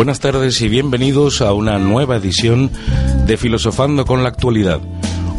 Buenas 0.00 0.20
tardes 0.20 0.58
y 0.62 0.68
bienvenidos 0.70 1.42
a 1.42 1.52
una 1.52 1.78
nueva 1.78 2.16
edición 2.16 2.70
de 3.26 3.36
Filosofando 3.36 4.06
con 4.06 4.22
la 4.22 4.30
Actualidad, 4.30 4.80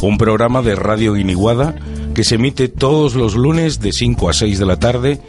un 0.04 0.20
programa 0.20 0.62
de 0.62 0.76
Radio 0.76 1.18
Iniguada 1.18 1.74
que 2.14 2.24
se 2.24 2.36
emite 2.36 2.68
todos 2.68 3.16
los 3.16 3.34
lunes 3.34 3.80
de 3.80 3.92
5 3.92 4.30
a 4.30 4.34
6 4.34 4.60
de 4.60 4.66
la 4.68 4.78
tarde 4.78 5.20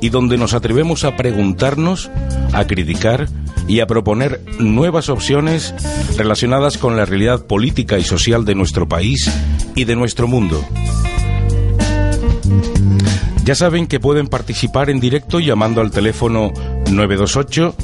y 0.00 0.08
donde 0.08 0.38
nos 0.38 0.54
atrevemos 0.54 1.04
a 1.04 1.18
preguntarnos, 1.18 2.10
a 2.54 2.66
criticar 2.66 3.28
y 3.66 3.80
a 3.80 3.86
proponer 3.86 4.42
nuevas 4.58 5.10
opciones 5.10 5.74
relacionadas 6.16 6.78
con 6.78 6.96
la 6.96 7.04
realidad 7.04 7.44
política 7.44 7.98
y 7.98 8.04
social 8.04 8.46
de 8.46 8.54
nuestro 8.54 8.88
país 8.88 9.30
y 9.74 9.84
de 9.84 9.96
nuestro 9.96 10.28
mundo. 10.28 10.64
Ya 13.44 13.54
saben 13.54 13.86
que 13.86 14.00
pueden 14.00 14.28
participar 14.28 14.88
en 14.88 14.98
directo 14.98 15.40
llamando 15.40 15.82
al 15.82 15.90
teléfono 15.90 16.54
928 16.90 17.74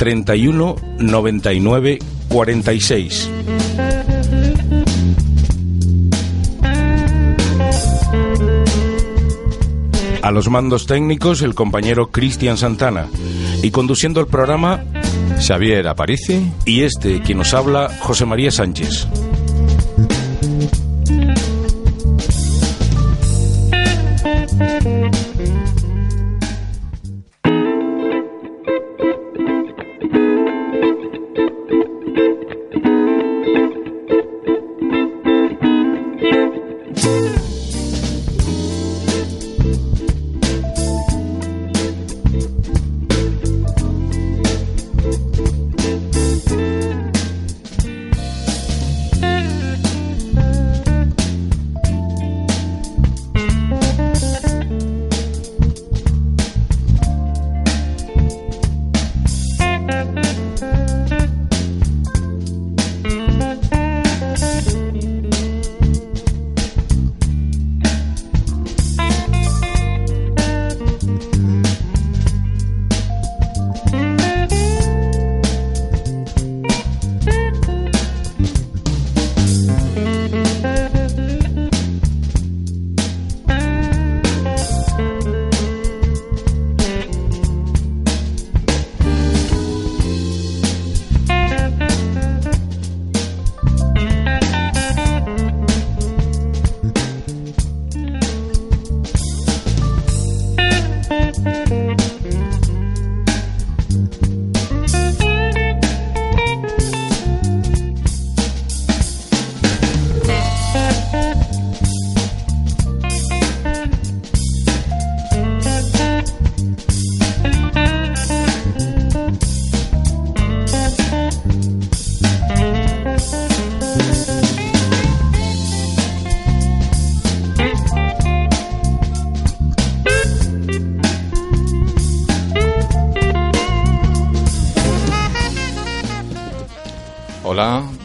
31 0.00 0.76
99 0.98 1.98
46. 2.30 3.30
A 10.22 10.30
los 10.30 10.48
mandos 10.48 10.86
técnicos 10.86 11.42
el 11.42 11.54
compañero 11.54 12.06
Cristian 12.10 12.56
Santana 12.56 13.08
y 13.62 13.72
conduciendo 13.72 14.20
el 14.22 14.26
programa 14.26 14.84
Xavier 15.38 15.86
Aparici 15.86 16.50
y 16.64 16.84
este 16.84 17.20
quien 17.20 17.36
nos 17.36 17.52
habla 17.52 17.90
José 18.00 18.24
María 18.24 18.50
Sánchez. 18.50 19.06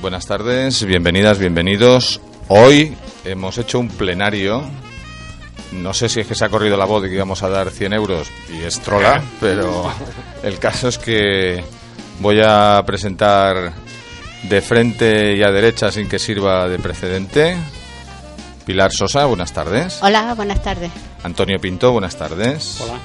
buenas 0.05 0.27
tardes, 0.27 0.85
bienvenidas, 0.85 1.39
bienvenidos. 1.39 2.21
Hoy 2.47 2.95
hemos 3.23 3.57
hecho 3.57 3.79
un 3.79 3.87
plenario. 3.87 4.61
No 5.71 5.95
sé 5.95 6.09
si 6.09 6.19
es 6.19 6.27
que 6.27 6.35
se 6.35 6.45
ha 6.45 6.49
corrido 6.49 6.77
la 6.77 6.85
voz 6.85 7.01
de 7.01 7.09
que 7.09 7.15
íbamos 7.15 7.41
a 7.41 7.49
dar 7.49 7.71
100 7.71 7.93
euros 7.93 8.29
y 8.53 8.61
es 8.61 8.79
trola, 8.81 9.23
pero 9.39 9.91
el 10.43 10.59
caso 10.59 10.89
es 10.89 10.99
que 10.99 11.63
voy 12.19 12.39
a 12.39 12.83
presentar 12.85 13.73
de 14.43 14.61
frente 14.61 15.35
y 15.35 15.41
a 15.41 15.49
derecha 15.49 15.91
sin 15.91 16.07
que 16.07 16.19
sirva 16.19 16.69
de 16.69 16.77
precedente. 16.77 17.57
Pilar 18.63 18.91
Sosa, 18.91 19.25
buenas 19.25 19.53
tardes. 19.53 19.97
Hola, 20.03 20.35
buenas 20.35 20.61
tardes. 20.61 20.91
Antonio 21.23 21.59
Pinto, 21.59 21.91
buenas 21.91 22.15
tardes. 22.15 22.79
Hola. 22.79 22.99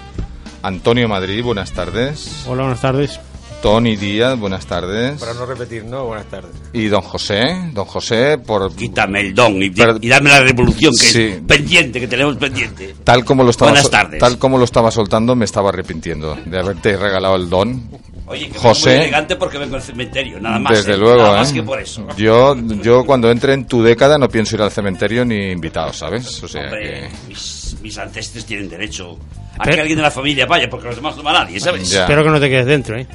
Antonio 0.61 1.09
Madrid, 1.09 1.43
buenas 1.43 1.72
tardes. 1.72 2.44
Hola, 2.47 2.65
buenas 2.65 2.82
tardes. 2.82 3.19
Tony 3.62 3.94
Díaz, 3.97 4.38
buenas 4.38 4.65
tardes. 4.65 5.21
Para 5.21 5.34
no 5.34 5.44
repetir, 5.44 5.84
¿no? 5.84 6.06
Buenas 6.06 6.25
tardes. 6.26 6.50
Y 6.72 6.87
don 6.87 7.03
José, 7.03 7.71
don 7.75 7.84
José, 7.84 8.38
por 8.38 8.75
Quítame 8.75 9.21
el 9.21 9.34
don 9.34 9.62
y, 9.62 9.69
Pero- 9.69 9.98
y 10.00 10.09
dame 10.09 10.31
la 10.31 10.41
revolución 10.41 10.94
que 10.98 11.04
Sí. 11.04 11.22
es 11.25 11.41
pendiente, 11.47 12.00
que 12.00 12.09
tenemos 12.09 12.37
pendiente. 12.37 12.94
tal 13.04 13.22
como 13.22 13.43
lo 13.44 13.50
estaba 13.50 13.72
Buenas 13.72 13.82
sol- 13.82 13.91
tardes. 13.91 14.19
tal 14.19 14.38
como 14.38 14.56
lo 14.56 14.65
estaba 14.65 14.91
soltando, 14.91 15.37
me 15.37 15.44
estaba 15.44 15.69
arrepintiendo 15.69 16.37
de 16.47 16.59
haberte 16.59 16.97
regalado 16.97 17.37
el 17.37 17.50
don. 17.50 17.82
Oye, 18.26 18.49
que 18.49 18.59
José. 18.59 18.91
Muy 18.97 18.99
elegante 19.00 19.37
porque 19.37 19.59
vengo 19.59 19.76
al 19.76 19.82
cementerio, 19.82 20.41
nada 20.41 20.59
más. 20.59 20.78
Desde 20.78 20.94
¿eh? 20.94 20.97
luego, 20.97 21.19
Nada 21.22 21.34
¿eh? 21.34 21.38
más 21.41 21.53
que 21.53 21.62
por 21.62 21.81
eso. 21.81 22.06
Yo, 22.16 22.56
yo 22.82 23.04
cuando 23.04 23.31
entre 23.31 23.53
en 23.53 23.66
tu 23.66 23.82
década 23.82 24.16
no 24.16 24.28
pienso 24.28 24.56
ir 24.56 24.62
al 24.62 24.70
cementerio 24.70 25.25
ni 25.26 25.50
invitado, 25.50 25.93
¿sabes? 25.93 26.43
O 26.43 26.49
sea 26.49 26.62
Hombre, 26.65 26.81
que 27.10 27.28
mis, 27.28 27.76
mis 27.82 27.99
ancestres 27.99 28.47
tienen 28.47 28.70
derecho 28.70 29.19
a 29.59 29.65
que 29.69 29.78
alguien 29.81 29.97
de 29.99 30.03
la 30.03 30.10
familia 30.10 30.47
vaya, 30.47 30.70
porque 30.70 30.87
los 30.87 30.97
demás 30.97 31.15
no 31.16 31.22
va 31.25 31.32
nadie, 31.34 31.61
¿sabes? 31.61 31.90
Ya. 31.90 32.02
Espero 32.02 32.23
que 32.25 32.31
no 32.31 32.40
te 32.40 32.49
quedes 32.49 32.67
dentro, 32.67 32.96
¿eh? 32.96 33.06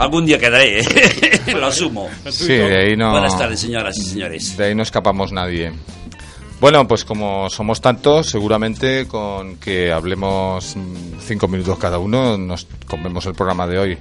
Algún 0.00 0.24
día 0.24 0.38
quedaré, 0.38 0.80
¿eh? 0.80 0.84
lo 1.54 1.66
asumo. 1.66 2.08
sí, 2.30 2.54
de 2.54 2.74
ahí 2.74 2.96
no 2.96 3.10
Buenas 3.10 3.36
tardes, 3.36 3.60
señoras 3.60 3.98
y 3.98 4.02
señores. 4.02 4.56
de 4.56 4.64
ahí 4.64 4.74
no 4.74 4.82
escapamos 4.82 5.30
nadie. 5.30 5.72
Bueno, 6.58 6.88
pues 6.88 7.04
como 7.04 7.50
somos 7.50 7.82
tantos, 7.82 8.30
seguramente 8.30 9.06
con 9.06 9.56
que 9.56 9.92
hablemos 9.92 10.74
mm, 10.74 11.20
cinco 11.20 11.48
minutos 11.48 11.78
cada 11.78 11.98
uno 11.98 12.38
nos 12.38 12.66
comemos 12.86 13.26
el 13.26 13.34
programa 13.34 13.66
de 13.66 13.78
hoy. 13.78 13.98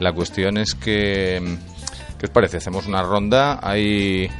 La 0.00 0.14
cuestión 0.14 0.56
es 0.56 0.74
que, 0.74 1.42
mm, 1.42 2.16
¿qué 2.18 2.24
os 2.24 2.30
parece? 2.30 2.56
Hacemos 2.56 2.86
una 2.86 3.02
ronda. 3.02 3.60
Hay, 3.62 4.30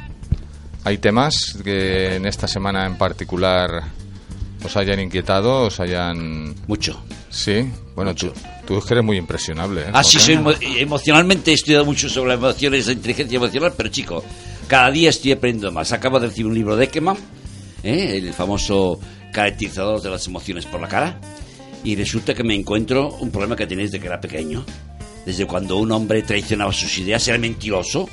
hay 0.85 0.97
temas 0.97 1.55
que 1.63 2.15
en 2.15 2.25
esta 2.25 2.47
semana 2.47 2.83
en 2.87 2.97
particular 2.97 3.83
os 4.65 4.75
hayan 4.77 4.99
inquietado, 4.99 5.63
os 5.67 5.79
hayan... 5.79 6.53
Mucho. 6.67 7.01
Sí, 7.29 7.69
bueno, 7.95 8.13
tú, 8.15 8.31
tú 8.65 8.79
que 8.81 8.93
eres 8.93 9.03
muy 9.03 9.17
impresionable. 9.17 9.81
¿eh, 9.81 9.91
Ah, 9.93 10.03
sí, 10.03 10.19
soy 10.19 10.35
emo- 10.35 10.55
emocionalmente 10.77 11.51
he 11.51 11.53
estudiado 11.53 11.85
mucho 11.85 12.09
sobre 12.09 12.29
las 12.29 12.37
emociones, 12.39 12.87
la 12.87 12.93
inteligencia 12.93 13.35
emocional, 13.37 13.73
pero 13.75 13.89
chico, 13.89 14.23
cada 14.67 14.89
día 14.91 15.09
estoy 15.09 15.31
aprendiendo 15.33 15.71
más. 15.71 15.91
Acabo 15.91 16.19
de 16.19 16.27
recibir 16.27 16.47
un 16.47 16.55
libro 16.55 16.75
de 16.75 16.85
Ekman, 16.85 17.17
¿eh? 17.83 18.17
el 18.17 18.33
famoso 18.33 18.99
caracterizador 19.31 20.01
de 20.01 20.09
las 20.09 20.25
emociones 20.27 20.65
por 20.65 20.79
la 20.81 20.87
cara, 20.87 21.19
y 21.83 21.95
resulta 21.95 22.33
que 22.33 22.43
me 22.43 22.55
encuentro 22.55 23.09
un 23.19 23.31
problema 23.31 23.55
que 23.55 23.67
tenía 23.67 23.83
desde 23.85 23.99
que 23.99 24.07
era 24.07 24.19
pequeño. 24.19 24.65
Desde 25.25 25.45
cuando 25.45 25.77
un 25.77 25.91
hombre 25.91 26.21
traicionaba 26.21 26.71
sus 26.71 26.97
ideas, 26.99 27.27
era 27.27 27.37
mentiroso. 27.37 28.07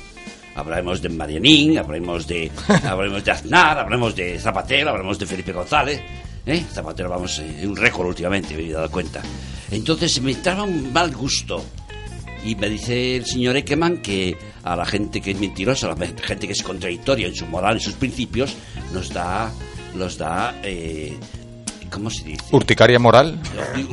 Hablaremos 0.55 1.01
de 1.01 1.09
Marianín, 1.09 1.77
hablaremos 1.77 2.27
de, 2.27 2.51
hablaremos 2.87 3.23
de 3.23 3.31
Aznar, 3.31 3.79
hablaremos 3.79 4.15
de 4.15 4.39
Zapatero, 4.39 4.89
hablaremos 4.89 5.17
de 5.17 5.25
Felipe 5.25 5.51
González. 5.53 6.01
¿Eh? 6.45 6.63
Zapatero, 6.71 7.09
vamos, 7.09 7.39
en 7.39 7.69
un 7.69 7.75
récord 7.75 8.07
últimamente, 8.07 8.55
me 8.55 8.63
he 8.63 8.71
dado 8.71 8.89
cuenta. 8.89 9.21
Entonces 9.71 10.21
me 10.21 10.31
entraba 10.31 10.63
un 10.63 10.91
mal 10.91 11.13
gusto. 11.13 11.63
Y 12.45 12.55
me 12.55 12.69
dice 12.69 13.15
el 13.15 13.25
señor 13.25 13.55
Ekeman 13.55 14.01
que 14.01 14.37
a 14.63 14.75
la 14.75 14.85
gente 14.85 15.21
que 15.21 15.31
es 15.31 15.39
mentirosa, 15.39 15.89
a 15.89 15.95
la 15.95 16.07
gente 16.07 16.45
que 16.45 16.53
es 16.53 16.61
contradictoria 16.61 17.27
en 17.27 17.35
su 17.35 17.45
moral, 17.45 17.75
en 17.75 17.79
sus 17.79 17.93
principios, 17.93 18.53
nos 18.91 19.13
da, 19.13 19.49
los 19.95 20.17
da 20.17 20.53
eh, 20.61 21.17
¿cómo 21.89 22.09
se 22.09 22.25
dice? 22.25 22.43
¿Urticaria 22.51 22.99
moral? 22.99 23.39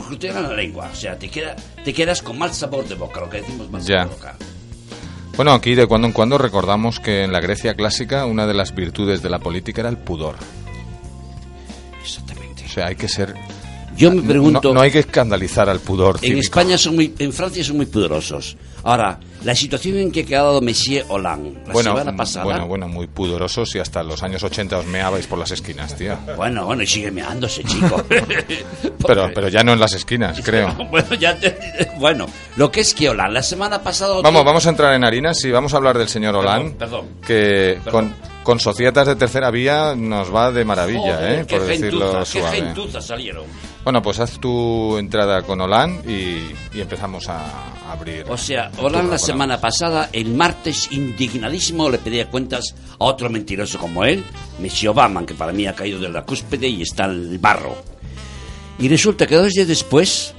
Urticaria 0.08 0.40
la 0.40 0.54
lengua, 0.54 0.90
o 0.92 0.96
sea, 0.96 1.18
te, 1.18 1.28
queda, 1.28 1.54
te 1.84 1.92
quedas 1.92 2.22
con 2.22 2.38
mal 2.38 2.52
sabor 2.52 2.88
de 2.88 2.94
boca, 2.94 3.20
lo 3.20 3.30
que 3.30 3.38
decimos 3.38 3.70
mal 3.70 3.82
sabor 3.82 4.08
de 4.08 4.14
boca. 4.16 4.36
Bueno, 5.36 5.52
aquí 5.52 5.74
de 5.74 5.86
cuando 5.86 6.08
en 6.08 6.12
cuando 6.12 6.38
recordamos 6.38 6.98
que 6.98 7.22
en 7.22 7.32
la 7.32 7.40
Grecia 7.40 7.74
clásica 7.74 8.26
una 8.26 8.46
de 8.46 8.54
las 8.54 8.74
virtudes 8.74 9.22
de 9.22 9.30
la 9.30 9.38
política 9.38 9.82
era 9.82 9.90
el 9.90 9.96
pudor. 9.98 10.36
Sea, 12.80 12.86
hay 12.86 12.96
que 12.96 13.08
ser 13.08 13.34
yo 14.00 14.10
me 14.10 14.22
pregunto. 14.22 14.72
No, 14.72 14.80
hay 14.80 14.90
que 14.90 15.00
escandalizar 15.00 15.68
al 15.68 15.80
pudor. 15.80 16.18
En 16.22 16.38
España 16.38 16.78
son 16.78 16.94
muy, 16.94 17.14
en 17.18 17.34
Francia 17.34 17.62
son 17.62 17.76
muy 17.76 17.84
pudorosos. 17.84 18.56
Ahora, 18.82 19.20
la 19.44 19.54
situación 19.54 19.98
en 19.98 20.10
que 20.10 20.20
ha 20.20 20.24
quedado 20.24 20.62
Monsieur 20.62 21.04
Hollande 21.08 21.60
la 21.66 21.72
bueno, 21.74 21.90
semana 21.90 22.16
pasada. 22.16 22.44
Bueno, 22.46 22.66
bueno, 22.66 22.88
muy 22.88 23.08
pudorosos 23.08 23.74
y 23.74 23.78
hasta 23.78 24.02
los 24.02 24.22
años 24.22 24.42
80 24.42 24.78
os 24.78 24.86
meabais 24.86 25.26
por 25.26 25.38
las 25.38 25.50
esquinas, 25.50 25.94
tío. 25.96 26.16
Bueno, 26.34 26.64
bueno, 26.64 26.82
y 26.82 26.86
sigue 26.86 27.10
meándose, 27.10 27.62
chico. 27.62 28.02
pero, 29.06 29.30
pero 29.34 29.48
ya 29.48 29.62
no 29.62 29.74
en 29.74 29.80
las 29.80 29.92
esquinas, 29.92 30.40
creo. 30.44 30.74
bueno, 30.90 31.14
ya 31.16 31.38
bueno, 31.98 32.26
lo 32.56 32.70
que 32.70 32.80
es 32.80 32.94
que 32.94 33.10
Hollande 33.10 33.28
la 33.28 33.42
semana 33.42 33.82
pasada. 33.82 34.22
Vamos, 34.22 34.44
vamos 34.46 34.66
a 34.66 34.70
entrar 34.70 34.94
en 34.94 35.04
harinas 35.04 35.44
y 35.44 35.50
vamos 35.50 35.74
a 35.74 35.76
hablar 35.76 35.98
del 35.98 36.08
señor 36.08 36.36
Hollande. 36.36 36.70
Perdón. 36.78 37.06
Que 37.26 37.78
con 37.90 38.14
con 38.42 38.58
societas 38.58 39.06
de 39.06 39.16
tercera 39.16 39.50
vía 39.50 39.94
nos 39.94 40.34
va 40.34 40.50
de 40.50 40.64
maravilla, 40.64 41.34
¿eh? 41.34 41.44
Por 41.44 41.62
decirlo 41.62 42.24
suave. 42.24 42.72
Qué 42.74 43.02
salieron. 43.02 43.44
Bueno, 43.84 44.02
pues 44.02 44.18
haz 44.20 44.38
tu 44.38 44.96
entrada 44.98 45.42
con 45.42 45.60
Olan 45.60 46.02
y, 46.06 46.78
empezamos 46.78 47.28
a 47.28 47.90
abrir. 47.90 48.24
O 48.28 48.36
sea, 48.36 48.70
Olan 48.78 49.10
la 49.10 49.18
semana 49.18 49.60
pasada, 49.60 50.10
el 50.12 50.34
martes, 50.34 50.90
indignadísimo, 50.92 51.88
le 51.88 51.98
pedía 51.98 52.28
cuentas 52.28 52.74
a 52.98 53.04
otro 53.04 53.30
mentiroso 53.30 53.78
como 53.78 54.04
él, 54.04 54.24
Messi 54.58 54.86
Obama, 54.86 55.24
que 55.24 55.34
para 55.34 55.52
mí 55.52 55.66
ha 55.66 55.74
caído 55.74 55.98
de 55.98 56.08
la 56.08 56.22
cúspide 56.22 56.68
y 56.68 56.82
está 56.82 57.04
en 57.06 57.32
el 57.32 57.38
barro. 57.38 57.74
Y 58.78 58.88
resulta 58.88 59.26
que 59.26 59.36
dos 59.36 59.52
días 59.52 59.68
después 59.68 60.34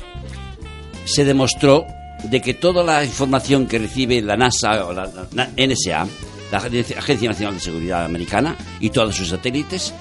se 1.05 1.25
demostró 1.25 1.85
de 2.23 2.41
que 2.41 2.53
toda 2.53 2.83
la 2.83 3.03
información 3.03 3.67
que 3.67 3.79
recibe 3.79 4.21
la 4.21 4.37
NASA 4.37 4.85
o 4.85 4.93
la 4.93 5.09
NSA, 5.57 6.07
la 6.51 6.57
Agencia 6.57 7.29
Nacional 7.29 7.55
de 7.55 7.61
Seguridad 7.61 8.05
Americana 8.05 8.55
y 8.79 8.89
todos 8.89 9.15
sus 9.15 9.29
satélites, 9.29 9.93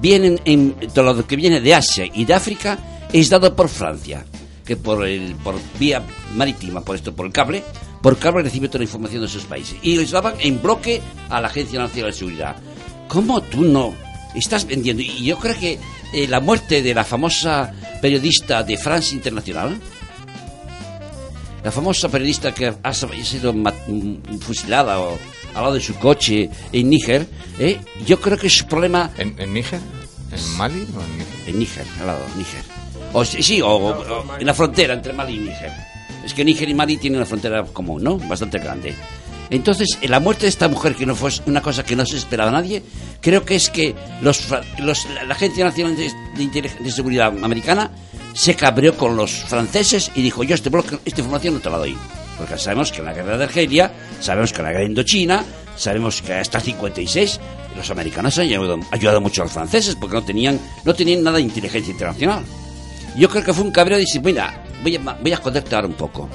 vienen 0.00 0.40
en 0.44 0.74
todo 0.92 1.14
lo 1.14 1.26
que 1.26 1.36
viene 1.36 1.60
de 1.60 1.74
Asia 1.74 2.04
y 2.12 2.24
de 2.24 2.34
África 2.34 2.78
es 3.12 3.30
dado 3.30 3.54
por 3.54 3.68
Francia, 3.68 4.24
que 4.64 4.76
por 4.76 5.06
el 5.06 5.34
por 5.36 5.56
vía 5.78 6.02
marítima, 6.34 6.80
por 6.80 6.96
esto 6.96 7.14
por 7.14 7.26
el 7.26 7.32
cable, 7.32 7.62
por 8.02 8.18
cable 8.18 8.42
recibe 8.42 8.68
toda 8.68 8.80
la 8.80 8.84
información 8.84 9.22
de 9.22 9.28
esos 9.28 9.44
países 9.44 9.78
y 9.82 9.96
les 9.96 10.10
daban 10.10 10.34
en 10.40 10.60
bloque 10.60 11.00
a 11.28 11.40
la 11.40 11.48
Agencia 11.48 11.78
Nacional 11.78 12.10
de 12.12 12.16
Seguridad. 12.16 12.56
¿Cómo 13.08 13.40
tú 13.40 13.62
no 13.62 13.94
estás 14.34 14.66
vendiendo? 14.66 15.02
Y 15.02 15.24
yo 15.24 15.38
creo 15.38 15.58
que 15.58 15.78
eh, 16.12 16.26
la 16.28 16.40
muerte 16.40 16.82
de 16.82 16.94
la 16.94 17.04
famosa 17.04 17.72
periodista 18.02 18.62
de 18.62 18.76
France 18.76 19.14
Internacional, 19.14 19.78
la 21.64 21.72
famosa 21.72 22.08
periodista 22.08 22.52
que 22.52 22.74
ha 22.80 22.92
sido 22.92 23.54
fusilada 24.40 25.00
o 25.00 25.18
al 25.56 25.62
lado 25.62 25.74
de 25.74 25.80
su 25.80 25.94
coche 25.94 26.50
en 26.70 26.90
Níger, 26.90 27.26
¿eh? 27.58 27.80
yo 28.06 28.20
creo 28.20 28.36
que 28.36 28.50
su 28.50 28.66
problema... 28.66 29.10
¿En, 29.16 29.34
Níger? 29.52 29.80
¿En 30.30 30.56
Mali 30.56 30.86
o 30.94 31.00
en 31.00 31.18
Níger? 31.18 31.26
En 31.46 31.58
Níger, 31.58 31.86
al 32.00 32.06
lado, 32.06 32.20
Níger. 32.36 32.62
O, 33.14 33.24
sí, 33.24 33.60
o, 33.62 34.24
en 34.38 34.46
la 34.46 34.52
frontera 34.52 34.92
entre 34.92 35.14
Mali 35.14 35.36
y 35.36 35.38
Níger. 35.38 35.72
Es 36.24 36.34
que 36.34 36.44
Níger 36.44 36.68
y 36.68 36.74
Mali 36.74 36.98
tienen 36.98 37.18
una 37.18 37.26
frontera 37.26 37.64
común, 37.64 38.02
¿no? 38.02 38.18
Bastante 38.18 38.58
grande. 38.58 38.94
Entonces, 39.48 39.98
la 40.02 40.20
muerte 40.20 40.42
de 40.42 40.48
esta 40.48 40.68
mujer, 40.68 40.94
que 40.94 41.06
no 41.06 41.14
fue 41.14 41.30
una 41.46 41.62
cosa 41.62 41.84
que 41.84 41.96
no 41.96 42.04
se 42.04 42.16
esperaba 42.16 42.50
a 42.50 42.52
nadie, 42.52 42.82
creo 43.20 43.44
que 43.44 43.54
es 43.54 43.70
que 43.70 43.94
los, 44.20 44.50
la 44.50 45.34
Agencia 45.34 45.64
Nacional 45.64 45.96
de, 45.96 46.70
de, 46.80 46.90
Seguridad 46.90 47.32
Americana 47.42 47.90
se 48.34 48.54
cabreó 48.54 48.96
con 48.96 49.16
los 49.16 49.30
franceses 49.30 50.10
y 50.14 50.22
dijo, 50.22 50.42
yo 50.42 50.54
este 50.54 50.68
bloque, 50.68 50.98
esta 51.04 51.20
información 51.20 51.54
no 51.54 51.60
te 51.60 51.70
la 51.70 51.78
doy. 51.78 51.96
Porque 52.36 52.58
sabemos 52.58 52.92
que 52.92 52.98
en 52.98 53.06
la 53.06 53.14
guerra 53.14 53.38
de 53.38 53.44
Argelia, 53.44 53.92
sabemos 54.20 54.52
que 54.52 54.58
en 54.58 54.64
la 54.64 54.70
guerra 54.70 54.84
de 54.84 54.90
Indochina, 54.90 55.44
sabemos 55.76 56.22
que 56.22 56.34
hasta 56.34 56.60
56 56.60 57.40
los 57.76 57.90
americanos 57.90 58.38
han 58.38 58.46
ayudado, 58.90 59.20
mucho 59.20 59.42
a 59.42 59.44
los 59.44 59.52
franceses 59.52 59.94
porque 59.94 60.16
no 60.16 60.24
tenían, 60.24 60.60
no 60.84 60.94
tenían 60.94 61.22
nada 61.22 61.36
de 61.36 61.42
inteligencia 61.42 61.92
internacional. 61.92 62.44
Yo 63.16 63.28
creo 63.28 63.44
que 63.44 63.52
fue 63.52 63.64
un 63.64 63.70
cabreo 63.70 63.98
y 63.98 64.02
dice, 64.02 64.20
mira, 64.20 64.64
voy 64.82 64.96
a, 64.96 65.00
voy 65.00 65.32
a 65.32 65.36
ahora 65.36 65.86
un 65.86 65.94
poco. 65.94 66.28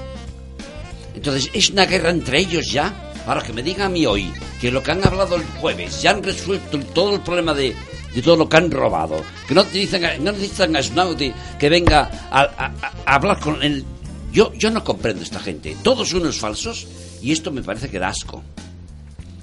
Entonces, 1.16 1.50
es 1.54 1.70
una 1.70 1.86
guerra 1.86 2.10
entre 2.10 2.40
ellos 2.40 2.72
ya. 2.72 2.94
Ahora 3.28 3.44
que 3.44 3.54
me 3.54 3.62
digan 3.62 3.88
a 3.88 3.90
mí 3.90 4.06
hoy 4.06 4.32
que 4.60 4.72
lo 4.72 4.82
que 4.82 4.92
han 4.92 5.06
hablado 5.06 5.36
el 5.36 5.44
jueves 5.60 6.02
ya 6.02 6.12
han 6.12 6.24
resuelto 6.24 6.80
todo 6.94 7.16
el 7.16 7.22
problema 7.22 7.54
de, 7.54 7.76
de 8.16 8.22
todo 8.22 8.36
lo 8.36 8.50
que 8.50 8.58
han 8.58 8.72
robado, 8.72 9.22
que 9.48 9.54
no 9.54 9.64
necesitan, 9.64 10.24
no 10.24 10.32
necesitan 10.32 10.76
a 10.76 10.82
Snowden 10.82 11.34
que 11.60 11.70
venga 11.70 12.10
a 12.32 12.72
hablar 13.06 13.40
con 13.40 13.62
el 13.62 13.86
yo, 14.32 14.54
yo 14.54 14.72
no 14.72 14.84
comprendo 14.84 15.24
esta 15.24 15.40
gente. 15.40 15.76
Todos 15.84 16.14
unos 16.14 16.40
falsos 16.40 16.88
y 17.22 17.32
esto 17.32 17.52
me 17.52 17.62
parece 17.62 17.90
que 17.90 18.00
da 18.00 18.10
asco. 18.10 18.42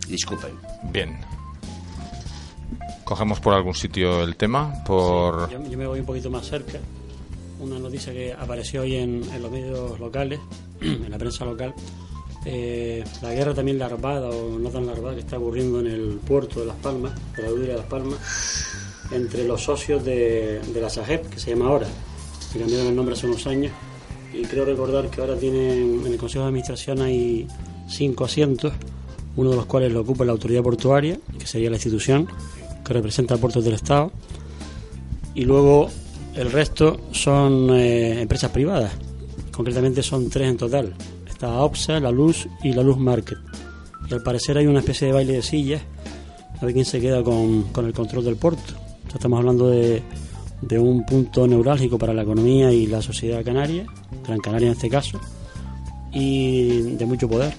Disculpen. 0.09 0.53
Bien. 0.93 1.19
Cogemos 3.05 3.41
por 3.41 3.55
algún 3.55 3.75
sitio 3.75 4.23
el 4.23 4.37
tema. 4.37 4.83
Por... 4.85 5.51
yo, 5.51 5.59
me 5.61 5.87
voy 5.87 6.01
un 6.01 6.07
poquito 6.07 6.31
más 6.31 6.47
cerca. 6.47 6.79
Una 7.61 7.79
noticia 7.79 8.13
que 8.13 8.33
apareció 8.33 8.83
hoy 8.83 8.97
en, 8.97 9.23
los 9.41 9.51
medios 9.51 9.99
locales, 9.99 10.41
en 10.81 11.11
la 11.11 11.19
prensa 11.19 11.45
local. 11.45 11.75
Eh, 12.45 13.05
la 13.21 13.35
guerra 13.35 13.53
también 13.53 13.79
larvada 13.79 14.29
o 14.29 14.59
no 14.59 14.71
tan 14.71 14.87
larvada 14.87 15.15
que 15.15 15.21
está 15.21 15.39
ocurriendo 15.39 15.81
en 15.81 15.89
el 15.89 16.21
puerto 16.25 16.61
de 16.61 16.67
Las 16.67 16.77
Palmas, 16.77 17.13
de 17.37 17.43
la 17.43 17.51
de 17.51 17.75
Las 17.75 17.87
Palmas, 17.87 18.19
entre 19.11 19.47
los 19.47 19.63
socios 19.63 20.05
de, 20.05 20.61
de 20.61 20.81
la 20.81 20.89
SAGEP, 20.89 21.29
que 21.31 21.41
se 21.41 21.51
llama 21.51 21.67
ahora, 21.67 21.89
que 22.53 22.59
cambiaron 22.59 22.87
el 22.87 22.97
nombre 22.97 23.15
hace 23.15 23.27
unos 23.27 23.47
años, 23.47 23.73
y 24.33 24.43
creo 24.43 24.65
recordar 24.65 25.11
que 25.11 25.21
ahora 25.21 25.37
tienen 25.37 26.03
en 26.05 26.13
el 26.13 26.19
Consejo 26.19 26.43
de 26.43 26.49
Administración 26.49 27.03
hay 27.03 27.47
cinco 27.89 28.25
asientos, 28.25 28.73
uno 29.37 29.51
de 29.51 29.57
los 29.57 29.67
cuales 29.67 29.93
lo 29.93 30.01
ocupa 30.01 30.25
la 30.25 30.33
autoridad 30.33 30.63
portuaria, 30.63 31.19
que 31.39 31.47
sería 31.47 31.71
la 31.71 31.77
institución 31.77 32.29
que 32.85 32.93
representa 32.93 33.37
puertos 33.37 33.65
del 33.65 33.75
Estado, 33.75 34.13
y 35.35 35.45
luego 35.45 35.89
el 36.35 36.51
resto 36.51 37.01
son 37.13 37.71
eh, 37.71 38.21
empresas 38.23 38.51
privadas, 38.51 38.93
concretamente 39.53 40.03
son 40.03 40.29
tres 40.31 40.49
en 40.49 40.57
total. 40.57 40.95
Está 41.29 41.63
OPSA, 41.63 42.01
La 42.01 42.11
Luz 42.11 42.49
y 42.63 42.73
La 42.73 42.83
Luz 42.83 42.99
Market. 42.99 43.39
Y 44.11 44.15
al 44.15 44.23
parecer 44.23 44.59
hay 44.59 44.67
una 44.67 44.81
especie 44.81 45.07
de 45.07 45.13
baile 45.13 45.35
de 45.35 45.43
sillas, 45.43 45.83
a 46.61 46.65
ver 46.65 46.75
quién 46.75 46.85
se 46.85 47.01
queda 47.01 47.23
con, 47.23 47.65
con 47.65 47.87
el 47.87 47.93
control 47.93 48.25
del 48.25 48.37
puerto. 48.37 48.75
estamos 49.13 49.39
hablando 49.39 49.69
de 49.69 50.03
de 50.61 50.79
un 50.79 51.05
punto 51.05 51.47
neurálgico 51.47 51.99
para 51.99 52.13
la 52.13 52.23
economía 52.23 52.73
y 52.73 52.87
la 52.87 53.01
sociedad 53.01 53.45
canaria, 53.45 53.87
Gran 54.27 54.41
Canaria 54.41 54.69
en 54.69 54.73
este 54.73 54.89
caso, 54.89 55.21
y 56.13 56.81
de 56.97 57.07
mucho 57.07 57.29
poder. 57.29 57.55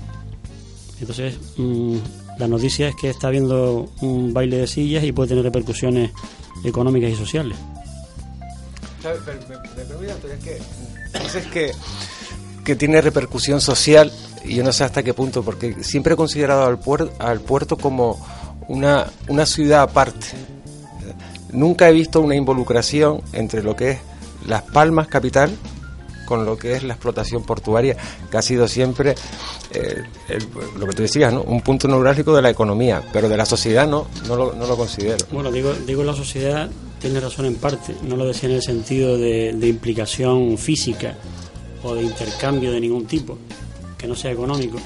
Entonces, 0.99 1.37
mm, 1.57 1.95
la 2.37 2.47
noticia 2.47 2.89
es 2.89 2.95
que 2.95 3.09
está 3.09 3.27
habiendo 3.27 3.89
un 4.01 4.33
baile 4.33 4.57
de 4.57 4.67
sillas 4.67 5.03
y 5.03 5.11
puede 5.11 5.29
tener 5.29 5.43
repercusiones 5.43 6.11
económicas 6.63 7.11
y 7.11 7.15
sociales. 7.15 7.57
es 11.35 11.47
que, 11.47 11.71
que 12.65 12.75
tiene 12.75 13.01
repercusión 13.01 13.61
social 13.61 14.11
y 14.43 14.55
yo 14.55 14.63
no 14.63 14.73
sé 14.73 14.83
hasta 14.83 15.03
qué 15.03 15.13
punto, 15.13 15.43
porque 15.43 15.83
siempre 15.83 16.13
he 16.13 16.17
considerado 16.17 16.65
al, 16.65 16.79
puerto, 16.79 17.13
al 17.19 17.39
puerto 17.39 17.77
como 17.77 18.19
una, 18.67 19.07
una 19.29 19.45
ciudad 19.45 19.83
aparte 19.83 20.27
Nunca 21.51 21.89
he 21.89 21.93
visto 21.93 22.21
una 22.21 22.35
involucración 22.35 23.21
entre 23.33 23.63
lo 23.63 23.75
que 23.75 23.91
es 23.91 23.99
Las 24.47 24.63
Palmas 24.63 25.07
capital 25.07 25.51
con 26.29 26.45
lo 26.45 26.55
que 26.59 26.73
es 26.73 26.83
la 26.83 26.93
explotación 26.93 27.43
portuaria, 27.43 27.97
que 28.29 28.37
ha 28.37 28.41
sido 28.43 28.67
siempre 28.67 29.15
eh, 29.71 30.03
lo 30.77 30.85
que 30.85 30.93
tú 30.93 31.01
decías, 31.01 31.33
¿no? 31.33 31.41
un 31.41 31.61
punto 31.61 31.87
neurálgico 31.87 32.35
de 32.35 32.43
la 32.43 32.51
economía, 32.51 33.01
pero 33.11 33.27
de 33.27 33.35
la 33.35 33.47
sociedad 33.47 33.87
no, 33.87 34.05
no 34.27 34.35
lo, 34.35 34.77
considero. 34.77 35.25
Bueno, 35.31 35.51
digo, 35.51 35.73
digo 35.87 36.03
la 36.03 36.13
sociedad, 36.13 36.69
tiene 37.01 37.19
razón 37.19 37.45
en 37.45 37.55
parte, 37.55 37.95
no 38.03 38.15
lo 38.15 38.27
decía 38.27 38.47
en 38.47 38.55
el 38.57 38.61
sentido 38.61 39.17
de, 39.17 39.53
de 39.53 39.67
implicación 39.67 40.55
física 40.59 41.15
o 41.81 41.95
de 41.95 42.03
intercambio 42.03 42.71
de 42.71 42.79
ningún 42.79 43.07
tipo, 43.07 43.39
que 43.97 44.05
no 44.05 44.13
sea 44.13 44.31
económico. 44.31 44.77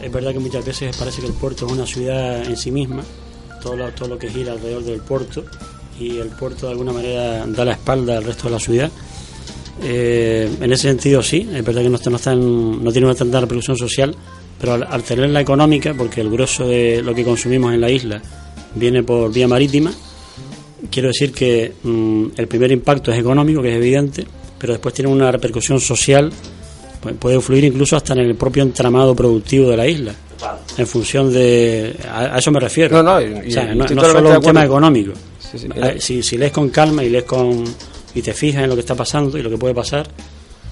Es 0.00 0.10
verdad 0.10 0.32
que 0.32 0.40
muchas 0.40 0.64
veces 0.64 0.96
parece 0.96 1.20
que 1.20 1.26
el 1.26 1.34
puerto 1.34 1.66
es 1.66 1.72
una 1.72 1.84
ciudad 1.84 2.42
en 2.42 2.56
sí 2.56 2.70
misma, 2.70 3.02
todo 3.62 3.76
lo, 3.76 3.92
todo 3.92 4.08
lo 4.08 4.18
que 4.18 4.30
gira 4.30 4.52
alrededor 4.52 4.82
del 4.82 5.00
puerto 5.00 5.44
y 6.00 6.18
el 6.18 6.28
puerto 6.28 6.66
de 6.66 6.72
alguna 6.72 6.92
manera 6.92 7.46
da 7.46 7.64
la 7.64 7.72
espalda 7.72 8.18
al 8.18 8.24
resto 8.24 8.44
de 8.44 8.50
la 8.50 8.58
ciudad. 8.58 8.90
Eh, 9.82 10.48
en 10.60 10.72
ese 10.72 10.88
sentido 10.88 11.22
sí, 11.22 11.48
es 11.52 11.64
verdad 11.64 11.82
que 11.82 11.88
no, 11.88 11.96
está- 11.96 12.10
no, 12.10 12.16
están- 12.16 12.82
no 12.84 12.92
tiene 12.92 13.06
una 13.06 13.14
tanta 13.16 13.40
repercusión 13.40 13.76
social, 13.76 14.14
pero 14.60 14.74
al, 14.74 14.86
al 14.88 15.02
tener 15.02 15.28
la 15.30 15.40
económica, 15.40 15.94
porque 15.96 16.20
el 16.20 16.30
grueso 16.30 16.66
de 16.66 17.02
lo 17.02 17.14
que 17.14 17.24
consumimos 17.24 17.74
en 17.74 17.80
la 17.80 17.90
isla 17.90 18.22
viene 18.74 19.02
por 19.02 19.32
vía 19.32 19.48
marítima, 19.48 19.92
quiero 20.90 21.08
decir 21.08 21.32
que 21.32 21.72
mm, 21.82 22.24
el 22.36 22.46
primer 22.46 22.70
impacto 22.72 23.10
es 23.12 23.18
económico, 23.18 23.62
que 23.62 23.70
es 23.70 23.76
evidente, 23.76 24.26
pero 24.58 24.72
después 24.74 24.94
tiene 24.94 25.10
una 25.10 25.30
repercusión 25.32 25.80
social, 25.80 26.30
pues, 27.00 27.14
puede 27.16 27.36
influir 27.36 27.64
incluso 27.64 27.96
hasta 27.96 28.12
en 28.14 28.20
el 28.20 28.34
propio 28.36 28.62
entramado 28.62 29.14
productivo 29.14 29.70
de 29.70 29.76
la 29.76 29.86
isla, 29.88 30.14
en 30.78 30.86
función 30.86 31.32
de... 31.32 31.96
A, 32.08 32.36
a 32.36 32.38
eso 32.38 32.50
me 32.52 32.60
refiero. 32.60 33.02
No, 33.02 33.14
no, 33.14 33.20
y- 33.20 33.48
O 33.48 33.50
sea, 33.50 33.64
y 33.74 33.76
no, 33.76 33.84
no 33.96 34.00
solo 34.12 34.28
un 34.36 34.40
tema 34.42 34.60
económico. 34.66 35.12
Sí, 35.58 35.66
sí. 35.66 35.68
Eh, 35.74 35.96
si, 36.00 36.22
si 36.22 36.36
lees 36.38 36.52
con 36.52 36.68
calma 36.70 37.02
y 37.04 37.08
lees 37.10 37.24
con 37.24 37.64
y 38.14 38.22
te 38.22 38.32
fijas 38.34 38.62
en 38.64 38.68
lo 38.70 38.74
que 38.76 38.80
está 38.80 38.94
pasando 38.94 39.36
y 39.38 39.42
lo 39.42 39.50
que 39.50 39.56
puede 39.58 39.74
pasar, 39.74 40.06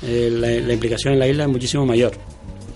eh, 0.03 0.29
la, 0.33 0.49
la 0.49 0.73
implicación 0.73 1.13
en 1.15 1.19
la 1.19 1.27
isla 1.29 1.45
es 1.45 1.51
muchísimo 1.51 1.85
mayor. 1.87 2.13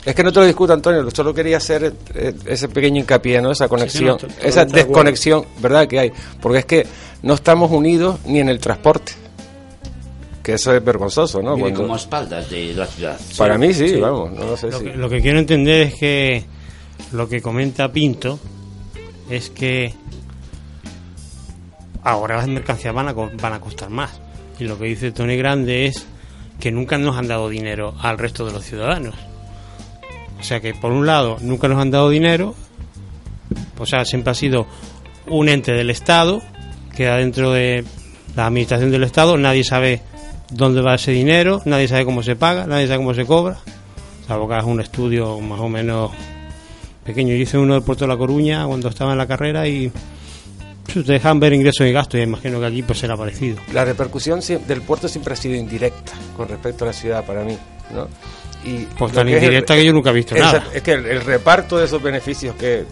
Es 0.05 0.15
que 0.15 0.23
no 0.23 0.33
te 0.33 0.39
lo 0.41 0.47
discuto, 0.47 0.73
Antonio, 0.73 1.09
solo 1.11 1.35
quería 1.35 1.57
hacer 1.57 1.93
eh, 2.15 2.33
ese 2.47 2.69
pequeño 2.69 3.01
hincapié, 3.01 3.41
¿no? 3.43 3.51
Esa 3.51 3.69
conexión, 3.69 4.19
no, 4.23 4.29
esa 4.41 4.65
de 4.65 4.73
desconexión, 4.73 5.45
¿verdad? 5.61 5.89
Que 5.89 5.99
hay. 5.99 6.13
Porque 6.41 6.59
es 6.61 6.65
que 6.65 6.87
no 7.23 7.35
estamos 7.35 7.71
unidos 7.73 8.21
ni 8.25 8.39
en 8.39 8.49
el 8.49 8.61
transporte. 8.61 9.13
Que 10.45 10.53
eso 10.55 10.73
es 10.73 10.85
vergonzoso, 10.85 11.43
¿no? 11.43 11.59
Cuando- 11.59 11.81
como 11.83 11.95
a 11.95 11.97
espaldas 11.97 12.49
de 12.49 12.73
la 12.75 12.87
ciudad. 12.87 13.19
para 13.37 13.59
mí 13.59 13.75
sí, 13.75 13.89
sí. 13.89 13.97
vamos, 13.97 14.31
no 14.31 14.45
lo 14.47 14.57
sé 14.57 14.69
Lo 14.71 14.79
si- 14.79 14.85
que, 14.85 14.95
lo 14.97 15.09
que 15.11 15.21
quiero 15.21 15.41
entender 15.41 15.83
es 15.89 15.95
que 15.95 16.45
lo 17.13 17.29
que 17.29 17.43
comenta 17.43 17.91
Pinto 17.91 18.39
es 19.29 19.51
que 19.51 19.93
ahora 22.07 22.37
las 22.37 22.49
mercancías 22.49 22.95
van 22.95 23.09
a, 23.09 23.13
van 23.13 23.53
a 23.53 23.61
costar 23.61 23.91
más. 23.91 24.21
Y 24.59 24.65
lo 24.65 24.79
que 24.79 24.87
dice 24.87 25.13
Tony 25.13 25.37
Grande 25.37 25.87
es 25.87 26.07
que 26.61 26.71
nunca 26.71 26.99
nos 26.99 27.17
han 27.17 27.29
dado 27.29 27.49
dinero 27.49 27.95
al 28.01 28.19
resto 28.19 28.47
de 28.47 28.53
los 28.53 28.65
ciudadanos. 28.65 29.15
O 30.41 30.43
sea 30.43 30.61
que 30.61 30.75
por 30.75 30.93
un 30.93 31.07
lado 31.07 31.37
nunca 31.41 31.69
nos 31.69 31.79
han 31.79 31.91
dado 31.91 32.09
dinero, 32.09 32.55
o 33.79 33.87
sea, 33.87 34.05
siempre 34.05 34.31
ha 34.31 34.35
sido 34.35 34.67
un 35.27 35.49
ente 35.49 35.73
del 35.73 35.91
Estado, 35.91 36.43
queda 36.95 37.17
dentro 37.17 37.53
de 37.53 37.85
la 38.35 38.47
administración 38.47 38.91
del 38.91 39.05
Estado, 39.05 39.37
nadie 39.37 39.65
sabe 39.65 40.03
dónde 40.51 40.83
va 40.83 40.95
ese 40.95 41.11
dinero, 41.11 41.61
nadie 41.65 41.89
sabe 41.89 42.05
cómo 42.05 42.23
se 42.23 42.37
paga, 42.37 42.67
nadie 42.67 42.87
sabe 42.87 42.99
cómo 42.99 43.15
se 43.15 43.27
cobra 43.27 43.59
salvo 44.27 44.49
que 44.49 44.55
hagas 44.55 44.67
un 44.67 44.81
estudio 44.81 45.41
más 45.41 45.61
o 45.61 45.69
menos 45.69 46.11
pequeño. 47.05 47.35
Yo 47.35 47.43
hice 47.43 47.59
uno 47.59 47.75
del 47.75 47.83
puerto 47.83 48.05
de 48.05 48.09
La 48.09 48.17
Coruña 48.17 48.67
cuando 48.67 48.89
estaba 48.89 49.13
en 49.13 49.19
la 49.19 49.27
carrera 49.27 49.69
y 49.69 49.91
te 50.93 51.03
dejan 51.03 51.39
ver 51.41 51.53
ingresos 51.53 51.87
y 51.87 51.93
gastos 51.93 52.21
y 52.21 52.23
imagino 52.23 52.61
que 52.61 52.67
aquí 52.67 52.83
pues 52.83 52.99
será 52.99 53.17
parecido. 53.17 53.59
La 53.73 53.85
repercusión 53.85 54.41
del 54.67 54.83
puerto 54.83 55.09
siempre 55.09 55.35
ha 55.35 55.37
sido 55.37 55.55
indirecta 55.55 56.13
con 56.37 56.49
respecto 56.49 56.85
a 56.85 56.89
la 56.89 56.93
ciudad 56.93 57.25
para 57.25 57.43
mí, 57.45 57.57
¿no? 57.95 58.09
Y 58.65 58.85
Pues 58.99 59.13
tan 59.13 59.27
que 59.27 59.33
es 59.33 59.39
el- 59.39 59.45
indirecta 59.45 59.75
que 59.77 59.85
yo 59.85 59.93
nunca 59.93 60.11
he 60.11 60.15
visto 60.15 60.35
nada. 60.35 60.67
Es 60.75 60.83
que 60.83 60.93
el, 60.95 61.07
el 61.07 61.21
reparto 61.23 61.79
de 61.79 61.85
esos 61.85 62.03
beneficios 62.03 62.55
que, 62.57 62.85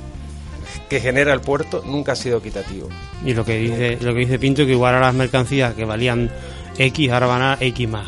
que 0.89 1.01
genera 1.01 1.33
el 1.33 1.41
puerto 1.41 1.83
nunca 1.87 2.13
ha 2.13 2.17
sido 2.17 2.39
equitativo. 2.39 2.89
Y 3.25 3.35
lo 3.35 3.45
que 3.45 3.57
dice 3.59 3.99
lo 4.01 4.13
que 4.15 4.21
dice 4.21 4.39
Pinto 4.39 4.65
que 4.67 4.73
igual 4.73 4.95
ahora 4.95 5.07
las 5.07 5.15
mercancías 5.17 5.75
que 5.75 5.85
valían 5.85 6.31
X 6.79 7.11
ahora 7.11 7.27
van 7.27 7.43
a 7.43 7.57
X 7.61 7.89
más, 7.89 8.07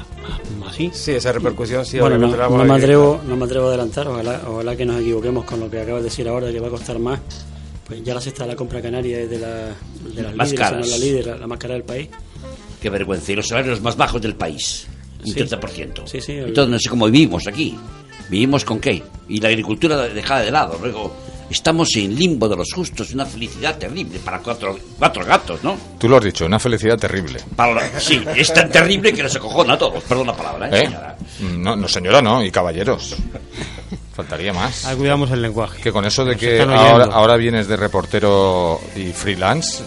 ¿sí? 0.76 0.90
Sí, 0.92 1.12
esa 1.12 1.32
repercusión 1.32 1.84
sí. 1.86 1.98
bueno, 2.00 2.18
no, 2.18 2.28
no 2.28 2.60
a 2.60 2.64
me 2.64 2.74
atrevo, 2.74 3.20
no 3.26 3.36
me 3.36 3.44
atrevo 3.44 3.66
a 3.66 3.68
adelantar, 3.68 4.08
ojalá, 4.08 4.42
ojalá 4.46 4.76
que 4.76 4.84
nos 4.84 5.00
equivoquemos 5.00 5.44
con 5.44 5.60
lo 5.60 5.70
que 5.70 5.80
acabas 5.80 6.02
de 6.02 6.08
decir 6.08 6.28
ahora 6.28 6.46
de 6.48 6.52
que 6.52 6.60
va 6.60 6.66
a 6.66 6.70
costar 6.70 6.98
más. 6.98 7.20
Pues 7.86 8.02
ya 8.02 8.14
la 8.14 8.20
de 8.20 8.46
la 8.46 8.56
compra 8.56 8.82
canaria 8.82 9.20
es 9.20 9.30
de, 9.30 9.38
la, 9.38 9.48
de 10.14 10.22
las 10.22 10.34
Más 10.34 10.50
líderes, 10.50 10.70
caras. 10.70 10.88
la 10.88 10.98
líder, 10.98 11.26
la, 11.40 11.46
más 11.46 11.58
cara 11.58 11.74
del 11.74 11.84
país. 11.84 12.08
Qué 12.80 12.90
vergüenza. 12.90 13.32
Y 13.32 13.36
los 13.36 13.46
salarios 13.46 13.80
más 13.80 13.96
bajos 13.96 14.20
del 14.20 14.34
país. 14.34 14.86
Un 15.24 15.32
Sí. 15.32 15.40
30%. 15.40 16.06
Sí, 16.06 16.20
sí, 16.20 16.32
el- 16.32 16.48
Entonces 16.48 16.70
no 16.72 16.78
sé 16.78 16.88
cómo 16.88 17.06
vivimos 17.06 17.46
aquí. 17.46 17.76
¿Vivimos 18.28 18.64
con 18.64 18.80
qué? 18.80 19.02
Y 19.28 19.40
la 19.40 19.48
agricultura 19.48 19.96
dejada 20.08 20.40
de 20.40 20.50
lado. 20.50 20.78
Luego, 20.80 21.14
estamos 21.48 21.94
en 21.96 22.14
limbo 22.16 22.48
de 22.48 22.56
los 22.56 22.72
justos. 22.72 23.12
Una 23.14 23.24
felicidad 23.24 23.78
terrible 23.78 24.18
para 24.18 24.40
cuatro, 24.40 24.76
cuatro 24.98 25.24
gatos, 25.24 25.62
¿no? 25.62 25.76
Tú 25.98 26.08
lo 26.08 26.16
has 26.16 26.24
dicho, 26.24 26.44
una 26.44 26.58
felicidad 26.58 26.98
terrible. 26.98 27.38
Para 27.54 27.74
la- 27.74 28.00
sí, 28.00 28.20
es 28.36 28.52
tan 28.52 28.68
terrible 28.70 29.12
que 29.12 29.22
nos 29.22 29.34
acojona 29.36 29.74
a 29.74 29.78
todos. 29.78 30.02
Perdón 30.04 30.26
la 30.26 30.36
palabra, 30.36 30.68
¿eh, 30.70 30.82
¿Eh? 30.82 30.86
señora? 30.86 31.16
No, 31.56 31.76
no, 31.76 31.86
señora, 31.88 32.20
no, 32.20 32.44
y 32.44 32.50
caballeros. 32.50 33.14
Faltaría 34.16 34.52
más. 34.52 34.86
Ahí 34.86 34.96
cuidamos 34.96 35.30
el 35.30 35.42
lenguaje. 35.42 35.82
Que 35.82 35.92
con 35.92 36.06
eso 36.06 36.24
de 36.24 36.32
Nos 36.32 36.40
que 36.40 36.60
ahora, 36.62 37.04
ahora 37.12 37.36
vienes 37.36 37.68
de 37.68 37.76
reportero 37.76 38.80
y 38.96 39.12
freelance, 39.12 39.82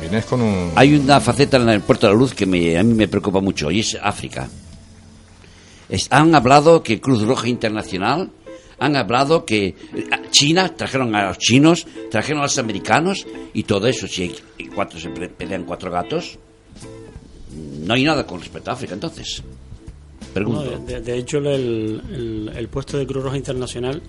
vienes 0.00 0.24
con 0.24 0.40
un... 0.40 0.70
Hay 0.76 0.94
una 0.94 1.20
faceta 1.20 1.56
en 1.56 1.68
el 1.68 1.80
Puerto 1.80 2.06
de 2.06 2.12
la 2.12 2.18
Luz 2.18 2.32
que 2.32 2.46
me- 2.46 2.78
a 2.78 2.82
mí 2.84 2.94
me 2.94 3.08
preocupa 3.08 3.40
mucho 3.40 3.70
y 3.72 3.80
es 3.80 3.98
África. 4.00 4.48
Es- 5.88 6.06
han 6.10 6.32
hablado 6.34 6.80
que 6.82 7.00
Cruz 7.00 7.22
Roja 7.24 7.48
Internacional, 7.48 8.30
han 8.78 8.94
hablado 8.96 9.44
que 9.44 9.66
eh, 9.66 9.74
China, 10.30 10.72
trajeron 10.76 11.12
a 11.16 11.26
los 11.28 11.38
chinos, 11.38 11.84
trajeron 12.10 12.38
a 12.40 12.44
los 12.44 12.58
americanos 12.58 13.26
y 13.52 13.64
todo 13.64 13.88
eso. 13.88 14.06
Si 14.06 14.22
hay- 14.22 14.36
y 14.58 14.66
cuatro 14.68 15.00
se 15.00 15.08
pelean 15.10 15.64
cuatro 15.64 15.90
gatos, 15.90 16.38
no 17.80 17.94
hay 17.94 18.04
nada 18.04 18.24
con 18.26 18.38
respecto 18.40 18.70
a 18.70 18.74
África 18.74 18.94
entonces. 18.94 19.42
Pregunto. 20.32 20.62
de, 20.62 20.78
de- 20.94 21.00
de 21.00 21.18
hecho, 21.18 21.38
el, 21.38 21.46
el- 22.10 22.52
el 22.56 22.68
puesto 22.68 22.96
de 22.98 23.06
Cruz 23.06 23.22
Roja 23.24 23.36
Internacional 23.36 24.02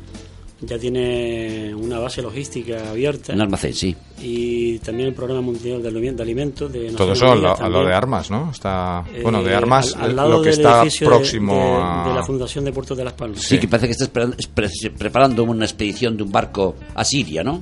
ya 0.66 0.80
tiene 0.80 1.76
una 1.76 2.00
base 2.00 2.22
logística 2.22 2.90
abierta 2.90 3.34
Un 3.34 3.42
almacén, 3.42 3.74
sí. 3.74 3.94
y 4.22 4.80
también 4.80 5.10
el 5.10 5.14
Programa 5.14 5.42
Mundial 5.42 5.84
de 5.84 5.90
Aliment- 5.92 6.16
de 6.16 6.24
Alimentos. 6.24 6.72
De 6.72 6.90
Todo 6.92 7.12
eso 7.12 7.26
a 7.26 7.36
lo, 7.36 7.42
Unidas 7.42 7.60
a 7.60 7.64
lo 7.68 7.74
también. 7.74 7.88
de 7.90 7.94
armas, 7.94 8.32
¿no? 8.32 8.50
Está, 8.52 9.04
Eh, 9.14 9.20
bueno, 9.24 9.44
de 9.44 9.54
armas, 9.54 9.94
al- 9.96 10.04
al 10.04 10.12
eh, 10.12 10.14
lado 10.14 10.30
lo 10.30 10.42
que 10.42 10.52
del 10.52 10.60
está 10.60 10.84
de- 10.86 10.92
próximo 11.06 11.54
de, 11.54 11.62
a... 11.84 12.06
de 12.08 12.14
la 12.16 12.24
Fundación 12.24 12.64
de 12.64 12.72
Puertos 12.72 12.98
de 12.98 13.04
Las 13.04 13.14
Palmas. 13.14 13.42
Sí, 13.42 13.58
que 13.60 13.68
parece 13.68 13.88
que 13.88 13.92
estás 13.92 14.08
pre- 14.08 14.28
pre- 14.54 14.70
preparando 14.98 15.44
una 15.44 15.66
expedición 15.66 16.16
de 16.16 16.24
un 16.24 16.32
barco 16.32 16.76
a 16.96 17.04
Siria, 17.04 17.44
¿no? 17.44 17.62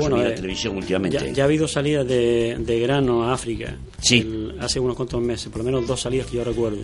Bueno, 0.00 0.22
eh, 0.22 0.32
televisión 0.32 0.76
últimamente. 0.76 1.18
Ya, 1.18 1.32
ya 1.32 1.42
ha 1.42 1.46
habido 1.46 1.66
salidas 1.68 2.06
de, 2.06 2.56
de 2.58 2.80
grano 2.80 3.24
a 3.24 3.32
África 3.34 3.76
Sí. 4.00 4.18
el- 4.20 4.56
hace 4.60 4.78
unos 4.80 4.96
cuantos 4.96 5.20
meses, 5.22 5.48
por 5.48 5.58
lo 5.58 5.64
menos 5.64 5.86
dos 5.86 6.00
salidas 6.00 6.26
que 6.26 6.36
yo 6.36 6.44
recuerdo. 6.44 6.78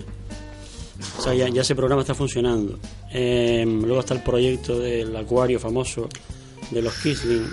O 1.18 1.22
sea, 1.22 1.34
ya, 1.34 1.48
ya 1.48 1.62
ese 1.62 1.74
programa 1.74 2.02
está 2.02 2.14
funcionando. 2.14 2.78
Eh, 3.12 3.64
luego 3.66 4.00
está 4.00 4.14
el 4.14 4.22
proyecto 4.22 4.78
del 4.78 5.14
acuario 5.16 5.58
famoso 5.60 6.08
de 6.70 6.82
los 6.82 6.94
Kisling 6.94 7.44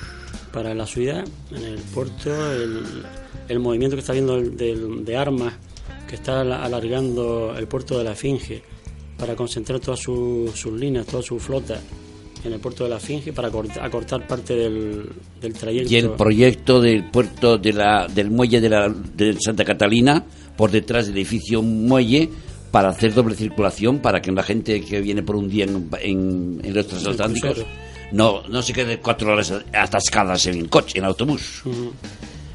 para 0.51 0.73
la 0.73 0.85
ciudad, 0.85 1.25
en 1.51 1.63
el 1.63 1.79
puerto, 1.79 2.29
el, 2.53 2.83
el 3.49 3.59
movimiento 3.59 3.95
que 3.95 4.01
está 4.01 4.13
del- 4.13 4.55
del- 4.55 5.03
de 5.03 5.17
armas 5.17 5.53
que 6.07 6.15
está 6.15 6.41
ala- 6.41 6.63
alargando 6.63 7.53
el 7.57 7.67
puerto 7.67 7.97
de 7.97 8.03
la 8.03 8.15
Finge 8.15 8.61
para 9.17 9.35
concentrar 9.35 9.79
todas 9.79 9.99
sus, 9.99 10.51
sus 10.57 10.73
líneas, 10.79 11.05
toda 11.07 11.21
su 11.23 11.39
flota 11.39 11.79
en 12.45 12.53
el 12.53 12.59
puerto 12.59 12.83
de 12.83 12.89
la 12.89 12.99
Finge 12.99 13.31
para 13.33 13.49
cort- 13.49 13.77
acortar 13.81 14.27
parte 14.27 14.55
del, 14.55 15.09
del 15.41 15.53
trayecto. 15.53 15.91
Y 15.93 15.97
el 15.97 16.09
proyecto 16.11 16.81
del 16.81 17.09
puerto 17.09 17.57
de 17.57 17.73
la, 17.73 18.07
del 18.07 18.29
muelle 18.31 18.59
de, 18.61 18.69
la, 18.69 18.89
de 18.89 19.37
Santa 19.39 19.63
Catalina, 19.65 20.23
por 20.57 20.71
detrás 20.71 21.07
del 21.07 21.15
edificio 21.17 21.61
muelle, 21.61 22.29
para 22.71 22.89
hacer 22.89 23.13
doble 23.13 23.35
circulación, 23.35 23.99
para 23.99 24.21
que 24.21 24.31
la 24.31 24.43
gente 24.43 24.81
que 24.81 24.99
viene 25.01 25.21
por 25.23 25.35
un 25.35 25.47
día 25.49 25.65
en, 25.65 25.89
en, 26.01 26.61
en 26.63 26.73
los 26.73 26.87
transatlánticos 26.87 27.65
no, 28.11 28.41
no 28.47 28.61
se 28.61 28.73
quede 28.73 28.99
cuatro 28.99 29.31
horas 29.31 29.53
atascadas 29.73 30.45
en 30.47 30.67
coche, 30.67 30.99
en 30.99 31.05
autobús. 31.05 31.61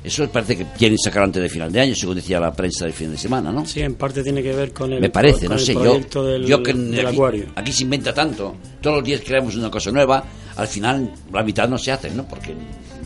Eso 0.04 0.28
parece 0.30 0.56
que 0.56 0.64
quieren 0.78 0.96
sacar 0.98 1.24
antes 1.24 1.42
de 1.42 1.48
final 1.48 1.72
de 1.72 1.80
año, 1.80 1.94
según 1.94 2.14
decía 2.16 2.38
la 2.40 2.52
prensa 2.52 2.84
del 2.84 2.94
fin 2.94 3.10
de 3.10 3.18
semana, 3.18 3.50
¿no? 3.50 3.66
Sí, 3.66 3.80
en 3.80 3.94
parte 3.96 4.22
tiene 4.22 4.42
que 4.42 4.52
ver 4.54 4.72
con 4.72 4.92
el, 4.92 5.00
Me 5.00 5.10
parece, 5.10 5.46
con 5.46 5.56
no 5.56 5.58
sé, 5.62 5.74
yo, 5.74 5.80
proyecto 5.80 6.24
del, 6.24 6.46
yo 6.46 6.62
que 6.62 6.72
del 6.72 7.06
aquí, 7.06 7.16
acuario. 7.16 7.46
aquí 7.56 7.72
se 7.72 7.82
inventa 7.82 8.14
tanto, 8.14 8.56
todos 8.80 8.96
los 8.98 9.04
días 9.04 9.20
creamos 9.26 9.56
una 9.56 9.70
cosa 9.70 9.90
nueva, 9.90 10.22
al 10.56 10.68
final 10.68 11.12
la 11.32 11.42
mitad 11.42 11.68
no 11.68 11.76
se 11.78 11.90
hace, 11.92 12.10
¿no? 12.10 12.26
Porque 12.26 12.54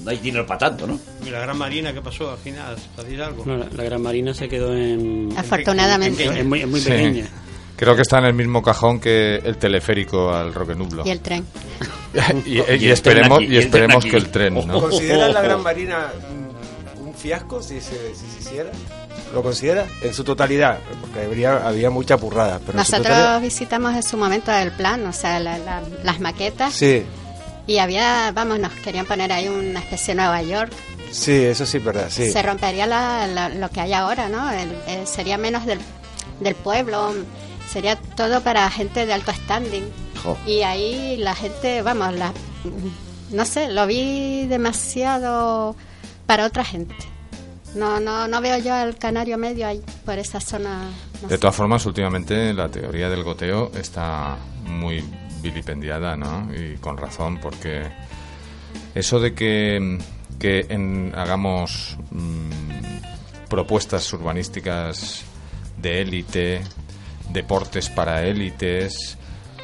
no 0.04 0.11
hay 0.11 0.18
dinero 0.18 0.46
para 0.46 0.58
tanto, 0.58 0.87
¿no? 0.87 0.99
¿Y 1.26 1.30
la 1.30 1.40
Gran 1.40 1.56
Marina 1.56 1.92
qué 1.92 2.02
pasó 2.02 2.30
al 2.30 2.38
final? 2.38 2.76
¿Para 2.94 3.08
decir 3.08 3.22
algo? 3.22 3.44
No, 3.46 3.56
la, 3.56 3.66
la 3.75 3.84
Gran 3.84 4.02
Marina 4.02 4.34
se 4.34 4.49
quedó 4.49 4.75
en... 4.76 5.30
Afortunadamente. 5.37 6.25
Es 6.25 6.44
muy, 6.44 6.61
es 6.61 6.68
muy 6.68 6.80
Sí. 6.80 6.90
pequeña. 6.90 7.26
Creo 7.76 7.96
que 7.96 8.02
está 8.02 8.18
en 8.18 8.26
el 8.26 8.34
mismo 8.34 8.62
cajón 8.62 9.00
que 9.00 9.37
el 9.37 9.56
teleférico 9.56 10.32
al 10.32 10.54
Roque 10.54 10.75
Nublo. 10.75 11.02
Y 11.06 11.11
el 11.11 11.20
tren. 11.20 11.44
y, 12.46 12.58
y 12.84 12.90
esperemos, 12.90 13.40
y 13.42 13.46
y 13.46 13.56
el 13.56 13.70
tren 13.70 13.84
esperemos 13.90 14.04
que 14.04 14.16
el 14.16 14.28
tren, 14.30 14.54
¿no? 14.54 14.80
¿Consideras 14.80 15.32
la 15.32 15.40
Gran 15.42 15.62
Marina 15.62 16.12
fiasco 17.22 17.62
si 17.62 17.80
se, 17.80 18.14
si 18.14 18.26
se 18.26 18.38
hiciera? 18.40 18.70
¿Lo 19.32 19.42
considera? 19.42 19.86
En 20.02 20.12
su 20.12 20.24
totalidad, 20.24 20.78
porque 21.00 21.20
habría, 21.24 21.66
había 21.66 21.88
mucha 21.90 22.16
burrada. 22.16 22.58
Pero 22.66 22.76
Nosotros 22.78 23.06
totalidad- 23.06 23.40
visitamos 23.40 23.94
en 23.94 24.02
su 24.02 24.16
momento 24.16 24.52
el 24.52 24.72
plan, 24.72 25.06
o 25.06 25.12
sea, 25.12 25.38
la- 25.40 25.58
la- 25.58 25.82
las 26.02 26.20
maquetas. 26.20 26.74
Sí, 26.74 27.04
Y 27.68 27.78
había, 27.78 28.32
vamos, 28.34 28.58
nos 28.58 28.72
querían 28.72 29.06
poner 29.06 29.30
ahí 29.32 29.46
una 29.46 29.78
especie 29.78 30.14
de 30.14 30.20
Nueva 30.22 30.42
York. 30.42 30.72
sí, 31.12 31.30
eso 31.44 31.64
sí 31.64 31.78
verdad, 31.78 32.08
sí. 32.10 32.28
Se 32.32 32.42
rompería 32.42 32.86
la- 32.88 33.28
la- 33.28 33.48
lo 33.50 33.70
que 33.70 33.80
hay 33.80 33.92
ahora, 33.92 34.28
¿no? 34.28 34.50
El- 34.50 34.74
el- 34.88 35.06
sería 35.06 35.38
menos 35.38 35.64
del, 35.64 35.78
del 36.40 36.56
pueblo, 36.56 37.14
sería 37.72 37.94
todo 38.16 38.40
para 38.40 38.68
gente 38.68 39.06
de 39.06 39.12
alto 39.12 39.32
standing. 39.32 39.84
Jo. 40.24 40.36
Y 40.44 40.62
ahí 40.62 41.16
la 41.18 41.36
gente, 41.36 41.82
vamos, 41.82 42.14
la, 42.14 42.32
no 43.30 43.44
sé, 43.44 43.68
lo 43.70 43.86
vi 43.86 44.46
demasiado 44.48 45.76
para 46.26 46.46
otra 46.46 46.64
gente. 46.64 46.94
No, 47.74 48.00
no, 48.00 48.28
no 48.28 48.40
veo 48.42 48.58
yo 48.58 48.74
al 48.74 48.96
canario 48.98 49.38
medio 49.38 49.66
ahí 49.66 49.82
por 50.04 50.18
esa 50.18 50.40
zona. 50.40 50.90
De 51.28 51.38
todas 51.38 51.56
formas, 51.56 51.86
últimamente 51.86 52.52
la 52.52 52.68
teoría 52.68 53.08
del 53.08 53.22
goteo 53.22 53.72
está 53.74 54.36
muy 54.66 55.02
vilipendiada, 55.42 56.16
¿no? 56.16 56.48
Y 56.54 56.76
con 56.76 56.98
razón, 56.98 57.38
porque 57.40 57.82
eso 58.94 59.18
de 59.20 59.34
que, 59.34 59.98
que 60.38 60.66
en- 60.68 61.12
hagamos 61.16 61.96
mm, 62.10 63.48
propuestas 63.48 64.12
urbanísticas 64.12 65.22
de 65.78 66.02
élite, 66.02 66.60
deportes 67.30 67.88
para 67.88 68.22
élites, 68.26 69.16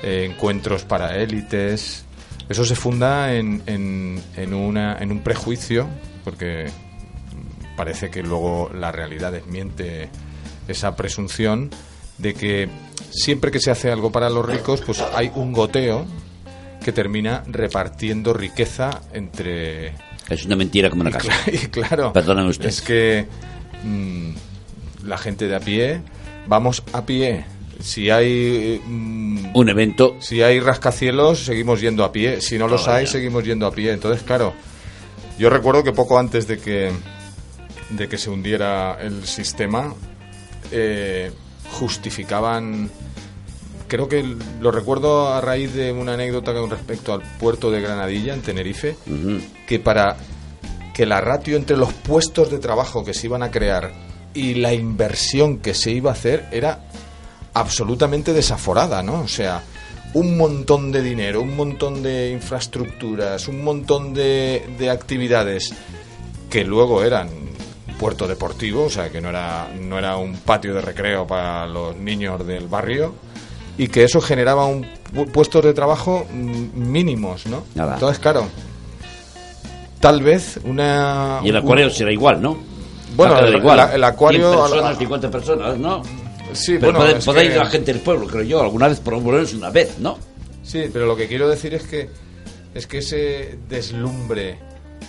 eh, 0.02 0.26
encuentros 0.30 0.84
para 0.84 1.16
élites, 1.16 2.04
eso 2.48 2.64
se 2.64 2.74
funda 2.74 3.34
en, 3.34 3.62
en, 3.66 4.22
en, 4.36 4.54
una, 4.54 4.96
en 4.98 5.12
un 5.12 5.20
prejuicio, 5.20 5.86
porque 6.24 6.66
parece 7.76 8.10
que 8.10 8.22
luego 8.22 8.70
la 8.74 8.92
realidad 8.92 9.32
desmiente 9.32 10.08
esa 10.66 10.96
presunción 10.96 11.70
de 12.18 12.34
que 12.34 12.68
siempre 13.10 13.50
que 13.50 13.60
se 13.60 13.70
hace 13.70 13.90
algo 13.90 14.10
para 14.10 14.28
los 14.28 14.44
ricos, 14.44 14.82
pues 14.84 15.00
hay 15.14 15.30
un 15.34 15.52
goteo 15.52 16.04
que 16.84 16.92
termina 16.92 17.42
repartiendo 17.46 18.32
riqueza 18.32 19.02
entre 19.12 19.94
Es 20.28 20.44
una 20.44 20.56
mentira 20.56 20.90
como 20.90 21.02
una 21.02 21.10
casa. 21.10 21.32
y 21.52 21.58
claro, 21.68 22.12
Perdóname 22.12 22.50
usted. 22.50 22.66
es 22.66 22.80
que 22.82 23.26
mm, 23.84 24.30
la 25.04 25.18
gente 25.18 25.46
de 25.48 25.56
a 25.56 25.60
pie, 25.60 26.00
vamos 26.46 26.82
a 26.92 27.04
pie. 27.06 27.44
Si 27.80 28.10
hay 28.10 28.80
mm, 28.84 29.50
Un 29.54 29.68
evento. 29.68 30.16
si 30.18 30.42
hay 30.42 30.58
rascacielos, 30.58 31.44
seguimos 31.44 31.80
yendo 31.80 32.04
a 32.04 32.10
pie. 32.10 32.40
Si 32.40 32.58
no 32.58 32.66
los 32.66 32.88
hay, 32.88 33.06
seguimos 33.06 33.44
yendo 33.44 33.66
a 33.66 33.70
pie. 33.72 33.92
Entonces, 33.92 34.24
claro, 34.24 34.52
yo 35.38 35.50
recuerdo 35.50 35.84
que 35.84 35.92
poco 35.92 36.18
antes 36.18 36.46
de 36.46 36.58
que 36.58 36.92
de 37.90 38.08
que 38.08 38.18
se 38.18 38.30
hundiera 38.30 38.98
el 39.00 39.26
sistema, 39.26 39.94
eh, 40.70 41.32
justificaban. 41.72 42.90
Creo 43.86 44.08
que 44.08 44.36
lo 44.60 44.70
recuerdo 44.70 45.32
a 45.32 45.40
raíz 45.40 45.72
de 45.72 45.92
una 45.92 46.12
anécdota 46.14 46.52
con 46.52 46.68
respecto 46.68 47.14
al 47.14 47.22
puerto 47.38 47.70
de 47.70 47.80
Granadilla, 47.80 48.34
en 48.34 48.42
Tenerife, 48.42 48.96
que 49.66 49.78
para 49.78 50.16
que 50.92 51.06
la 51.06 51.22
ratio 51.22 51.56
entre 51.56 51.76
los 51.78 51.92
puestos 51.94 52.50
de 52.50 52.58
trabajo 52.58 53.02
que 53.02 53.14
se 53.14 53.28
iban 53.28 53.42
a 53.42 53.50
crear 53.50 53.92
y 54.34 54.54
la 54.54 54.74
inversión 54.74 55.58
que 55.58 55.72
se 55.72 55.90
iba 55.90 56.10
a 56.10 56.12
hacer 56.12 56.48
era 56.52 56.84
absolutamente 57.54 58.34
desaforada, 58.34 59.02
¿no? 59.02 59.20
O 59.20 59.28
sea, 59.28 59.62
un 60.14 60.36
montón 60.36 60.90
de 60.92 61.02
dinero, 61.02 61.42
un 61.42 61.54
montón 61.56 62.02
de 62.02 62.30
infraestructuras, 62.30 63.46
un 63.48 63.62
montón 63.62 64.14
de, 64.14 64.66
de 64.78 64.90
actividades 64.90 65.74
que 66.50 66.64
luego 66.64 67.02
eran 67.04 67.28
puerto 67.98 68.26
deportivo, 68.26 68.84
o 68.84 68.90
sea, 68.90 69.10
que 69.10 69.20
no 69.20 69.28
era, 69.28 69.68
no 69.80 69.98
era 69.98 70.16
un 70.16 70.34
patio 70.36 70.72
de 70.74 70.80
recreo 70.80 71.26
para 71.26 71.66
los 71.66 71.96
niños 71.96 72.46
del 72.46 72.68
barrio, 72.68 73.12
y 73.76 73.88
que 73.88 74.04
eso 74.04 74.20
generaba 74.20 74.66
un 74.66 74.84
pu- 75.12 75.30
puestos 75.30 75.64
de 75.64 75.74
trabajo 75.74 76.24
mm, 76.32 76.90
mínimos, 76.90 77.46
¿no? 77.46 77.64
Nada. 77.74 77.94
Entonces, 77.94 78.18
claro, 78.20 78.46
tal 80.00 80.22
vez 80.22 80.58
una... 80.64 81.40
Y 81.44 81.48
el 81.48 81.56
acuario 81.56 81.90
será 81.90 82.12
igual, 82.12 82.40
¿no? 82.40 82.56
Bueno, 83.16 83.38
el- 83.40 83.56
igual. 83.56 83.80
el- 83.90 83.96
el 83.96 84.04
acuario- 84.04 84.50
100 84.52 84.60
personas, 84.70 84.98
50 84.98 85.30
personas, 85.30 85.78
¿no? 85.78 86.02
Sí, 86.52 86.72
Pero 86.78 86.92
bueno, 86.92 86.98
puede, 87.00 87.18
es 87.18 87.24
puede 87.24 87.42
que- 87.42 87.46
ir 87.52 87.56
la 87.56 87.66
gente 87.66 87.92
del 87.92 88.02
pueblo, 88.02 88.26
creo 88.26 88.42
yo, 88.42 88.60
alguna 88.60 88.88
vez, 88.88 89.00
por 89.00 89.14
lo 89.14 89.20
menos 89.20 89.52
una 89.54 89.70
vez, 89.70 89.98
¿no? 89.98 90.18
Sí, 90.62 90.84
pero 90.92 91.06
lo 91.06 91.16
que 91.16 91.28
quiero 91.28 91.48
decir 91.48 91.74
es 91.74 91.82
que 91.84 92.10
es 92.74 92.86
que 92.86 92.98
ese 92.98 93.58
deslumbre 93.68 94.58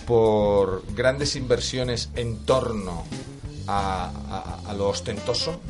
por 0.06 0.82
grandes 0.94 1.36
inversiones 1.36 2.10
en 2.16 2.44
torno 2.46 3.04
a, 3.66 4.10
a- 4.64 4.70
a 4.70 4.74
lo 4.74 4.88
ostentoso, 4.88 5.60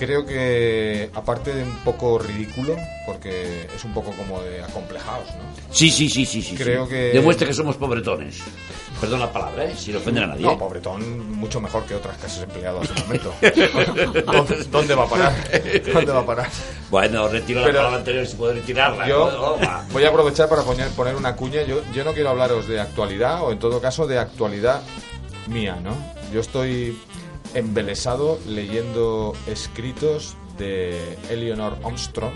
creo 0.00 0.24
que 0.24 1.10
aparte 1.14 1.52
de 1.54 1.62
un 1.62 1.76
poco 1.84 2.18
ridículo, 2.18 2.74
porque 3.04 3.68
es 3.76 3.84
un 3.84 3.92
poco 3.92 4.12
como 4.12 4.40
de 4.40 4.62
acomplejados, 4.62 5.26
¿no? 5.34 5.42
Sí, 5.70 5.90
sí, 5.90 6.08
sí, 6.08 6.24
sí. 6.24 6.40
sí 6.40 6.56
Creo 6.56 6.84
sí. 6.86 6.90
que- 6.92 7.10
Demuestra 7.12 7.46
que 7.46 7.52
somos 7.52 7.76
pobretones. 7.76 8.38
Perdón 8.98 9.20
la 9.20 9.30
palabra, 9.30 9.64
¿eh? 9.66 9.74
Si 9.76 9.92
no 9.92 9.98
ofender 9.98 10.24
a 10.24 10.26
nadie. 10.28 10.42
No, 10.42 10.52
¿eh? 10.52 10.56
pobretón, 10.58 11.30
mucho 11.36 11.60
mejor 11.60 11.84
que 11.84 11.94
otras 11.94 12.16
que 12.16 12.26
has 12.26 12.38
empleado 12.38 12.80
hace 12.80 12.92
un 12.94 13.00
momento. 13.00 13.34
¿Dónde, 14.32 14.64
dónde 14.70 14.94
va 14.94 15.04
a 15.04 15.08
parar? 15.08 15.32
¿Dónde 15.92 16.12
va 16.12 16.20
a 16.20 16.26
parar? 16.26 16.48
Bueno, 16.90 17.28
retiro 17.28 17.60
Pero- 17.60 17.72
la 17.74 17.78
palabra 17.80 17.98
anterior 17.98 18.26
si 18.26 18.36
puedo 18.36 18.54
retirarla. 18.54 19.06
Yo 19.06 19.58
voy 19.92 20.04
a 20.04 20.08
aprovechar 20.08 20.48
para 20.48 20.62
poner, 20.62 20.88
poner 20.90 21.14
una 21.14 21.36
cuña. 21.36 21.62
Yo, 21.62 21.82
yo 21.92 22.04
no 22.04 22.14
quiero 22.14 22.30
hablaros 22.30 22.66
de 22.66 22.80
actualidad 22.80 23.42
o 23.42 23.52
en 23.52 23.58
todo 23.58 23.80
caso 23.82 24.06
de 24.06 24.18
actualidad 24.18 24.80
mía, 25.46 25.78
¿no? 25.82 25.94
Yo 26.32 26.40
estoy 26.40 26.98
embelesado 27.54 28.38
leyendo 28.46 29.34
escritos 29.46 30.36
de 30.58 31.16
Eleanor 31.28 31.78
Armstrong, 31.84 32.34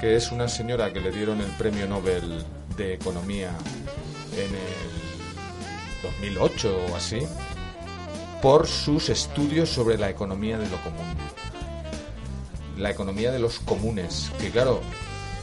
que 0.00 0.16
es 0.16 0.32
una 0.32 0.48
señora 0.48 0.92
que 0.92 1.00
le 1.00 1.10
dieron 1.10 1.40
el 1.40 1.50
premio 1.52 1.86
Nobel 1.86 2.44
de 2.76 2.94
Economía 2.94 3.50
en 4.36 4.54
el 4.54 6.30
2008 6.30 6.86
o 6.92 6.96
así, 6.96 7.20
por 8.40 8.66
sus 8.66 9.08
estudios 9.08 9.68
sobre 9.68 9.98
la 9.98 10.10
economía 10.10 10.58
de 10.58 10.68
lo 10.68 10.76
común 10.82 11.16
la 12.82 12.90
economía 12.90 13.30
de 13.32 13.38
los 13.38 13.58
comunes, 13.60 14.30
que 14.40 14.50
claro, 14.50 14.80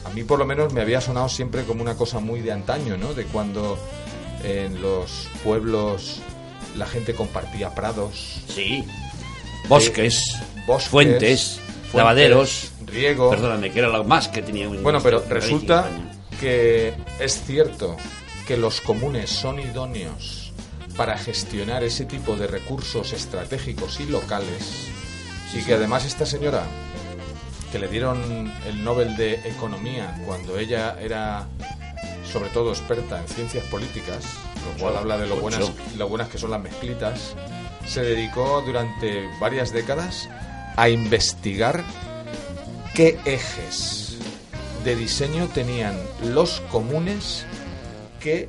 a 0.04 0.10
mí 0.10 0.24
por 0.24 0.38
lo 0.38 0.46
menos 0.46 0.72
me 0.72 0.80
había 0.80 1.00
sonado 1.00 1.28
siempre 1.28 1.64
como 1.64 1.82
una 1.82 1.96
cosa 1.96 2.20
muy 2.20 2.40
de 2.40 2.52
antaño, 2.52 2.96
¿no? 2.96 3.14
De 3.14 3.24
cuando 3.24 3.78
en 4.44 4.80
los 4.80 5.28
pueblos 5.44 6.20
la 6.76 6.86
gente 6.86 7.14
compartía 7.14 7.74
prados, 7.74 8.42
Sí. 8.48 8.84
Bosques, 9.68 10.22
bosques, 10.66 10.88
fuentes, 10.90 11.60
fuentes, 11.60 11.94
lavaderos. 11.94 12.70
riego. 12.86 13.30
Perdóname, 13.30 13.70
que 13.70 13.78
era 13.78 13.88
lo 13.88 14.02
más 14.04 14.28
que 14.28 14.42
tenía 14.42 14.68
un 14.68 14.82
Bueno, 14.82 15.00
pero 15.02 15.24
resulta 15.28 15.88
que 16.40 16.92
es 17.20 17.42
cierto 17.44 17.96
que 18.46 18.56
los 18.56 18.80
comunes 18.80 19.30
son 19.30 19.60
idóneos 19.60 20.52
para 20.96 21.16
gestionar 21.16 21.84
ese 21.84 22.04
tipo 22.04 22.34
de 22.36 22.46
recursos 22.48 23.12
estratégicos 23.12 24.00
y 24.00 24.06
locales 24.06 24.88
y 25.54 25.62
que 25.62 25.74
además 25.74 26.04
esta 26.04 26.26
señora 26.26 26.64
que 27.70 27.78
le 27.78 27.86
dieron 27.88 28.52
el 28.66 28.82
Nobel 28.82 29.16
de 29.16 29.34
Economía 29.48 30.20
cuando 30.26 30.58
ella 30.58 30.96
era 31.00 31.46
sobre 32.32 32.50
todo 32.50 32.70
experta 32.70 33.20
en 33.20 33.28
ciencias 33.28 33.64
políticas, 33.64 34.24
lo 34.64 34.82
cual 34.82 34.96
habla 34.96 35.18
de 35.18 35.26
lo 35.26 35.36
buenas, 35.36 35.72
lo 35.96 36.08
buenas 36.08 36.28
que 36.28 36.38
son 36.38 36.50
las 36.50 36.60
mezclitas, 36.60 37.34
se 37.86 38.02
dedicó 38.02 38.62
durante 38.64 39.28
varias 39.40 39.72
décadas 39.72 40.28
a 40.76 40.88
investigar 40.88 41.84
qué 42.94 43.18
ejes 43.24 44.18
de 44.84 44.96
diseño 44.96 45.48
tenían 45.48 45.98
los 46.22 46.60
comunes 46.70 47.44
que 48.20 48.48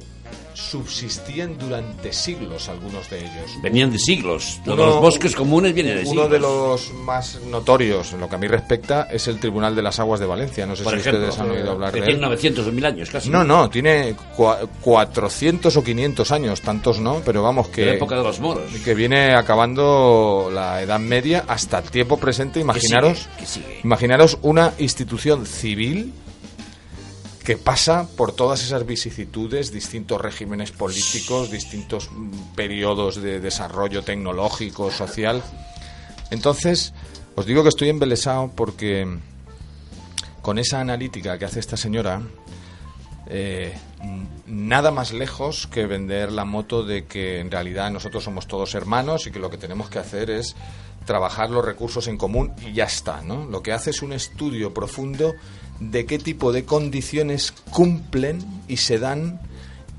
subsistían 0.69 1.57
durante 1.57 2.13
siglos 2.13 2.69
algunos 2.69 3.09
de 3.09 3.19
ellos. 3.19 3.51
Venían 3.61 3.91
de 3.91 3.99
siglos. 3.99 4.59
Uno- 4.65 4.75
los 4.75 5.01
bosques 5.01 5.35
comunes 5.35 5.73
viene 5.73 5.89
de 5.95 6.01
Uno 6.01 6.09
siglos. 6.09 6.31
de 6.31 6.39
los 6.39 6.91
más 6.93 7.39
notorios, 7.49 8.13
en 8.13 8.19
lo 8.21 8.29
que 8.29 8.35
a 8.35 8.37
mí 8.37 8.47
respecta, 8.47 9.07
es 9.11 9.27
el 9.27 9.39
Tribunal 9.39 9.75
de 9.75 9.81
las 9.81 9.99
Aguas 9.99 10.19
de 10.19 10.25
Valencia. 10.25 10.65
No 10.65 10.75
sé 10.75 10.83
Por 10.83 10.93
si 10.93 10.99
ejemplo, 10.99 11.27
ustedes 11.27 11.39
han 11.39 11.51
oído 11.51 11.71
hablar 11.71 11.91
de 11.91 11.99
tiene 12.01 12.13
él. 12.15 12.21
900 12.21 12.67
o 12.67 12.71
1000 12.71 12.85
años 12.85 13.09
casi. 13.09 13.29
No, 13.29 13.43
no, 13.43 13.69
tiene 13.69 14.15
cua- 14.37 14.67
400 14.81 15.75
o 15.77 15.83
500 15.83 16.31
años, 16.31 16.61
tantos 16.61 16.99
no, 16.99 17.21
pero 17.25 17.43
vamos 17.43 17.67
que 17.69 17.85
la 17.85 17.93
época 17.93 18.15
de 18.15 18.23
los 18.23 18.39
moros. 18.39 18.71
que 18.83 18.93
viene 18.93 19.33
acabando 19.35 20.49
la 20.53 20.81
Edad 20.81 20.99
Media 20.99 21.43
hasta 21.47 21.79
el 21.79 21.85
tiempo 21.89 22.17
presente. 22.17 22.59
Imaginaros, 22.59 23.27
sigue, 23.35 23.45
sigue. 23.47 23.79
imaginaros 23.83 24.37
una 24.41 24.73
institución 24.79 25.45
civil 25.45 26.13
que 27.43 27.57
pasa 27.57 28.07
por 28.17 28.33
todas 28.33 28.63
esas 28.63 28.85
vicisitudes, 28.85 29.71
distintos 29.71 30.21
regímenes 30.21 30.71
políticos, 30.71 31.49
distintos 31.49 32.09
mm, 32.11 32.55
periodos 32.55 33.21
de 33.21 33.39
desarrollo 33.39 34.03
tecnológico, 34.03 34.91
social. 34.91 35.41
Entonces, 36.29 36.93
os 37.35 37.45
digo 37.45 37.63
que 37.63 37.69
estoy 37.69 37.89
embelesado 37.89 38.51
porque 38.55 39.07
con 40.41 40.59
esa 40.59 40.79
analítica 40.79 41.37
que 41.37 41.45
hace 41.45 41.59
esta 41.59 41.77
señora, 41.77 42.21
eh, 43.27 43.73
nada 44.45 44.91
más 44.91 45.13
lejos 45.13 45.67
que 45.67 45.85
vender 45.85 46.31
la 46.31 46.45
moto 46.45 46.83
de 46.83 47.05
que 47.05 47.39
en 47.39 47.49
realidad 47.49 47.89
nosotros 47.91 48.23
somos 48.23 48.47
todos 48.47 48.75
hermanos 48.75 49.25
y 49.25 49.31
que 49.31 49.39
lo 49.39 49.49
que 49.49 49.57
tenemos 49.57 49.89
que 49.89 49.99
hacer 49.99 50.29
es 50.29 50.55
trabajar 51.05 51.49
los 51.49 51.65
recursos 51.65 52.07
en 52.07 52.17
común 52.17 52.51
y 52.65 52.73
ya 52.73 52.85
está, 52.85 53.21
¿no? 53.21 53.45
Lo 53.45 53.63
que 53.63 53.71
hace 53.71 53.89
es 53.89 54.01
un 54.01 54.13
estudio 54.13 54.73
profundo 54.73 55.33
de 55.79 56.05
qué 56.05 56.19
tipo 56.19 56.51
de 56.51 56.63
condiciones 56.63 57.51
cumplen 57.71 58.39
y 58.67 58.77
se 58.77 58.99
dan 58.99 59.41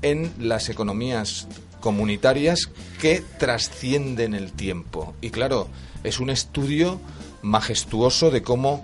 en 0.01 0.31
las 0.39 0.69
economías 0.69 1.47
comunitarias 1.79 2.69
que 3.01 3.21
trascienden 3.37 4.33
el 4.33 4.53
tiempo. 4.53 5.13
Y 5.21 5.31
claro, 5.31 5.67
es 6.03 6.19
un 6.19 6.29
estudio 6.29 7.01
majestuoso 7.41 8.31
de 8.31 8.41
cómo 8.41 8.83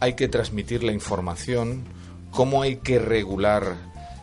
hay 0.00 0.14
que 0.14 0.28
transmitir 0.28 0.84
la 0.84 0.92
información, 0.92 1.84
cómo 2.30 2.62
hay 2.62 2.76
que 2.76 2.98
regular 2.98 3.76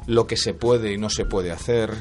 lo 0.07 0.27
que 0.27 0.37
se 0.37 0.53
puede 0.53 0.93
y 0.93 0.97
no 0.97 1.09
se 1.09 1.25
puede 1.25 1.51
hacer, 1.51 1.91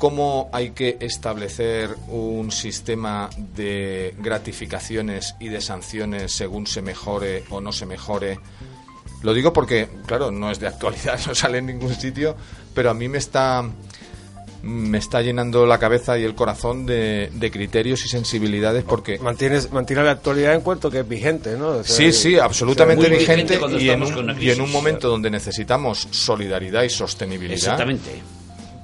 cómo 0.00 0.48
hay 0.50 0.70
que 0.70 0.96
establecer 0.98 1.94
un 2.08 2.50
sistema 2.50 3.28
de 3.54 4.14
gratificaciones 4.18 5.36
y 5.38 5.48
de 5.48 5.60
sanciones 5.60 6.32
según 6.32 6.66
se 6.66 6.80
mejore 6.80 7.44
o 7.50 7.60
no 7.60 7.70
se 7.70 7.84
mejore. 7.84 8.40
Lo 9.22 9.34
digo 9.34 9.52
porque, 9.52 9.88
claro, 10.06 10.30
no 10.30 10.50
es 10.50 10.58
de 10.58 10.68
actualidad, 10.68 11.20
no 11.26 11.34
sale 11.34 11.58
en 11.58 11.66
ningún 11.66 11.94
sitio, 11.94 12.34
pero 12.74 12.90
a 12.90 12.94
mí 12.94 13.08
me 13.08 13.18
está 13.18 13.62
me 14.62 14.98
está 14.98 15.22
llenando 15.22 15.64
la 15.64 15.78
cabeza 15.78 16.18
y 16.18 16.24
el 16.24 16.34
corazón 16.34 16.84
de, 16.84 17.30
de 17.32 17.50
criterios 17.50 18.04
y 18.04 18.08
sensibilidades 18.08 18.84
porque 18.84 19.18
Mantienes, 19.18 19.72
mantiene 19.72 20.02
la 20.02 20.10
actualidad 20.10 20.54
en 20.54 20.60
cuanto 20.60 20.90
que 20.90 21.00
es 21.00 21.08
vigente, 21.08 21.56
¿no? 21.56 21.68
O 21.68 21.84
sea, 21.84 21.96
Sí, 21.96 22.12
sí, 22.12 22.38
absolutamente 22.38 23.08
muy 23.08 23.18
vigente 23.18 23.56
vigente 23.56 23.82
y 23.82 23.88
en, 23.88 24.02
un, 24.02 24.42
y 24.42 24.50
en 24.50 24.60
un 24.60 24.70
momento 24.70 25.08
donde 25.08 25.30
necesitamos 25.30 26.08
solidaridad 26.10 26.82
y 26.82 26.90
sostenibilidad. 26.90 27.54
Exactamente. 27.54 28.39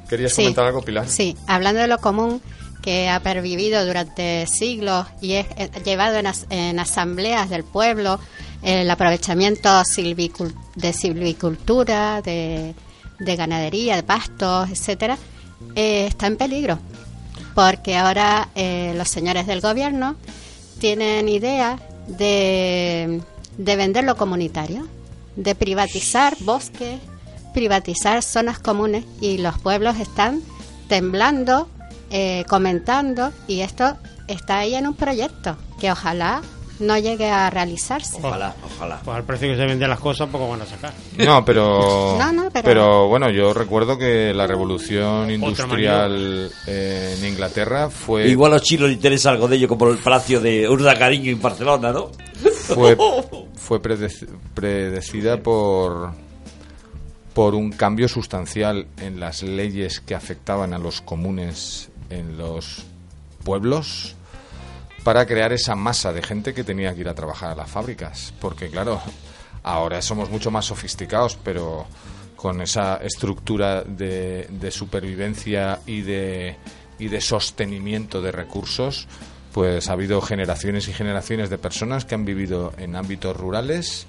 ¿Querías 0.09 0.33
Sí. 0.33 0.43
comentar 0.43 0.67
algo, 0.67 0.83
Pilar? 0.83 1.09
Sí, 1.09 1.37
hablando 1.47 1.81
de 1.81 1.89
lo 1.89 1.99
común 1.99 2.41
que 2.83 3.09
ha 3.09 3.21
pervivido 3.21 3.85
durante 3.85 4.47
siglos 4.47 5.07
y 5.21 5.33
es 5.33 5.47
eh, 5.57 5.71
llevado 5.85 6.17
en, 6.19 6.27
as- 6.29 6.47
en 6.51 6.79
asambleas 6.79 7.51
del 7.51 7.65
pueblo, 7.65 8.21
el 8.63 8.89
aprovechamiento 8.91 9.69
silvicul- 9.83 10.55
de 10.77 10.93
silvicultura, 10.93 12.23
de, 12.23 12.75
de 13.19 13.37
ganadería, 13.37 13.97
de 13.97 14.03
pastos, 14.05 14.71
etcétera, 14.71 15.19
eh, 15.75 16.07
está 16.07 16.29
en 16.29 16.37
peligro. 16.37 16.79
Porque 17.55 17.97
ahora 17.97 18.49
eh, 18.55 18.93
los 18.97 19.09
señores 19.09 19.47
del 19.47 19.61
gobierno 19.61 20.15
tienen 20.79 21.29
idea 21.29 21.79
de, 22.07 23.21
de 23.59 23.77
vender 23.77 24.05
lo 24.05 24.17
comunitario, 24.17 24.87
de 25.37 25.55
privatizar 25.55 26.37
bosques, 26.41 27.01
privatizar 27.57 28.23
zonas 28.23 28.59
comunes 28.59 29.07
y 29.23 29.39
los 29.39 29.59
pueblos 29.59 29.97
están 29.99 30.43
temblando, 30.89 31.69
eh, 32.11 32.45
comentando 32.49 33.33
y 33.49 33.61
esto 33.63 33.97
está 34.29 34.59
ahí 34.59 34.75
en 34.75 34.87
un 34.87 34.95
proyecto 34.95 35.57
que 35.81 35.91
ojalá 35.91 36.43
no 36.81 36.99
llegue 36.99 37.31
a 37.31 37.49
realizarse. 37.49 38.19
Ojalá, 38.23 38.55
ojalá. 38.63 39.01
Pues 39.03 39.17
al 39.17 39.25
precio 39.25 39.49
que 39.49 39.57
se 39.57 39.65
venden 39.65 39.89
las 39.89 39.99
cosas, 40.01 40.29
poco 40.29 40.51
van 40.51 40.61
a 40.61 40.67
sacar. 40.67 40.93
No, 41.17 41.43
pero, 41.47 42.17
No, 42.21 42.31
no, 42.31 42.51
pero- 42.53 43.09
bueno, 43.09 43.31
yo 43.31 43.55
recuerdo 43.55 43.97
que 43.97 44.35
la 44.35 44.47
revolución 44.47 45.31
industrial 45.31 46.51
eh, 46.67 47.17
en 47.19 47.25
Inglaterra 47.27 47.89
fue 47.89 48.29
Igual 48.29 48.53
a 48.53 48.57
los 48.57 48.63
chinos 48.65 48.89
les 48.89 48.97
interesa 48.97 49.31
algo 49.31 49.49
de 49.49 49.57
ello, 49.57 49.67
como 49.69 49.89
el 49.89 49.97
palacio 49.97 50.41
de 50.43 50.69
Urdacariño 50.69 51.33
en 51.33 51.41
Barcelona, 51.41 51.91
¿no? 51.91 52.11
fue, 52.53 52.95
fue 53.57 53.81
predec- 53.81 54.29
predecida 54.53 55.39
por 55.39 56.11
por 57.37 57.55
un 57.55 57.71
cambio 57.71 58.09
sustancial 58.09 58.87
en 58.97 59.21
las 59.21 59.43
leyes 59.43 60.01
que 60.01 60.15
afectaban 60.15 60.73
a 60.73 60.79
los 60.79 61.03
comunes 61.03 61.91
en 62.09 62.39
los 62.39 62.87
pueblos 63.45 64.17
para 65.05 65.27
crear 65.27 65.53
esa 65.53 65.77
masa 65.77 66.15
de 66.15 66.23
gente 66.23 66.55
que 66.55 66.65
tenía 66.65 66.95
que 66.95 67.03
ir 67.03 67.11
a 67.11 67.15
trabajar 67.15 67.51
a 67.51 67.55
las 67.55 67.69
fábricas. 67.69 68.33
Porque 68.41 68.71
claro, 68.71 69.03
ahora 69.65 70.01
somos 70.01 70.31
mucho 70.31 70.51
más 70.51 70.65
sofisticados, 70.65 71.37
pero 71.37 71.85
con 72.37 72.63
esa 72.63 72.97
estructura 73.03 73.83
de, 73.83 74.71
supervivencia 74.71 75.81
y 75.85 76.01
de, 76.01 76.57
y 76.99 77.09
de 77.09 77.21
sostenimiento 77.21 78.23
de 78.23 78.33
recursos, 78.33 79.09
pues 79.53 79.91
ha 79.91 79.93
habido 79.93 80.23
generaciones 80.23 80.89
y 80.89 80.95
generaciones 80.95 81.51
de 81.51 81.59
personas 81.59 82.07
que 82.07 82.15
han 82.15 82.25
vivido 82.25 82.73
en 82.79 82.97
ámbitos 82.97 83.37
rurales 83.37 84.07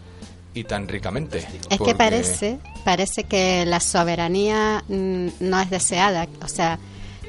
y 0.58 0.64
tan 0.64 0.88
ricamente. 0.88 1.40
Es 1.70 1.78
porque- 1.78 1.92
que 1.92 1.96
parece, 1.96 2.60
parece 2.84 3.24
que 3.24 3.66
la 3.66 3.80
soberanía 3.80 4.84
mm, 4.88 5.28
no 5.40 5.60
es 5.62 5.70
deseada, 5.70 6.28
o 6.44 6.48
sea, 6.48 6.80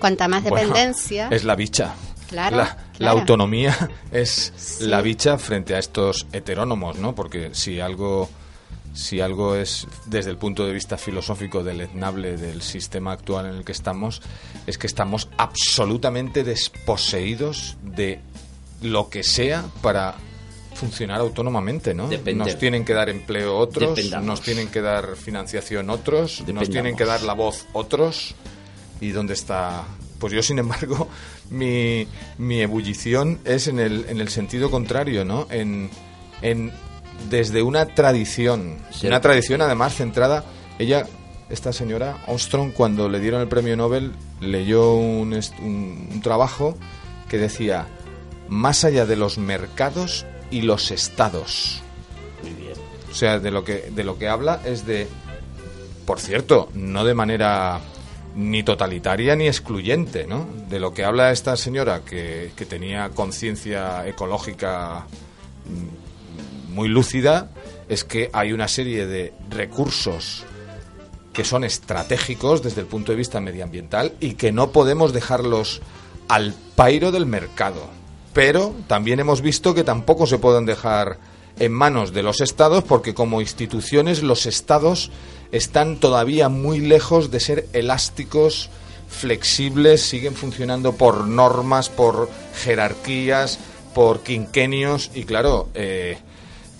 cuanta 0.00 0.28
más 0.28 0.42
Bueno, 0.44 0.68
dependencia, 0.68 1.28
es 1.30 1.44
la 1.44 1.54
bicha. 1.54 1.94
Claro, 2.28 2.66
la, 2.98 3.10
autonomía 3.10 3.74
es 4.12 4.52
Sí. 4.56 4.84
la 4.86 5.00
bicha 5.00 5.38
frente 5.38 5.74
a 5.74 5.78
estos 5.78 6.26
heterónomos, 6.32 6.98
¿no? 6.98 7.14
Porque 7.14 7.50
si 7.54 7.80
algo, 7.80 8.28
si 8.92 9.20
algo 9.22 9.54
es 9.56 9.86
desde 10.04 10.30
el 10.30 10.36
punto 10.36 10.66
de 10.66 10.74
vista 10.74 10.98
filosófico 10.98 11.64
deleznable 11.64 12.36
del 12.36 12.60
sistema 12.60 13.12
actual 13.12 13.46
en 13.46 13.54
el 13.54 13.64
que 13.64 13.72
estamos, 13.72 14.20
es 14.66 14.76
que 14.76 14.86
estamos 14.86 15.30
absolutamente 15.38 16.44
desposeídos 16.44 17.76
de 17.82 18.20
lo 18.82 19.08
que 19.08 19.22
sea 19.22 19.64
para 19.80 20.14
funcionar 20.78 21.20
autónomamente, 21.20 21.92
¿no? 21.94 22.08
Nos 22.34 22.58
tienen 22.58 22.84
que 22.84 22.94
dar 22.94 23.08
empleo 23.10 23.56
otros, 23.58 23.96
Dependamos. 23.96 24.26
nos 24.26 24.40
tienen 24.42 24.68
que 24.68 24.80
dar 24.80 25.16
financiación 25.16 25.90
otros, 25.90 26.42
nos 26.46 26.70
tienen 26.70 26.96
que 26.96 27.04
dar 27.04 27.22
la 27.22 27.34
voz 27.34 27.66
otros. 27.72 28.34
¿Y 29.00 29.10
dónde 29.10 29.34
está? 29.34 29.84
Pues 30.18 30.32
yo, 30.32 30.42
sin 30.42 30.58
embargo, 30.58 31.08
mi, 31.50 32.06
mi 32.38 32.60
ebullición 32.60 33.38
es 33.44 33.68
en 33.68 33.78
el, 33.78 34.06
en 34.08 34.20
el 34.20 34.28
sentido 34.28 34.70
contrario, 34.70 35.24
¿no? 35.24 35.46
En, 35.50 35.90
en 36.42 36.72
desde 37.30 37.62
una 37.62 37.86
tradición, 37.86 38.76
Sí. 38.90 39.06
una 39.06 39.20
tradición 39.20 39.60
además 39.62 39.94
centrada. 39.94 40.44
Ella, 40.78 41.06
esta 41.50 41.72
señora 41.72 42.18
Armstrong, 42.26 42.72
cuando 42.72 43.08
le 43.08 43.20
dieron 43.20 43.40
el 43.40 43.48
premio 43.48 43.76
Nobel, 43.76 44.12
leyó 44.40 44.94
un- 44.94 45.38
un 45.62 46.20
trabajo 46.22 46.76
que 47.28 47.38
decía 47.38 47.86
más 48.48 48.84
allá 48.84 49.04
de 49.06 49.16
los 49.16 49.36
mercados 49.38 50.24
y 50.50 50.62
los 50.62 50.90
estados. 50.90 51.82
Muy 52.42 52.52
bien. 52.52 52.74
O 53.10 53.14
sea, 53.14 53.38
de 53.38 53.50
lo 53.50 53.64
que 53.64 53.90
de 53.90 54.04
lo 54.04 54.18
que 54.18 54.28
habla 54.28 54.60
es 54.64 54.86
de 54.86 55.08
por 56.04 56.20
cierto, 56.20 56.70
no 56.74 57.04
de 57.04 57.12
manera 57.12 57.80
ni 58.34 58.62
totalitaria 58.62 59.36
ni 59.36 59.46
excluyente, 59.46 60.26
¿no? 60.26 60.48
De 60.68 60.80
lo 60.80 60.94
que 60.94 61.04
habla 61.04 61.32
esta 61.32 61.56
señora 61.56 62.00
que, 62.04 62.52
que 62.56 62.64
tenía 62.64 63.10
conciencia 63.10 64.06
ecológica 64.06 65.06
mm, 65.66 66.74
muy 66.74 66.88
lúcida 66.88 67.50
es 67.88 68.04
que 68.04 68.30
hay 68.32 68.52
una 68.52 68.68
serie 68.68 69.06
de 69.06 69.32
recursos 69.50 70.44
que 71.32 71.44
son 71.44 71.64
estratégicos 71.64 72.62
desde 72.62 72.80
el 72.80 72.86
punto 72.86 73.12
de 73.12 73.18
vista 73.18 73.40
medioambiental 73.40 74.14
y 74.20 74.34
que 74.34 74.52
no 74.52 74.70
podemos 74.72 75.12
dejarlos 75.12 75.80
al 76.28 76.54
pairo 76.74 77.12
del 77.12 77.26
mercado. 77.26 77.97
Pero 78.38 78.72
también 78.86 79.18
hemos 79.18 79.42
visto 79.42 79.74
que 79.74 79.82
tampoco 79.82 80.24
se 80.24 80.38
pueden 80.38 80.64
dejar 80.64 81.18
en 81.58 81.72
manos 81.72 82.12
de 82.12 82.22
los 82.22 82.40
estados 82.40 82.84
porque 82.84 83.12
como 83.12 83.40
instituciones 83.40 84.22
los 84.22 84.46
estados 84.46 85.10
están 85.50 85.98
todavía 85.98 86.48
muy 86.48 86.78
lejos 86.78 87.32
de 87.32 87.40
ser 87.40 87.66
elásticos, 87.72 88.70
flexibles, 89.08 90.02
siguen 90.02 90.36
funcionando 90.36 90.92
por 90.92 91.26
normas, 91.26 91.88
por 91.88 92.30
jerarquías, 92.62 93.58
por 93.92 94.20
quinquenios 94.20 95.10
y 95.16 95.24
claro, 95.24 95.70
eh, 95.74 96.18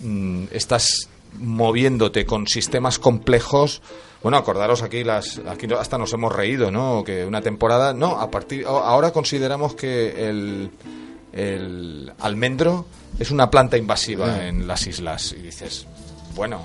mm, 0.02 0.44
estás 0.52 1.08
moviéndote 1.40 2.24
con 2.24 2.46
sistemas 2.46 3.00
complejos. 3.00 3.82
Bueno, 4.22 4.38
acordaros 4.38 4.82
aquí 4.82 5.02
las 5.02 5.40
aquí 5.48 5.66
hasta 5.76 5.98
nos 5.98 6.12
hemos 6.12 6.32
reído, 6.32 6.70
¿no? 6.70 7.02
Que 7.02 7.26
una 7.26 7.42
temporada, 7.42 7.94
no, 7.94 8.20
a 8.20 8.30
partir 8.30 8.64
ahora 8.64 9.10
consideramos 9.10 9.74
que 9.74 10.28
el 10.28 10.70
el 11.38 12.12
almendro 12.18 12.86
es 13.18 13.30
una 13.30 13.50
planta 13.50 13.76
invasiva 13.76 14.46
en 14.46 14.66
las 14.66 14.86
islas 14.86 15.32
y 15.32 15.42
dices, 15.42 15.86
bueno, 16.34 16.62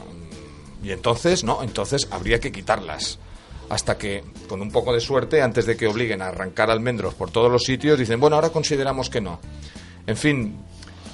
y 0.83 0.91
entonces, 0.91 1.43
no, 1.43 1.61
entonces 1.63 2.07
habría 2.11 2.39
que 2.39 2.51
quitarlas. 2.51 3.19
Hasta 3.69 3.97
que, 3.97 4.23
con 4.49 4.61
un 4.61 4.71
poco 4.71 4.93
de 4.93 4.99
suerte, 4.99 5.41
antes 5.41 5.65
de 5.65 5.77
que 5.77 5.87
obliguen 5.87 6.21
a 6.21 6.27
arrancar 6.27 6.69
almendros 6.69 7.13
por 7.13 7.31
todos 7.31 7.51
los 7.51 7.63
sitios, 7.63 7.97
dicen, 7.97 8.19
bueno, 8.19 8.35
ahora 8.35 8.49
consideramos 8.49 9.09
que 9.09 9.21
no. 9.21 9.39
En 10.05 10.17
fin, 10.17 10.57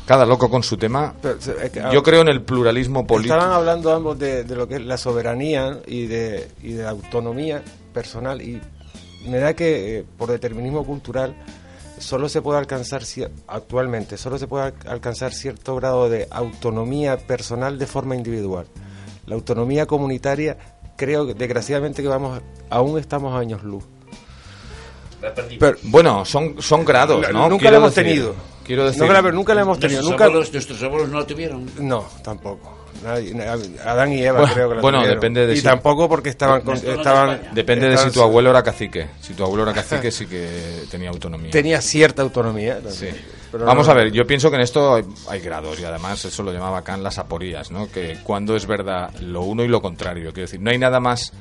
cada 0.06 0.26
loco 0.26 0.50
con 0.50 0.64
su 0.64 0.76
tema. 0.76 1.14
Pero, 1.22 1.38
es 1.38 1.70
que, 1.70 1.84
Yo 1.94 2.02
creo 2.02 2.22
en 2.22 2.30
el 2.30 2.42
pluralismo 2.42 3.06
político. 3.06 3.36
Estaban 3.36 3.56
hablando 3.56 3.94
ambos 3.94 4.18
de, 4.18 4.44
de 4.44 4.56
lo 4.56 4.68
que 4.68 4.76
es 4.76 4.82
la 4.82 4.98
soberanía 4.98 5.80
y 5.86 6.08
de, 6.08 6.48
y 6.64 6.74
de 6.74 6.84
la 6.84 6.90
autonomía 6.90 7.62
personal 7.94 8.42
y 8.42 8.60
me 9.28 9.38
da 9.38 9.54
que 9.54 10.00
eh, 10.00 10.06
por 10.18 10.30
determinismo 10.32 10.86
cultural 10.86 11.36
solo 12.00 12.28
se 12.30 12.42
puede 12.42 12.60
alcanzar 12.60 13.04
cier- 13.04 13.32
actualmente 13.48 14.18
solo 14.18 14.38
se 14.38 14.48
puede 14.48 14.66
al- 14.66 14.74
alcanzar 14.88 15.34
cierto 15.34 15.76
grado 15.76 16.10
de 16.10 16.28
autonomía 16.32 17.18
personal 17.18 17.78
de 17.78 17.86
forma 17.88 18.16
individual. 18.16 18.66
La 19.28 19.36
autonomía 19.36 19.86
comunitaria 19.86 20.58
creo 20.96 21.28
que 21.28 21.34
desgraciadamente 21.36 22.02
que 22.02 22.08
vamos 22.08 22.42
aún 22.70 22.98
estamos 23.00 23.34
a 23.34 23.40
años 23.40 23.64
luz. 23.64 23.84
Pero 25.60 25.78
Bueno, 25.84 26.24
son, 26.26 26.62
son 26.62 26.86
grados, 26.86 27.22
¿no? 27.34 27.50
nunca 27.50 27.64
Quiero 27.64 27.72
la 27.72 27.78
hemos 27.78 27.96
decir- 27.96 28.04
tenido. 28.14 28.36
Quiero 28.64 28.86
decir, 28.86 29.02
la, 29.10 29.22
nunca 29.32 29.54
la 29.56 29.62
hemos 29.62 29.80
tenido. 29.80 30.02
Nuestros, 30.02 30.12
Nunca, 30.12 30.26
abuelos, 30.26 30.54
nuestros 30.54 30.84
abuelos 30.84 31.10
no 31.10 31.20
la 31.20 31.26
tuvieron. 31.28 31.70
No, 31.80 32.06
tampoco. 32.24 32.79
Adán 33.06 34.14
y 34.14 34.24
Eva 34.24 34.40
Bueno, 34.40 34.54
creo 34.54 34.70
que 34.70 34.76
la 34.76 34.82
bueno, 34.82 34.98
tuvieron. 35.00 35.18
depende 35.20 35.48
de 35.48 35.54
y 35.54 35.58
si- 35.58 35.64
tampoco 35.64 36.08
porque 36.10 36.30
estaban 36.30 36.62
con- 36.62 36.76
estaban. 36.76 37.42
Depende 37.54 37.86
de 37.88 37.92
si 37.92 38.08
estaban- 38.08 38.14
tu 38.14 38.22
abuelo 38.22 38.50
era 38.50 38.64
cacique. 38.64 39.08
Si 39.22 39.34
tu 39.34 39.44
abuelo 39.44 39.64
era 39.64 39.74
cacique, 39.74 40.12
sí 40.12 40.26
que 40.28 40.84
tenía 40.92 41.10
autonomía. 41.10 41.52
tenía 41.52 41.82
cierta 41.82 42.22
autonomía. 42.22 42.80
Sí. 42.90 43.08
Pero 43.52 43.66
Vamos 43.66 43.88
no- 43.88 43.94
a 43.94 43.96
ver, 43.96 44.12
yo 44.12 44.28
pienso 44.28 44.50
que 44.52 44.58
en 44.58 44.62
esto 44.62 44.94
hay, 44.96 45.04
hay 45.28 45.40
grados 45.40 45.80
y 45.80 45.84
además 45.84 46.24
eso 46.24 46.44
lo 46.44 46.54
llamaba 46.54 46.84
Kant 46.84 47.02
las 47.02 47.18
aporías, 47.18 47.72
¿no? 47.72 47.92
Que 47.92 48.18
cuando 48.24 48.56
es 48.56 48.68
verdad 48.68 49.10
lo 49.22 49.42
uno 49.42 49.64
y 49.64 49.68
lo 49.68 49.82
contrario. 49.82 50.32
Quiero 50.34 50.46
decir, 50.48 50.60
no 50.62 50.70
hay 50.70 50.78
nada 50.78 51.00
más 51.00 51.34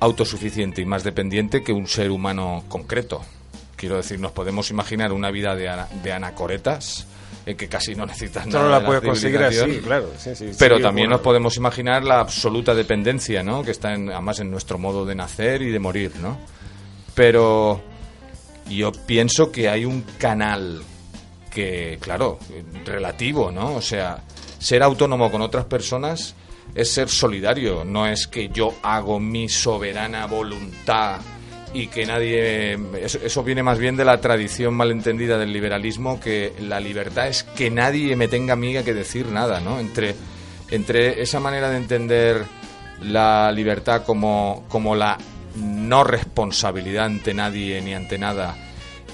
autosuficiente 0.00 0.82
y 0.82 0.84
más 0.84 1.04
dependiente 1.04 1.62
que 1.62 1.72
un 1.72 1.86
ser 1.86 2.10
humano 2.10 2.64
concreto. 2.68 3.22
Quiero 3.76 3.96
decir, 3.96 4.18
nos 4.18 4.32
podemos 4.32 4.70
imaginar 4.70 5.12
una 5.12 5.30
vida 5.30 5.54
de, 5.54 5.68
ana- 5.68 5.88
de 6.02 6.12
anacoretas 6.12 7.06
en 7.44 7.56
que 7.56 7.68
casi 7.68 7.94
no 7.94 8.06
necesitas 8.06 8.46
nada. 8.46 8.64
no 8.64 8.70
la 8.70 8.80
de 8.80 8.86
puedes 8.86 9.02
conseguir 9.02 9.42
así, 9.42 9.80
claro. 9.80 10.10
sí, 10.16 10.34
sí, 10.34 10.50
Pero 10.58 10.76
sí, 10.76 10.82
también 10.82 11.06
bueno. 11.06 11.16
nos 11.16 11.20
podemos 11.22 11.56
imaginar 11.56 12.04
la 12.04 12.20
absoluta 12.20 12.74
dependencia, 12.74 13.42
¿no? 13.42 13.62
Que 13.62 13.72
está 13.72 13.94
en, 13.94 14.10
además 14.10 14.40
en 14.40 14.50
nuestro 14.50 14.78
modo 14.78 15.04
de 15.04 15.14
nacer 15.14 15.62
y 15.62 15.70
de 15.70 15.78
morir, 15.78 16.12
¿no? 16.20 16.38
Pero 17.14 17.82
yo 18.68 18.92
pienso 18.92 19.50
que 19.50 19.68
hay 19.68 19.84
un 19.84 20.02
canal 20.18 20.82
que, 21.52 21.98
claro, 22.00 22.38
relativo, 22.84 23.50
¿no? 23.50 23.74
O 23.74 23.82
sea, 23.82 24.22
ser 24.58 24.82
autónomo 24.82 25.30
con 25.30 25.42
otras 25.42 25.64
personas 25.64 26.34
es 26.74 26.90
ser 26.90 27.08
solidario, 27.08 27.84
no 27.84 28.06
es 28.06 28.26
que 28.26 28.48
yo 28.48 28.74
hago 28.82 29.20
mi 29.20 29.48
soberana 29.48 30.26
voluntad 30.26 31.20
y 31.74 31.86
que 31.88 32.06
nadie... 32.06 32.78
Eso, 33.00 33.18
eso 33.22 33.42
viene 33.42 33.62
más 33.62 33.78
bien 33.78 33.96
de 33.96 34.04
la 34.04 34.20
tradición 34.20 34.74
malentendida 34.74 35.38
del 35.38 35.52
liberalismo, 35.52 36.20
que 36.20 36.52
la 36.60 36.80
libertad 36.80 37.28
es 37.28 37.42
que 37.42 37.70
nadie 37.70 38.16
me 38.16 38.28
tenga 38.28 38.54
a 38.54 38.56
mí 38.56 38.72
que 38.82 38.94
decir 38.94 39.26
nada, 39.26 39.60
¿no? 39.60 39.80
Entre, 39.80 40.14
entre 40.70 41.22
esa 41.22 41.40
manera 41.40 41.70
de 41.70 41.76
entender 41.76 42.44
la 43.02 43.50
libertad 43.52 44.04
como, 44.04 44.64
como 44.68 44.94
la 44.94 45.18
no 45.56 46.04
responsabilidad 46.04 47.06
ante 47.06 47.34
nadie 47.34 47.80
ni 47.82 47.94
ante 47.94 48.18
nada 48.18 48.56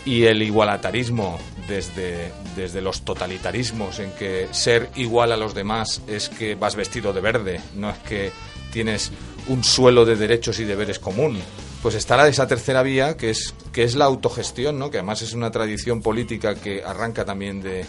y 0.04 0.24
el 0.24 0.42
igualatarismo 0.42 1.38
desde, 1.68 2.32
desde 2.56 2.80
los 2.80 3.02
totalitarismos 3.02 3.98
en 3.98 4.12
que 4.12 4.48
ser 4.52 4.90
igual 4.96 5.32
a 5.32 5.36
los 5.36 5.54
demás 5.54 6.00
es 6.06 6.28
que 6.28 6.54
vas 6.54 6.76
vestido 6.76 7.12
de 7.12 7.20
verde, 7.20 7.60
no 7.74 7.90
es 7.90 7.98
que 7.98 8.30
tienes 8.72 9.10
un 9.48 9.64
suelo 9.64 10.04
de 10.04 10.16
derechos 10.16 10.60
y 10.60 10.64
deberes 10.64 10.98
común. 10.98 11.38
Pues 11.82 11.94
está 11.94 12.16
la- 12.16 12.26
esa 12.28 12.46
tercera 12.48 12.82
vía 12.82 13.16
que 13.16 13.30
es, 13.30 13.54
que 13.72 13.84
es 13.84 13.94
la 13.94 14.04
autogestión, 14.06 14.78
¿no? 14.78 14.90
que 14.90 14.98
además 14.98 15.22
es 15.22 15.32
una 15.32 15.50
tradición 15.50 16.02
política 16.02 16.54
que 16.56 16.82
arranca 16.82 17.24
también 17.24 17.62
de, 17.62 17.84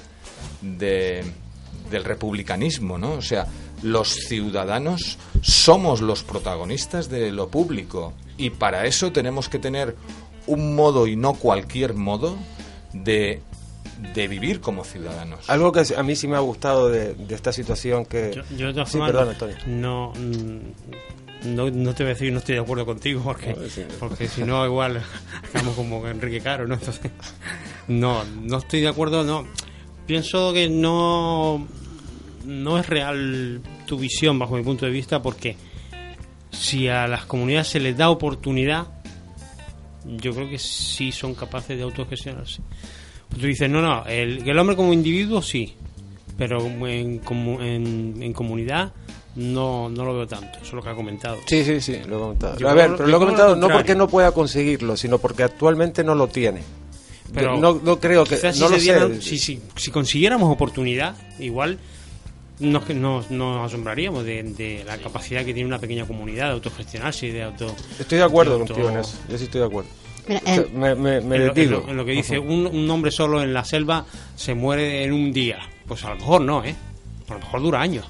de- 0.62 1.24
del 1.90 2.04
republicanismo, 2.04 2.98
¿no? 3.00 3.14
O 3.14 3.22
sea, 3.22 3.48
los 3.82 4.10
ciudadanos 4.14 5.18
somos 5.42 6.02
los 6.02 6.22
protagonistas 6.24 7.10
de 7.10 7.32
lo 7.32 7.48
público 7.50 8.14
y 8.38 8.52
para 8.52 8.86
eso 8.86 9.12
tenemos 9.12 9.50
que 9.50 9.58
tener 9.58 9.96
un 10.46 10.76
modo 10.76 11.08
y 11.08 11.16
no 11.16 11.34
cualquier 11.34 11.96
modo 11.96 12.36
de, 12.94 13.42
de 14.14 14.28
vivir 14.28 14.62
como 14.62 14.84
ciudadanos. 14.84 15.50
Algo 15.50 15.72
que 15.72 15.82
a 15.98 16.04
mí 16.04 16.16
sí 16.16 16.28
me 16.28 16.36
ha 16.36 16.42
gustado 16.42 16.90
de, 16.90 17.16
de 17.16 17.34
esta 17.36 17.52
situación 17.52 18.06
que... 18.06 18.34
Yo, 18.36 18.44
yo 18.56 18.72
de 18.74 18.86
sí, 18.86 19.00
perdón, 19.00 19.30
Antonio. 19.30 19.56
no, 19.66 20.14
no, 21.44 21.70
no 21.70 21.94
te 21.94 22.04
voy 22.04 22.12
a 22.12 22.14
decir 22.14 22.32
no 22.32 22.40
estoy 22.40 22.56
de 22.56 22.62
acuerdo 22.62 22.86
contigo 22.86 23.22
porque, 23.24 23.56
porque 24.00 24.28
si 24.28 24.44
no 24.44 24.66
igual 24.66 25.02
estamos 25.44 25.76
como 25.76 26.06
Enrique 26.08 26.42
Caro, 26.42 26.68
¿no? 26.68 26.76
Entonces, 26.76 27.12
no, 27.88 28.24
no 28.24 28.58
estoy 28.58 28.82
de 28.82 28.90
acuerdo, 28.90 29.24
no. 29.24 29.48
Pienso 30.06 30.54
que 30.54 30.70
no, 30.70 31.68
no 32.46 32.78
es 32.78 32.88
real 32.88 33.62
tu 33.86 33.98
visión 33.98 34.40
bajo 34.40 34.56
mi 34.56 34.64
punto 34.64 34.86
de 34.86 34.92
vista 34.92 35.22
porque 35.22 35.56
si 36.52 36.88
a 36.88 37.08
las 37.08 37.26
comunidades 37.26 37.68
se 37.68 37.80
les 37.80 37.96
da 37.96 38.10
oportunidad, 38.10 38.88
yo 40.06 40.34
creo 40.34 40.50
que 40.50 40.58
sí 40.58 41.12
son 41.12 41.36
capaces 41.36 41.78
de 41.78 41.84
autogestionarse. 41.84 42.62
Pues 43.30 43.42
tú 43.42 43.48
dices, 43.48 43.70
no, 43.70 43.82
no, 43.82 44.06
el, 44.08 44.48
el 44.48 44.60
hombre 44.60 44.76
como 44.76 44.92
individuo 44.92 45.42
sí, 45.42 45.76
pero 46.38 46.60
en, 46.66 47.22
en, 47.62 48.24
en 48.24 48.34
comunidad 48.34 48.94
no, 49.36 49.90
no 49.90 50.06
lo 50.06 50.14
veo 50.16 50.28
tanto, 50.28 50.58
eso 50.58 50.66
es 50.68 50.74
lo 50.74 50.82
que 50.82 50.90
ha 50.90 50.96
comentado. 50.96 51.38
Sí, 51.46 51.64
sí, 51.64 51.80
sí, 51.82 52.00
lo 52.08 52.18
he 52.18 52.20
comentado. 52.20 52.58
Yo 52.58 52.68
a 52.70 52.74
ver, 52.74 52.92
pero 52.98 53.08
lo 53.08 53.16
he 53.18 53.20
comentado 53.20 53.56
lo 53.56 53.68
no 53.68 53.70
porque 53.70 53.96
no 53.96 54.08
pueda 54.08 54.32
conseguirlo, 54.32 54.98
sino 54.98 55.18
porque 55.20 55.44
actualmente 55.44 56.04
no 56.04 56.16
lo 56.16 56.28
tiene. 56.28 56.62
Pero 57.34 57.58
no, 57.58 57.80
no 57.84 58.00
creo 58.00 58.24
que... 58.26 58.38
Si, 58.38 58.60
lo 58.60 58.70
dieran- 58.72 59.22
si, 59.22 59.38
si, 59.38 59.62
si 59.76 59.92
consiguiéramos 59.92 60.52
oportunidad, 60.52 61.16
igual 61.38 61.78
nos, 62.60 62.90
nos, 62.90 63.30
nos 63.30 63.66
asombraríamos 63.68 64.26
de, 64.26 64.42
de 64.44 64.84
la 64.84 64.98
capacidad 64.98 65.46
que 65.46 65.54
tiene 65.54 65.68
una 65.68 65.78
pequeña 65.80 66.06
comunidad 66.08 66.48
de 66.48 66.54
autogestionarse 66.54 67.28
y 67.28 67.32
de 67.32 67.44
auto... 67.44 67.76
Estoy 68.00 68.18
de 68.18 68.24
acuerdo 68.24 68.56
de 68.56 68.62
auto- 68.62 68.74
contigo 68.74 68.90
en 68.90 68.98
eso. 68.98 69.16
Yo 69.30 69.38
sí 69.38 69.44
estoy 69.44 69.62
de 69.62 69.68
acuerdo. 69.68 69.90
Mira, 70.28 70.42
O 70.44 70.46
sea, 70.48 70.56
en- 70.56 70.80
me 70.80 70.96
me, 70.96 71.22
me 71.22 71.36
en, 71.36 71.46
lo, 71.46 71.50
en 71.50 71.54
desdigo. 71.54 71.84
lo- 71.86 71.90
en 71.92 71.98
lo 71.98 72.06
que 72.06 72.12
dice, 72.14 72.40
un, 72.40 72.66
un 72.66 72.90
hombre 72.90 73.12
solo 73.12 73.44
en 73.44 73.54
la 73.54 73.64
selva 73.64 74.06
se 74.36 74.56
muere 74.56 75.04
en 75.04 75.14
un 75.14 75.32
día. 75.32 75.60
Pues 75.88 76.04
a 76.06 76.10
lo 76.10 76.16
mejor 76.16 76.42
no, 76.42 76.64
¿eh? 76.66 76.76
A 77.30 77.34
lo 77.34 77.40
mejor 77.40 77.62
dura 77.62 77.80
años. 77.82 78.06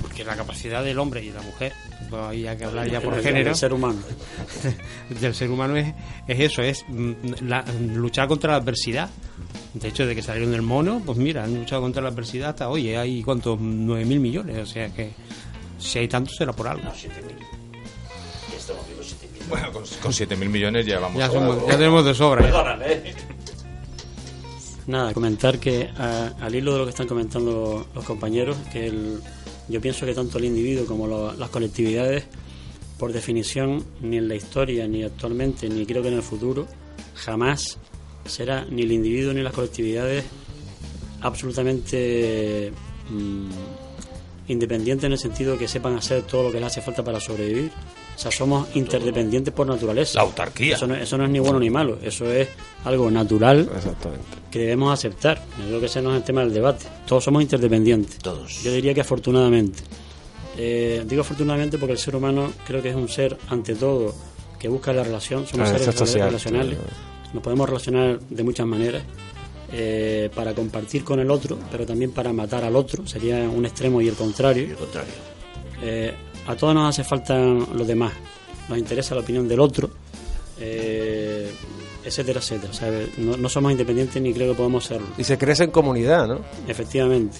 Porque 0.00 0.24
la 0.24 0.36
capacidad 0.36 0.84
del 0.84 0.98
hombre 0.98 1.22
y 1.24 1.28
de 1.28 1.34
la 1.34 1.42
mujer, 1.42 1.72
pues 2.10 2.22
ahí 2.22 2.46
hay 2.46 2.56
que 2.56 2.64
hablar 2.64 2.88
ya 2.90 3.00
por 3.00 3.14
El- 3.14 3.22
género, 3.22 3.50
El 3.50 3.56
ser 3.56 3.72
humano. 3.72 3.98
del 5.20 5.34
ser 5.34 5.50
humano 5.50 5.76
es, 5.76 5.94
es 6.28 6.40
eso, 6.40 6.62
es 6.62 6.84
mm, 6.88 7.12
la- 7.46 7.64
luchar 7.94 8.28
contra 8.28 8.52
la 8.52 8.58
adversidad. 8.58 9.08
De 9.74 9.88
hecho, 9.88 10.06
de 10.06 10.14
que 10.14 10.22
salieron 10.22 10.52
del 10.52 10.62
mono, 10.62 11.02
pues 11.04 11.18
mira, 11.18 11.44
han 11.44 11.54
luchado 11.54 11.82
contra 11.82 12.02
la 12.02 12.08
adversidad 12.08 12.50
hasta 12.50 12.68
hoy. 12.68 12.94
Hay 12.94 13.22
cuántos, 13.22 13.58
9 13.60 14.04
mil 14.04 14.20
millones. 14.20 14.58
O 14.58 14.66
sea 14.66 14.88
que 14.90 15.10
si 15.78 15.98
hay 15.98 16.08
tantos 16.08 16.36
será 16.36 16.52
por 16.52 16.68
algo. 16.68 16.90
Bueno, 19.48 19.72
con, 19.72 19.84
con 20.02 20.12
7.000 20.12 20.48
millones 20.48 20.86
ya 20.86 20.98
vamos 20.98 21.18
Ya, 21.18 21.30
somos- 21.30 21.64
ya 21.68 21.76
tenemos 21.76 22.04
de 22.04 22.14
sobra. 22.14 22.44
¿eh? 22.84 23.14
Nada, 24.88 25.12
comentar 25.14 25.58
que 25.58 25.88
a- 25.96 26.32
al 26.40 26.54
hilo 26.54 26.72
de 26.72 26.78
lo 26.78 26.84
que 26.84 26.90
están 26.90 27.06
comentando 27.06 27.86
los 27.94 28.04
compañeros, 28.04 28.56
que 28.72 28.86
el- 28.86 29.20
yo 29.68 29.80
pienso 29.80 30.06
que 30.06 30.14
tanto 30.14 30.38
el 30.38 30.44
individuo 30.44 30.86
como 30.86 31.32
las 31.32 31.50
colectividades, 31.50 32.24
por 32.98 33.12
definición, 33.12 33.84
ni 34.00 34.16
en 34.16 34.28
la 34.28 34.34
historia, 34.34 34.86
ni 34.86 35.02
actualmente, 35.02 35.68
ni 35.68 35.84
creo 35.84 36.02
que 36.02 36.08
en 36.08 36.14
el 36.14 36.22
futuro, 36.22 36.66
jamás 37.14 37.78
será 38.24 38.64
ni 38.64 38.82
el 38.82 38.92
individuo 38.92 39.32
ni 39.32 39.42
las 39.42 39.52
colectividades 39.52 40.24
absolutamente 41.20 42.72
mm, 43.10 43.50
independientes 44.48 45.04
en 45.04 45.12
el 45.12 45.18
sentido 45.18 45.52
de 45.52 45.58
que 45.58 45.68
sepan 45.68 45.96
hacer 45.96 46.22
todo 46.22 46.44
lo 46.44 46.52
que 46.52 46.60
les 46.60 46.66
hace 46.66 46.80
falta 46.80 47.04
para 47.04 47.20
sobrevivir. 47.20 47.70
O 48.16 48.18
sea, 48.18 48.30
somos 48.30 48.68
interdependientes 48.74 49.52
por 49.52 49.66
naturaleza. 49.66 50.14
La 50.18 50.22
autarquía. 50.22 50.74
Eso 50.76 50.86
no, 50.86 50.94
eso 50.94 51.18
no 51.18 51.24
es 51.24 51.30
ni 51.30 51.38
bueno 51.38 51.60
ni 51.60 51.68
malo, 51.68 51.98
eso 52.02 52.30
es 52.32 52.48
algo 52.84 53.10
natural 53.10 53.68
Exactamente. 53.76 54.24
que 54.50 54.58
debemos 54.60 54.92
aceptar. 54.92 55.44
Yo 55.60 55.66
creo 55.66 55.80
que 55.80 55.86
ese 55.86 56.00
no 56.00 56.12
es 56.12 56.16
el 56.16 56.22
tema 56.22 56.40
del 56.40 56.54
debate. 56.54 56.86
Todos 57.06 57.22
somos 57.24 57.42
interdependientes. 57.42 58.18
Todos. 58.18 58.62
Yo 58.62 58.72
diría 58.72 58.94
que 58.94 59.02
afortunadamente. 59.02 59.82
Eh, 60.56 61.04
digo 61.06 61.20
afortunadamente 61.20 61.76
porque 61.76 61.92
el 61.92 61.98
ser 61.98 62.16
humano 62.16 62.50
creo 62.66 62.80
que 62.80 62.88
es 62.88 62.96
un 62.96 63.08
ser, 63.10 63.36
ante 63.50 63.74
todo, 63.74 64.14
que 64.58 64.68
busca 64.68 64.92
la 64.94 65.04
relación. 65.04 65.46
Somos 65.46 65.68
Ah, 65.68 65.72
seres 65.72 65.88
es 65.88 65.94
social, 65.94 66.28
relacionales. 66.28 66.78
Nos 67.34 67.42
podemos 67.42 67.68
relacionar 67.68 68.18
de 68.20 68.42
muchas 68.42 68.66
maneras. 68.66 69.02
eh, 69.72 70.30
para 70.32 70.54
compartir 70.54 71.02
con 71.02 71.18
el 71.18 71.28
otro, 71.28 71.58
pero 71.72 71.84
también 71.84 72.12
para 72.12 72.32
matar 72.32 72.62
al 72.64 72.76
otro. 72.76 73.04
Sería 73.04 73.36
un 73.48 73.66
extremo 73.66 74.00
y 74.00 74.06
el 74.08 74.14
contrario. 74.14 74.68
Al 74.70 74.76
contrario. 74.76 75.12
Eh, 75.82 76.14
a 76.46 76.56
todos 76.56 76.74
nos 76.74 76.88
hace 76.90 77.04
falta 77.04 77.36
los 77.38 77.86
demás. 77.86 78.12
Nos 78.68 78.78
interesa 78.78 79.14
la 79.14 79.20
opinión 79.20 79.46
del 79.48 79.60
otro, 79.60 79.90
eh, 80.60 81.52
etcétera, 82.04 82.40
etcétera. 82.40 82.72
¿sabes? 82.72 83.16
No, 83.18 83.36
no 83.36 83.48
somos 83.48 83.72
independientes 83.72 84.20
ni 84.22 84.32
creo 84.32 84.52
que 84.52 84.56
podamos 84.56 84.84
serlo. 84.84 85.06
Y 85.18 85.24
se 85.24 85.38
crece 85.38 85.64
en 85.64 85.70
comunidad, 85.70 86.26
¿no? 86.26 86.40
Efectivamente. 86.68 87.38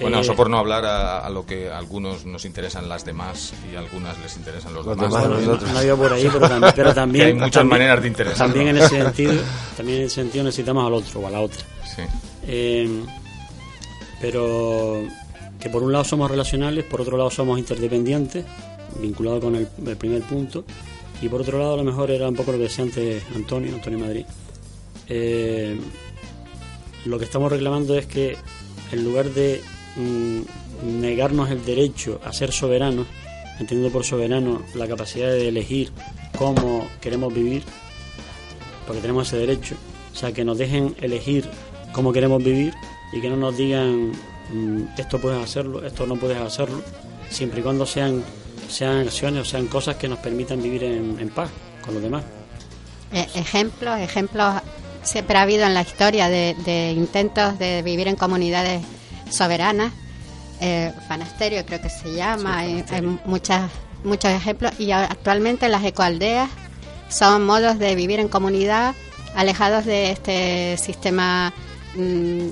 Bueno, 0.00 0.18
Eh, 0.18 0.20
eso 0.20 0.36
por 0.36 0.48
no 0.48 0.58
hablar 0.58 0.84
a, 0.84 1.18
a 1.18 1.28
lo 1.30 1.44
que 1.44 1.68
a 1.70 1.76
algunos 1.76 2.24
nos 2.24 2.44
interesan 2.44 2.88
las 2.88 3.04
demás 3.04 3.52
y 3.72 3.74
a 3.74 3.80
algunas 3.80 4.16
les 4.20 4.36
interesan 4.36 4.72
los, 4.72 4.86
Los 4.86 4.96
demás. 4.96 5.22
demás, 5.24 5.40
¿no? 5.42 5.56
no, 5.56 5.82
no 5.84 5.96
por 5.96 6.12
ahí, 6.12 6.28
pero, 6.32 6.40
tam- 6.48 6.72
pero 6.74 6.94
también. 6.94 7.26
Hay 7.26 7.34
muchas 7.34 7.50
también- 7.52 7.68
maneras 7.80 8.02
de 8.02 8.08
interesarnos. 8.08 8.54
También 8.54 8.76
en 8.76 8.82
ese 8.82 9.02
sentido, 9.02 9.32
también 9.76 9.98
en 9.98 10.04
ese 10.06 10.14
sentido 10.14 10.44
necesitamos 10.44 10.86
al 10.86 10.94
otro 10.94 11.20
o 11.20 11.26
a 11.26 11.30
la 11.30 11.40
otra. 11.40 11.60
Sí. 11.96 12.02
Eh, 12.46 13.02
pero 14.20 15.02
que 15.60 15.70
por 15.70 15.82
un 15.82 15.92
lado 15.92 16.04
somos 16.04 16.30
relacionales, 16.30 16.84
por 16.84 17.00
otro 17.00 17.16
lado 17.16 17.30
somos 17.30 17.58
interdependientes, 17.58 18.44
vinculado 19.00 19.40
con 19.40 19.56
el, 19.56 19.66
primer 19.96 20.22
punto, 20.22 20.64
y 21.20 21.28
por 21.28 21.40
otro 21.40 21.58
lado 21.58 21.74
a 21.74 21.76
lo 21.78 21.84
mejor 21.84 22.10
era 22.10 22.28
un 22.28 22.36
poco 22.36 22.52
lo 22.52 22.58
que 22.58 22.64
decía 22.64 22.84
antes 22.84 23.22
Antonio, 23.34 23.74
Antonio 23.74 23.98
Madrid. 23.98 24.24
Eh, 25.08 25.76
lo 27.04 27.18
que 27.18 27.24
estamos 27.24 27.50
reclamando 27.50 27.96
es 27.96 28.06
que 28.06 28.36
en 28.92 29.04
lugar 29.04 29.30
de 29.30 29.60
mm, 29.96 31.00
negarnos 31.00 31.50
el 31.50 31.64
derecho 31.64 32.20
a 32.24 32.32
ser 32.32 32.52
soberanos, 32.52 33.06
entendiendo 33.58 33.92
por 33.92 34.04
soberano 34.04 34.62
la 34.74 34.86
capacidad 34.86 35.28
de 35.28 35.48
elegir 35.48 35.90
cómo 36.36 36.86
queremos 37.00 37.34
vivir, 37.34 37.64
porque 38.86 39.00
tenemos 39.00 39.28
ese 39.28 39.38
derecho, 39.38 39.74
o 40.12 40.16
sea, 40.16 40.32
que 40.32 40.44
nos 40.44 40.56
dejen 40.58 40.94
elegir 41.00 41.48
cómo 41.92 42.12
queremos 42.12 42.42
vivir 42.42 42.74
y 43.12 43.20
que 43.20 43.28
no 43.28 43.36
nos 43.36 43.56
digan 43.56 44.12
esto 44.96 45.20
puedes 45.20 45.42
hacerlo, 45.42 45.84
esto 45.84 46.06
no 46.06 46.16
puedes 46.16 46.38
hacerlo, 46.38 46.82
siempre 47.28 47.60
y 47.60 47.62
cuando 47.62 47.86
sean, 47.86 48.22
sean 48.68 48.98
acciones 48.98 49.42
o 49.42 49.44
sean 49.44 49.66
cosas 49.66 49.96
que 49.96 50.08
nos 50.08 50.18
permitan 50.18 50.62
vivir 50.62 50.84
en, 50.84 51.18
en 51.20 51.28
paz 51.28 51.50
con 51.84 51.94
los 51.94 52.02
demás. 52.02 52.24
Eh, 53.12 53.26
ejemplos, 53.34 53.98
ejemplos 53.98 54.54
siempre 55.02 55.38
ha 55.38 55.42
habido 55.42 55.64
en 55.64 55.74
la 55.74 55.82
historia 55.82 56.28
de, 56.28 56.54
de 56.64 56.92
intentos 56.92 57.58
de 57.58 57.82
vivir 57.82 58.08
en 58.08 58.16
comunidades 58.16 58.82
soberanas. 59.30 59.92
Eh, 60.60 60.92
Fanasterio 61.06 61.64
creo 61.64 61.80
que 61.80 61.88
se 61.88 62.14
llama, 62.14 62.58
hay, 62.58 62.84
hay 62.90 63.02
muchas 63.24 63.70
muchos 64.04 64.30
ejemplos 64.30 64.72
y 64.78 64.92
actualmente 64.92 65.68
las 65.68 65.84
ecoaldeas 65.84 66.48
son 67.08 67.44
modos 67.46 67.78
de 67.78 67.94
vivir 67.94 68.20
en 68.20 68.28
comunidad 68.28 68.94
alejados 69.34 69.84
de 69.84 70.10
este 70.10 70.76
sistema 70.76 71.52
mm, 71.96 72.48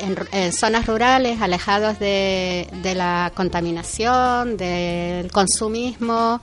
eh, 0.00 0.16
en, 0.32 0.52
zonas 0.52 0.86
rurales, 0.86 1.40
alejados 1.40 1.98
de, 1.98 2.68
de 2.82 2.94
la 2.94 3.32
contaminación, 3.34 4.56
del 4.56 5.30
consumismo, 5.30 6.40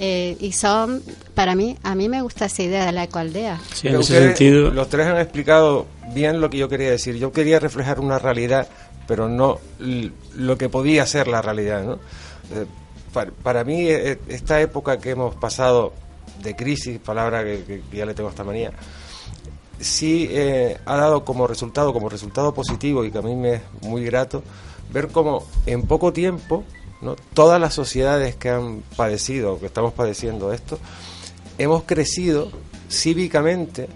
eh, 0.00 0.36
y 0.40 0.52
son, 0.52 1.02
para 1.34 1.54
mí, 1.54 1.76
a 1.82 1.94
mí 1.94 2.08
me 2.08 2.20
gusta 2.22 2.46
esa 2.46 2.62
idea 2.62 2.86
de 2.86 2.92
la 2.92 3.04
ecoaldea. 3.04 3.60
Sí, 3.72 3.88
en 3.88 4.00
ese 4.00 4.18
sentido. 4.18 4.70
Los 4.70 4.88
tres 4.88 5.06
han 5.06 5.18
explicado 5.18 5.86
bien 6.12 6.40
lo 6.40 6.50
que 6.50 6.58
yo 6.58 6.68
quería 6.68 6.90
decir. 6.90 7.16
Yo 7.16 7.32
quería 7.32 7.60
reflejar 7.60 8.00
una 8.00 8.18
realidad, 8.18 8.68
pero 9.06 9.28
no 9.28 9.60
lo 9.78 10.58
que 10.58 10.68
podía 10.68 11.06
ser 11.06 11.28
la 11.28 11.42
realidad. 11.42 11.84
¿no? 11.84 11.94
Eh, 11.94 12.66
para, 13.42 13.62
mí, 13.62 13.88
eh, 13.88 14.18
esta 14.28 14.60
época 14.60 14.98
que 14.98 15.10
hemos 15.10 15.36
pasado 15.36 15.92
de 16.42 16.56
crisis, 16.56 16.98
palabra 16.98 17.44
que, 17.44 17.82
ya 17.92 18.04
le 18.04 18.14
tengo 18.14 18.30
esta 18.30 18.42
manía, 18.42 18.72
sí 19.80 20.30
ha 20.84 20.96
dado 20.96 21.24
como 21.24 21.46
resultado, 21.46 21.92
como 21.92 22.08
resultado 22.08 22.54
positivo 22.54 23.04
y 23.04 23.10
que 23.10 23.18
a 23.18 23.22
mí 23.22 23.34
me 23.34 23.54
es 23.54 23.62
muy 23.82 24.04
grato, 24.04 24.42
ver 24.92 25.08
cómo 25.08 25.44
en 25.66 25.82
poco 25.82 26.12
tiempo 26.12 26.64
Todas 27.34 27.60
las 27.60 27.74
sociedades 27.74 28.34
que 28.36 28.48
han 28.48 28.82
padecido, 28.96 29.60
que 29.60 29.66
estamos 29.66 29.92
padeciendo 29.92 30.52
esto, 30.52 30.78
hemos 31.58 31.82
crecido 31.82 32.50
cívicamente, 32.90 33.88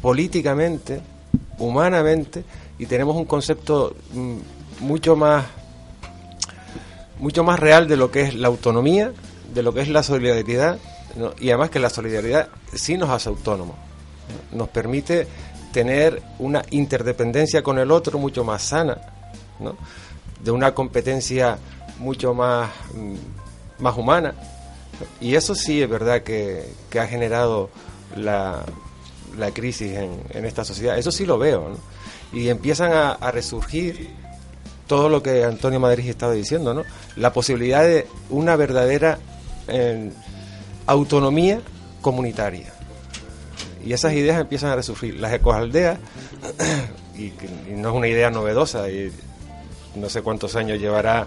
políticamente, 0.00 1.00
humanamente, 1.58 2.44
y 2.78 2.86
tenemos 2.86 3.16
un 3.16 3.24
concepto 3.24 3.96
mm, 4.12 4.36
mucho 4.80 5.16
más 5.16 5.46
mucho 7.18 7.42
más 7.42 7.58
real 7.58 7.88
de 7.88 7.96
lo 7.96 8.10
que 8.10 8.20
es 8.20 8.34
la 8.34 8.48
autonomía, 8.48 9.10
de 9.52 9.62
lo 9.62 9.72
que 9.72 9.80
es 9.80 9.88
la 9.88 10.02
solidaridad, 10.02 10.78
y 11.40 11.48
además 11.48 11.70
que 11.70 11.80
la 11.80 11.88
solidaridad 11.88 12.48
sí 12.74 12.98
nos 12.98 13.08
hace 13.08 13.30
autónomos, 13.30 13.76
nos 14.52 14.68
permite 14.68 15.26
tener 15.72 16.22
una 16.38 16.62
interdependencia 16.70 17.62
con 17.62 17.78
el 17.78 17.90
otro 17.90 18.18
mucho 18.18 18.44
más 18.44 18.62
sana, 18.62 18.98
de 20.42 20.50
una 20.50 20.74
competencia 20.74 21.58
mucho 21.98 22.34
más, 22.34 22.70
mm, 22.94 23.82
más 23.82 23.96
humana. 23.96 24.34
Y 25.20 25.34
eso 25.34 25.54
sí 25.54 25.82
es 25.82 25.88
verdad 25.88 26.22
que, 26.22 26.64
ha 26.98 27.06
generado 27.06 27.68
la, 28.16 28.64
la 29.38 29.50
crisis 29.50 29.92
en, 29.92 30.18
en, 30.30 30.46
esta 30.46 30.64
sociedad. 30.64 30.96
Eso 30.96 31.12
sí 31.12 31.26
lo 31.26 31.38
veo. 31.38 31.76
Y 32.32 32.48
empiezan 32.48 32.92
a, 32.92 33.30
resurgir 33.30 34.08
todo 34.86 35.08
lo 35.08 35.22
que 35.22 35.44
Antonio 35.44 35.80
Madrid 35.80 36.08
estaba 36.08 36.32
diciendo, 36.32 36.72
¿no? 36.72 36.84
la 37.16 37.32
posibilidad 37.32 37.82
de 37.82 38.06
una 38.30 38.56
verdadera 38.56 39.18
autonomía 40.86 41.60
comunitaria. 42.00 42.72
Y 43.86 43.92
esas 43.92 44.12
ideas 44.14 44.40
empiezan 44.40 44.70
a 44.70 44.76
resurgir. 44.76 45.14
Las 45.20 45.32
ecoaldeas, 45.32 45.98
y, 47.16 47.26
y 47.26 47.74
no 47.76 47.90
es 47.90 47.94
una 47.94 48.08
idea 48.08 48.30
novedosa, 48.30 48.90
y 48.90 49.12
no 49.94 50.08
sé 50.08 50.22
cuántos 50.22 50.56
años 50.56 50.80
llevará 50.80 51.26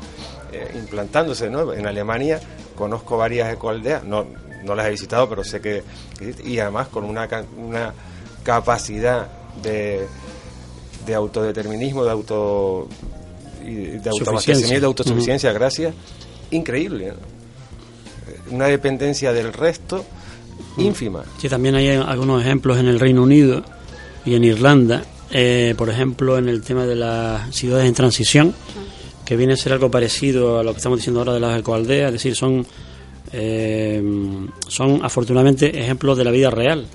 eh, 0.52 0.72
implantándose 0.76 1.50
¿no? 1.50 1.74
en 1.74 1.88
Alemania. 1.88 2.39
Conozco 2.76 3.17
varias 3.17 3.54
ecoaldeas, 3.54 4.04
no, 4.04 4.26
no 4.63 4.76
las 4.76 4.88
he 4.88 4.91
visitado, 4.91 5.30
pero 5.30 5.43
sé 5.43 5.62
que, 5.62 5.84
y 6.43 6.60
además 6.60 6.88
con 6.88 7.06
una, 7.06 7.28
una 7.58 7.93
capacidad 8.43 9.28
de, 9.62 10.08
de 11.06 11.15
autodeterminismo, 11.15 12.04
de 12.04 12.12
auto 12.12 12.88
de 13.62 14.10
autoabastecimiento, 14.10 14.80
de 14.80 14.86
autosuficiencia, 14.86 15.52
gracias, 15.52 15.93
increíble. 16.52 17.13
Una 18.50 18.65
dependencia 18.65 19.34
del 19.34 19.54
resto 19.54 20.06
ínfima. 20.78 21.24
Sí, 21.38 21.50
también 21.50 21.76
hay 21.76 21.89
algunos 21.89 22.41
ejemplos 22.41 22.78
en 22.78 22.88
el 22.88 23.00
Reino 23.00 23.24
Unido 23.24 23.63
y 24.26 24.36
en 24.36 24.43
Irlanda, 24.43 25.04
eh, 25.32 25.74
por 25.78 25.89
ejemplo, 25.89 26.38
en 26.38 26.50
el 26.50 26.62
tema 26.62 26.86
de 26.86 26.95
las 26.95 27.56
ciudades 27.56 27.88
en 27.88 27.93
transición 27.93 28.54
que 29.30 29.38
viene 29.38 29.54
a 29.54 29.58
ser 29.58 29.74
algo 29.74 29.91
parecido 29.91 30.58
a 30.58 30.63
lo 30.63 30.72
que 30.72 30.78
estamos 30.78 30.98
diciendo 30.98 31.19
ahora 31.19 31.34
de 31.34 31.39
las 31.39 31.60
ecoaldeas, 31.60 32.08
es 32.08 32.13
decir, 32.13 32.36
son, 32.36 32.65
eh, 33.32 34.02
son 34.67 35.06
afortunadamente 35.06 35.80
ejemplos 35.80 36.17
de 36.17 36.24
la 36.24 36.32
vida 36.32 36.50
real. 36.50 36.88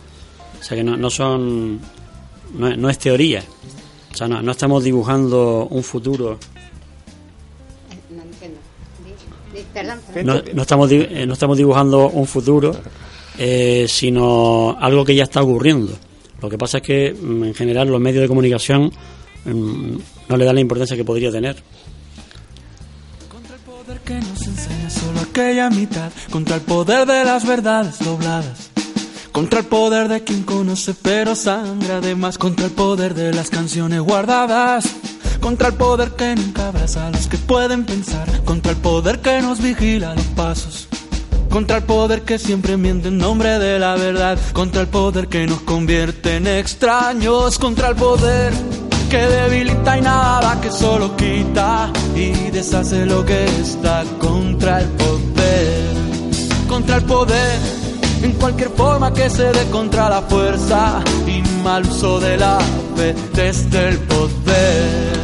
O 0.60 0.64
sea 0.64 0.76
que 0.76 0.82
no, 0.82 0.96
no 0.96 1.10
son, 1.10 1.78
no, 2.54 2.90
es 2.90 2.98
teoría. 2.98 3.44
O 4.12 4.16
sea, 4.16 4.26
no, 4.26 4.50
estamos 4.50 4.82
dibujando 4.82 5.68
un 5.70 5.84
futuro. 5.84 6.40
No, 10.24 10.42
no, 10.54 10.62
estamos, 10.62 10.90
eh, 10.90 11.26
no 11.28 11.34
estamos 11.34 11.56
dibujando 11.56 12.08
un 12.08 12.26
futuro, 12.26 12.74
eh, 13.38 13.86
sino 13.88 14.76
algo 14.80 15.04
que 15.04 15.14
ya 15.14 15.24
está 15.24 15.42
ocurriendo. 15.42 15.92
Lo 16.40 16.48
que 16.48 16.58
pasa 16.58 16.78
es 16.78 16.82
que 16.82 17.12
mm, 17.12 17.44
en 17.44 17.54
general 17.54 17.88
los 17.88 18.00
medios 18.00 18.22
de 18.22 18.28
comunicación 18.28 18.92
mm, 19.44 19.96
no 20.28 20.36
le 20.36 20.44
dan 20.44 20.54
la 20.54 20.60
importancia 20.60 20.96
que 20.96 21.04
podría 21.04 21.30
tener 21.30 21.56
que 24.04 24.14
nos 24.14 24.46
enseña 24.46 24.90
solo 24.90 25.20
aquella 25.20 25.70
mitad 25.70 26.12
contra 26.30 26.56
el 26.56 26.62
poder 26.62 27.06
de 27.06 27.24
las 27.24 27.46
verdades 27.46 27.98
dobladas. 28.00 28.70
Contra 29.32 29.60
el 29.60 29.66
poder 29.66 30.08
de 30.08 30.22
quien 30.22 30.42
conoce 30.42 30.94
pero 30.94 31.34
sangra 31.34 31.96
además 31.96 32.38
contra 32.38 32.66
el 32.66 32.72
poder 32.72 33.14
de 33.14 33.32
las 33.32 33.50
canciones 33.50 34.00
guardadas. 34.00 34.84
Contra 35.40 35.68
el 35.68 35.74
poder 35.74 36.12
que 36.12 36.34
nunca 36.34 36.68
abraza 36.68 37.06
a 37.06 37.10
los 37.10 37.26
que 37.26 37.38
pueden 37.38 37.84
pensar. 37.84 38.28
Contra 38.44 38.72
el 38.72 38.78
poder 38.78 39.20
que 39.20 39.40
nos 39.40 39.60
vigila 39.60 40.14
los 40.14 40.26
pasos. 40.26 40.88
Contra 41.54 41.76
el 41.76 41.84
poder 41.84 42.22
que 42.22 42.36
siempre 42.36 42.76
miente 42.76 43.06
en 43.06 43.18
nombre 43.18 43.60
de 43.60 43.78
la 43.78 43.94
verdad. 43.94 44.36
Contra 44.52 44.80
el 44.80 44.88
poder 44.88 45.28
que 45.28 45.46
nos 45.46 45.60
convierte 45.60 46.34
en 46.38 46.48
extraños. 46.48 47.60
Contra 47.60 47.90
el 47.90 47.94
poder 47.94 48.52
que 49.08 49.18
debilita 49.18 49.96
y 49.96 50.00
nada 50.00 50.60
que 50.60 50.72
solo 50.72 51.14
quita 51.16 51.92
y 52.16 52.32
deshace 52.50 53.06
lo 53.06 53.24
que 53.24 53.44
está 53.44 54.02
contra 54.18 54.80
el 54.80 54.88
poder, 54.88 55.94
contra 56.68 56.96
el 56.96 57.04
poder, 57.04 57.60
en 58.24 58.32
cualquier 58.32 58.70
forma 58.70 59.14
que 59.14 59.30
se 59.30 59.44
dé 59.52 59.70
contra 59.70 60.08
la 60.08 60.22
fuerza 60.22 61.04
y 61.28 61.40
mal 61.62 61.86
uso 61.86 62.18
de 62.18 62.36
la 62.36 62.58
fe 62.96 63.14
desde 63.32 63.90
el 63.90 63.98
poder. 63.98 65.23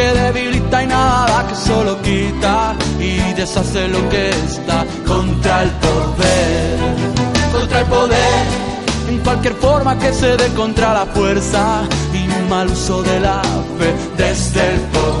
que 0.00 0.12
debilita 0.20 0.82
y 0.82 0.86
nada 0.86 1.46
que 1.48 1.54
solo 1.54 2.00
quita 2.00 2.74
y 2.98 3.34
deshace 3.34 3.88
lo 3.88 4.08
que 4.08 4.30
está 4.30 4.86
contra 5.06 5.62
el 5.64 5.70
poder, 5.86 6.78
contra 7.52 7.80
el 7.80 7.86
poder, 7.86 8.44
en 9.08 9.18
cualquier 9.18 9.54
forma 9.54 9.98
que 9.98 10.12
se 10.12 10.36
dé 10.36 10.48
contra 10.54 10.94
la 10.94 11.06
fuerza 11.06 11.82
y 12.14 12.48
mal 12.48 12.68
uso 12.68 13.02
de 13.02 13.20
la 13.20 13.42
fe 13.78 13.90
desde 14.16 14.60
el 14.74 14.80
poder. 14.96 15.20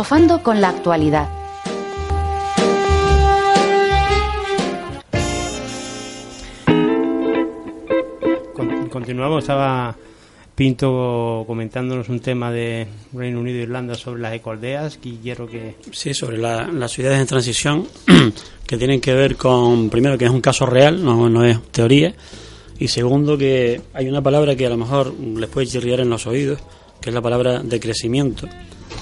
Filosofando 0.00 0.42
con 0.42 0.62
la 0.62 0.70
actualidad. 0.70 1.28
Con- 8.54 8.88
continuamos, 8.88 9.44
estaba 9.44 9.96
Pinto 10.54 11.44
comentándonos 11.46 12.08
un 12.10 12.20
tema 12.20 12.50
de 12.52 12.86
Reino 13.14 13.40
Unido 13.40 13.58
e 13.60 13.62
Irlanda 13.62 13.94
sobre 13.94 14.20
las 14.20 14.34
ecoaldeas. 14.34 14.98
Y 15.02 15.16
quiero 15.16 15.46
que... 15.46 15.76
Sí, 15.90 16.12
sobre 16.12 16.36
la- 16.36 16.66
las 16.68 16.92
ciudades 16.92 17.18
en 17.20 17.26
transición 17.26 17.86
que 18.66 18.76
tienen 18.76 19.00
que 19.00 19.14
ver 19.14 19.36
con, 19.36 19.88
primero, 19.88 20.18
que 20.18 20.26
es 20.26 20.30
un 20.30 20.42
caso 20.42 20.66
real, 20.66 21.02
no, 21.02 21.30
no 21.30 21.44
es 21.44 21.62
teoría, 21.72 22.14
y 22.78 22.88
segundo, 22.88 23.38
que 23.38 23.80
hay 23.94 24.08
una 24.08 24.20
palabra 24.22 24.54
que 24.54 24.66
a 24.66 24.70
lo 24.70 24.76
mejor 24.76 25.14
les 25.18 25.48
puede 25.48 25.66
chirriar 25.66 26.00
en 26.00 26.10
los 26.10 26.26
oídos, 26.26 26.58
que 27.00 27.08
es 27.08 27.14
la 27.14 27.22
palabra 27.22 27.60
de 27.60 27.80
crecimiento, 27.80 28.46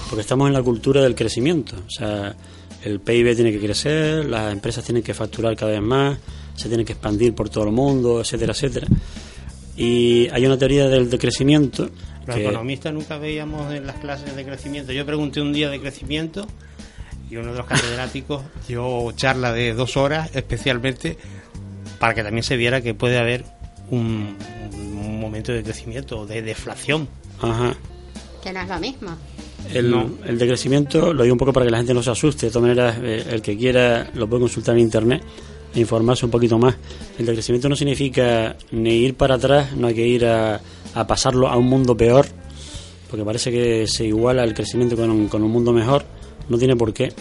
porque 0.09 0.21
estamos 0.21 0.47
en 0.47 0.53
la 0.53 0.61
cultura 0.63 1.01
del 1.01 1.15
crecimiento, 1.15 1.75
o 1.87 1.89
sea, 1.89 2.35
el 2.83 2.99
PIB 2.99 3.35
tiene 3.35 3.51
que 3.51 3.59
crecer, 3.59 4.25
las 4.25 4.51
empresas 4.51 4.83
tienen 4.83 5.03
que 5.03 5.13
facturar 5.13 5.55
cada 5.55 5.71
vez 5.71 5.81
más, 5.81 6.17
se 6.55 6.67
tienen 6.67 6.85
que 6.85 6.93
expandir 6.93 7.33
por 7.35 7.49
todo 7.49 7.65
el 7.65 7.71
mundo, 7.71 8.19
etcétera, 8.21 8.53
etcétera. 8.53 8.87
Y 9.77 10.27
hay 10.29 10.45
una 10.45 10.57
teoría 10.57 10.87
del 10.89 11.09
decrecimiento 11.09 11.89
Los 12.25 12.35
que- 12.35 12.43
economistas 12.43 12.93
nunca 12.93 13.17
veíamos 13.17 13.71
en 13.73 13.85
las 13.87 13.97
clases 13.97 14.35
de 14.35 14.43
crecimiento. 14.43 14.91
Yo 14.91 15.05
pregunté 15.05 15.41
un 15.41 15.53
día 15.53 15.69
de 15.69 15.79
crecimiento 15.79 16.45
y 17.29 17.35
uno 17.37 17.51
de 17.51 17.57
los 17.59 17.65
catedráticos 17.67 18.41
dio 18.67 19.11
charla 19.13 19.53
de 19.53 19.73
dos 19.73 19.95
horas 19.95 20.31
especialmente 20.33 21.17
para 21.99 22.13
que 22.13 22.23
también 22.23 22.43
se 22.43 22.57
viera 22.57 22.81
que 22.81 22.93
puede 22.93 23.17
haber 23.17 23.45
un, 23.89 24.35
un 24.73 25.19
momento 25.19 25.51
de 25.53 25.63
crecimiento, 25.63 26.25
de 26.25 26.41
deflación. 26.41 27.07
Ajá. 27.41 27.75
Que 28.43 28.51
no 28.53 28.61
es 28.61 28.67
lo 28.67 28.79
mismo. 28.79 29.11
El, 29.73 29.91
No. 29.91 30.09
el 30.25 30.37
decrecimiento, 30.37 31.13
lo 31.13 31.23
digo 31.23 31.33
un 31.33 31.39
poco 31.39 31.53
para 31.53 31.65
que 31.65 31.71
la 31.71 31.77
gente 31.77 31.93
no 31.93 32.01
se 32.01 32.09
asuste, 32.11 32.47
de 32.47 32.51
todas 32.51 32.69
maneras, 32.69 32.97
eh, 33.01 33.23
el 33.31 33.41
que 33.41 33.55
quiera 33.57 34.09
lo 34.15 34.27
puede 34.27 34.41
consultar 34.41 34.75
en 34.75 34.81
internet 34.81 35.21
e 35.75 35.79
informarse 35.79 36.25
un 36.25 36.31
poquito 36.31 36.57
más. 36.57 36.75
El 37.17 37.25
decrecimiento 37.27 37.69
no 37.69 37.75
significa 37.75 38.55
ni 38.71 38.95
ir 38.95 39.15
para 39.15 39.35
atrás, 39.35 39.73
no 39.75 39.87
hay 39.87 39.93
que 39.93 40.07
ir 40.07 40.25
a, 40.25 40.59
a 40.95 41.07
pasarlo 41.07 41.47
a 41.47 41.55
un 41.55 41.65
mundo 41.67 41.95
peor, 41.95 42.25
porque 43.09 43.23
parece 43.23 43.51
que 43.51 43.85
se 43.87 44.05
iguala 44.05 44.43
el 44.43 44.53
crecimiento 44.53 44.95
con 44.95 45.09
un, 45.09 45.27
con 45.27 45.43
un 45.43 45.51
mundo 45.51 45.71
mejor, 45.71 46.03
no 46.47 46.57
tiene 46.57 46.75
por 46.75 46.93
qué. 46.93 47.11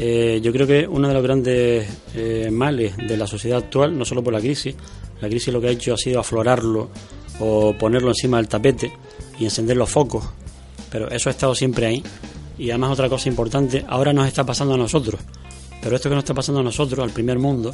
Eh, 0.00 0.40
yo 0.42 0.52
creo 0.52 0.66
que 0.66 0.86
uno 0.86 1.08
de 1.08 1.14
los 1.14 1.22
grandes 1.22 1.88
eh, 2.14 2.50
males 2.52 2.96
de 2.96 3.16
la 3.16 3.26
sociedad 3.26 3.58
actual, 3.58 3.98
no 3.98 4.04
solo 4.04 4.22
por 4.22 4.32
la 4.32 4.40
crisis, 4.40 4.74
la 5.20 5.28
crisis 5.28 5.52
lo 5.52 5.60
que 5.60 5.68
ha 5.68 5.70
hecho 5.70 5.94
ha 5.94 5.96
sido 5.96 6.20
aflorarlo 6.20 6.90
o 7.40 7.72
ponerlo 7.76 8.08
encima 8.10 8.36
del 8.36 8.46
tapete 8.48 8.92
y 9.40 9.44
encender 9.44 9.76
los 9.76 9.90
focos, 9.90 10.24
pero 10.90 11.10
eso 11.10 11.28
ha 11.28 11.32
estado 11.32 11.54
siempre 11.54 11.86
ahí. 11.86 12.02
Y 12.58 12.70
además 12.70 12.92
otra 12.92 13.08
cosa 13.08 13.28
importante, 13.28 13.84
ahora 13.88 14.12
nos 14.12 14.26
está 14.26 14.44
pasando 14.44 14.74
a 14.74 14.76
nosotros, 14.76 15.20
pero 15.80 15.96
esto 15.96 16.08
que 16.08 16.14
nos 16.14 16.24
está 16.24 16.34
pasando 16.34 16.60
a 16.60 16.64
nosotros, 16.64 17.04
al 17.04 17.10
primer 17.10 17.38
mundo, 17.38 17.72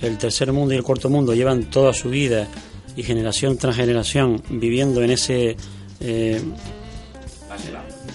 el 0.00 0.18
tercer 0.18 0.52
mundo 0.52 0.74
y 0.74 0.76
el 0.76 0.82
cuarto 0.82 1.08
mundo 1.08 1.34
llevan 1.34 1.70
toda 1.70 1.92
su 1.92 2.10
vida 2.10 2.48
y 2.96 3.02
generación 3.02 3.56
tras 3.56 3.76
generación 3.76 4.42
viviendo 4.50 5.02
en 5.02 5.10
ese 5.10 5.56
eh, 6.00 6.42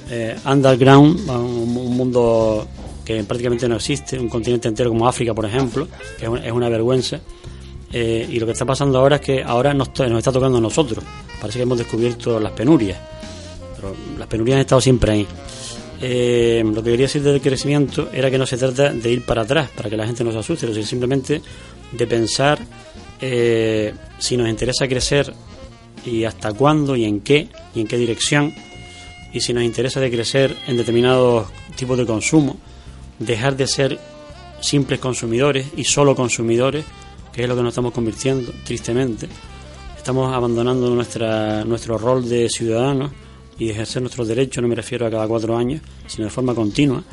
eh, 0.10 0.36
underground, 0.46 1.30
un, 1.30 1.78
un 1.78 1.96
mundo 1.96 2.68
que 3.06 3.24
prácticamente 3.24 3.68
no 3.68 3.76
existe, 3.76 4.20
un 4.20 4.30
continente 4.30 4.68
entero 4.68 4.90
como 4.90 5.08
África, 5.08 5.34
por 5.34 5.46
ejemplo, 5.46 5.88
que 6.20 6.26
es 6.26 6.52
una, 6.52 6.70
vergüenza. 6.70 7.20
Eh, 7.94 8.26
y 8.30 8.40
lo 8.40 8.46
que 8.46 8.54
está 8.54 8.66
pasando 8.66 9.00
ahora 9.00 9.18
es 9.18 9.22
que 9.22 9.44
ahora 9.44 9.74
nos 9.74 9.90
está 9.90 10.32
tocando 10.32 10.58
a 10.58 10.62
nosotros. 10.62 11.04
Parece 11.40 11.60
que 11.60 11.64
hemos 11.64 11.78
descubierto 11.78 12.40
las 12.40 12.54
penurias, 12.54 12.98
las 14.18 14.28
penurias 14.28 14.56
han 14.56 14.62
estado 14.62 14.82
siempre 14.82 15.12
ahí. 15.12 15.28
Eh, 16.04 16.64
lo 16.66 16.82
que 16.84 16.92
quería 16.92 17.06
decir 17.06 17.22
del 17.22 17.42
crecimiento 17.42 18.10
era 18.12 18.32
que 18.32 18.38
no 18.38 18.48
se 18.48 18.58
trata 18.58 18.92
de 18.92 19.12
ir 19.12 19.24
para 19.24 19.44
atrás, 19.44 19.70
para 19.76 19.90
que 19.90 19.98
la 19.98 20.08
gente 20.08 20.24
no 20.24 20.32
se 20.32 20.40
asuste, 20.40 20.68
sino 20.68 20.84
simplemente 20.84 21.42
de 21.92 22.08
pensar 22.08 22.60
eh, 23.20 23.94
si 24.18 24.36
nos 24.36 24.50
interesa 24.50 24.88
crecer 24.88 25.32
y 26.04 26.24
hasta 26.24 26.54
cuándo 26.54 26.96
y 26.96 27.06
en 27.06 27.22
qué 27.22 27.50
y 27.76 27.82
en 27.82 27.88
qué 27.88 27.98
dirección 27.98 28.52
y 29.32 29.42
si 29.42 29.54
nos 29.54 29.64
interesa 29.64 30.00
de 30.00 30.10
crecer 30.10 30.58
en 30.68 30.78
determinados 30.78 31.48
tipos 31.76 31.98
de 31.98 32.06
consumo, 32.06 32.58
dejar 33.20 33.56
de 33.56 33.68
ser 33.68 34.00
simples 34.60 35.00
consumidores 35.00 35.68
y 35.78 35.84
solo 35.84 36.16
consumidores, 36.16 36.84
que 37.32 37.44
es 37.44 37.50
lo 37.50 37.56
que 37.56 37.62
nos 37.62 37.72
estamos 37.72 37.94
convirtiendo, 37.94 38.52
tristemente. 38.66 39.28
Estamos 39.96 40.34
abandonando 40.34 40.90
nuestra, 40.90 41.64
nuestro 41.64 41.98
rol 41.98 42.28
de 42.28 42.50
ciudadanos 42.50 43.12
y 43.62 43.70
ejercer 43.70 44.02
nuestros 44.02 44.28
derechos, 44.28 44.60
no 44.64 44.68
me 44.68 44.74
refiero 44.74 45.06
a 45.06 45.12
cada 45.12 45.28
cuatro 45.28 45.56
años, 45.56 45.82
sino 46.08 46.24
de 46.24 46.32
forma 46.32 46.56
continua. 46.56 47.04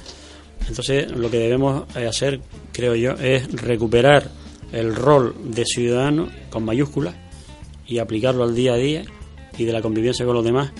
Entonces, 0.66 1.10
lo 1.10 1.30
que 1.30 1.36
debemos 1.36 1.84
eh, 1.94 2.06
hacer, 2.06 2.40
creo 2.72 2.94
yo, 2.94 3.12
es 3.12 3.52
recuperar 3.52 4.30
el 4.72 4.96
rol 4.96 5.34
de 5.44 5.66
ciudadano 5.66 6.30
con 6.48 6.64
mayúsculas 6.64 7.14
y 7.86 7.98
aplicarlo 7.98 8.44
al 8.44 8.54
día 8.54 8.72
a 8.72 8.76
día 8.76 9.04
y 9.58 9.64
de 9.66 9.72
la 9.74 9.82
convivencia 9.82 10.24
con 10.24 10.36
los 10.36 10.44
demás. 10.44 10.72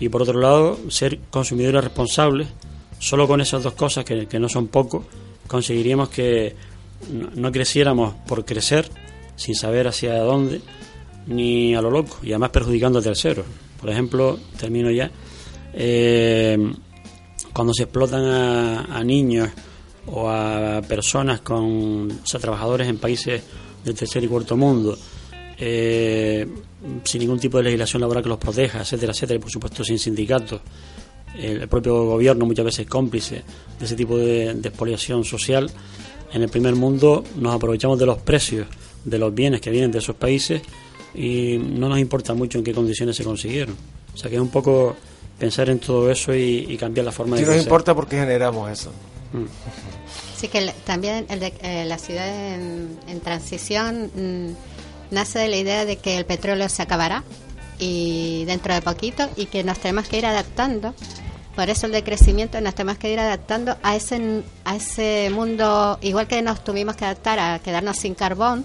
Y 0.00 0.08
por 0.08 0.22
otro 0.22 0.40
lado, 0.40 0.78
ser 0.88 1.18
consumidores 1.28 1.84
responsables. 1.84 2.48
Solo 2.98 3.28
con 3.28 3.42
esas 3.42 3.62
dos 3.62 3.74
cosas, 3.74 4.06
que, 4.06 4.26
que 4.26 4.38
no 4.38 4.48
son 4.48 4.68
poco, 4.68 5.04
conseguiríamos 5.46 6.08
que 6.08 6.54
no, 7.12 7.28
no 7.34 7.52
creciéramos 7.52 8.14
por 8.26 8.46
crecer, 8.46 8.88
sin 9.36 9.54
saber 9.54 9.86
hacia 9.86 10.16
dónde, 10.20 10.62
ni 11.26 11.74
a 11.74 11.82
lo 11.82 11.90
loco, 11.90 12.16
y 12.22 12.28
además 12.30 12.50
perjudicando 12.50 13.00
a 13.00 13.02
terceros. 13.02 13.44
Por 13.80 13.90
ejemplo, 13.90 14.38
termino 14.58 14.90
ya, 14.90 15.10
eh, 15.72 16.58
cuando 17.52 17.72
se 17.72 17.84
explotan 17.84 18.24
a, 18.24 18.84
a 18.96 19.02
niños 19.02 19.48
o 20.06 20.28
a 20.28 20.82
personas 20.86 21.40
con, 21.40 22.10
o 22.10 22.26
sea, 22.26 22.40
trabajadores 22.40 22.88
en 22.88 22.98
países 22.98 23.42
del 23.84 23.94
tercer 23.94 24.24
y 24.24 24.28
cuarto 24.28 24.56
mundo, 24.56 24.96
eh, 25.58 26.46
sin 27.04 27.20
ningún 27.20 27.38
tipo 27.38 27.58
de 27.58 27.64
legislación 27.64 28.00
laboral 28.00 28.22
que 28.22 28.28
los 28.28 28.38
proteja, 28.38 28.80
etcétera, 28.80 29.12
etcétera, 29.12 29.36
y 29.36 29.40
por 29.40 29.50
supuesto 29.50 29.84
sin 29.84 29.98
sindicatos. 29.98 30.60
El, 31.38 31.68
propio 31.68 32.04
gobierno 32.04 32.44
muchas 32.44 32.64
veces 32.64 32.86
cómplice 32.86 33.42
de 33.78 33.84
ese 33.84 33.94
tipo 33.94 34.18
de, 34.18 34.54
de 34.54 34.68
expoliación 34.68 35.24
social. 35.24 35.70
En 36.32 36.42
el 36.42 36.48
primer 36.48 36.74
mundo 36.74 37.24
nos 37.36 37.54
aprovechamos 37.54 37.98
de 37.98 38.06
los 38.06 38.18
precios 38.18 38.66
de 39.04 39.18
los 39.18 39.34
bienes 39.34 39.60
que 39.60 39.70
vienen 39.70 39.90
de 39.90 39.98
esos 39.98 40.16
países 40.16 40.62
y 41.14 41.58
no 41.58 41.88
nos 41.88 41.98
importa 41.98 42.34
mucho 42.34 42.58
en 42.58 42.64
qué 42.64 42.72
condiciones 42.72 43.16
se 43.16 43.24
consiguieron. 43.24 43.76
O 44.14 44.16
sea 44.16 44.28
que 44.30 44.36
es 44.36 44.42
un 44.42 44.48
poco 44.50 44.96
pensar 45.38 45.68
en 45.70 45.78
todo 45.78 46.10
eso 46.10 46.34
y, 46.34 46.66
y 46.68 46.76
cambiar 46.76 47.06
la 47.06 47.12
forma 47.12 47.36
Si 47.36 47.42
de 47.42 47.46
nos 47.46 47.54
crecer. 47.54 47.66
importa 47.68 47.94
porque 47.94 48.16
generamos 48.18 48.70
eso. 48.70 48.90
Sí 50.36 50.48
que 50.48 50.58
el- 50.58 50.72
también 50.84 51.26
el 51.28 51.40
de, 51.40 51.52
eh, 51.62 51.84
la 51.86 51.98
ciudad 51.98 52.26
en, 52.54 52.98
en 53.08 53.20
transición 53.20 54.10
mm, 54.14 55.14
nace 55.14 55.38
de 55.38 55.48
la 55.48 55.56
idea 55.56 55.84
de 55.84 55.96
que 55.96 56.16
el 56.18 56.24
petróleo 56.26 56.68
se 56.68 56.82
acabará 56.82 57.22
y 57.78 58.44
dentro 58.46 58.74
de 58.74 58.82
poquito 58.82 59.28
y 59.36 59.46
que 59.46 59.62
nos 59.64 59.78
tenemos 59.78 60.06
que 60.08 60.18
ir 60.18 60.26
adaptando 60.26 60.94
Por 61.56 61.70
eso 61.70 61.86
el 61.86 61.92
decrecimiento 61.92 62.60
nos 62.60 62.74
tenemos 62.74 62.98
que 62.98 63.12
ir 63.12 63.18
adaptando 63.20 63.76
a 63.82 63.96
ese, 63.96 64.42
a 64.64 64.76
ese 64.76 65.30
mundo, 65.32 65.98
igual 66.02 66.26
que 66.26 66.42
nos 66.42 66.62
tuvimos 66.64 66.96
que 66.96 67.04
adaptar 67.04 67.38
a 67.38 67.58
quedarnos 67.58 67.96
sin 67.98 68.14
carbón, 68.14 68.64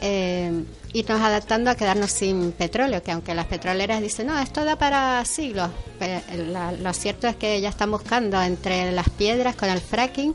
eh, 0.00 0.64
irnos 0.92 1.20
adaptando 1.20 1.70
a 1.70 1.74
quedarnos 1.74 2.10
sin 2.10 2.52
petróleo, 2.52 3.02
que 3.02 3.10
aunque 3.12 3.34
las 3.34 3.46
petroleras 3.46 4.00
dicen, 4.00 4.26
no, 4.28 4.38
esto 4.38 4.64
da 4.64 4.76
para 4.76 5.24
siglos, 5.24 5.70
pero 5.98 6.20
la- 6.50 6.72
lo 6.72 6.92
cierto 6.94 7.26
es 7.28 7.36
que 7.36 7.60
ya 7.60 7.68
están 7.68 7.90
buscando 7.90 8.40
entre 8.42 8.92
las 8.92 9.08
piedras 9.10 9.54
con 9.56 9.68
el 9.68 9.80
fracking, 9.80 10.34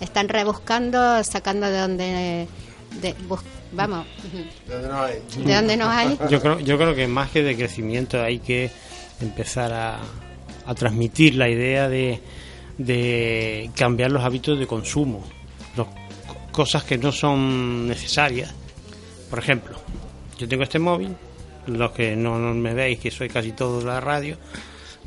están 0.00 0.28
rebuscando, 0.28 1.22
sacando 1.24 1.68
de 1.68 1.78
donde, 1.78 2.48
de, 3.00 3.14
bus- 3.26 3.40
vamos, 3.72 4.06
de 5.44 5.54
donde 5.54 5.76
no 5.76 5.88
hay. 5.90 6.16
Yo 6.30 6.40
creo, 6.40 6.60
yo 6.60 6.76
creo 6.78 6.94
que 6.94 7.08
más 7.08 7.30
que 7.30 7.42
de 7.42 7.56
crecimiento 7.56 8.22
hay 8.22 8.38
que 8.38 8.70
empezar 9.20 9.72
a, 9.72 9.98
a 10.66 10.74
transmitir 10.74 11.34
la 11.34 11.48
idea 11.48 11.88
de, 11.88 12.20
de 12.78 13.70
cambiar 13.74 14.12
los 14.12 14.22
hábitos 14.24 14.58
de 14.58 14.66
consumo, 14.66 15.24
los, 15.76 15.88
cosas 16.52 16.82
que 16.84 16.98
no 16.98 17.10
son 17.12 17.86
necesarias. 17.88 18.52
Por 19.30 19.38
ejemplo, 19.38 19.76
yo 20.38 20.48
tengo 20.48 20.62
este 20.62 20.78
móvil, 20.78 21.14
los 21.66 21.90
que 21.92 22.16
no, 22.16 22.38
no 22.38 22.54
me 22.54 22.74
veis, 22.74 22.98
que 22.98 23.10
soy 23.10 23.28
casi 23.28 23.52
todo 23.52 23.80
de 23.80 23.86
la 23.86 24.00
radio, 24.00 24.36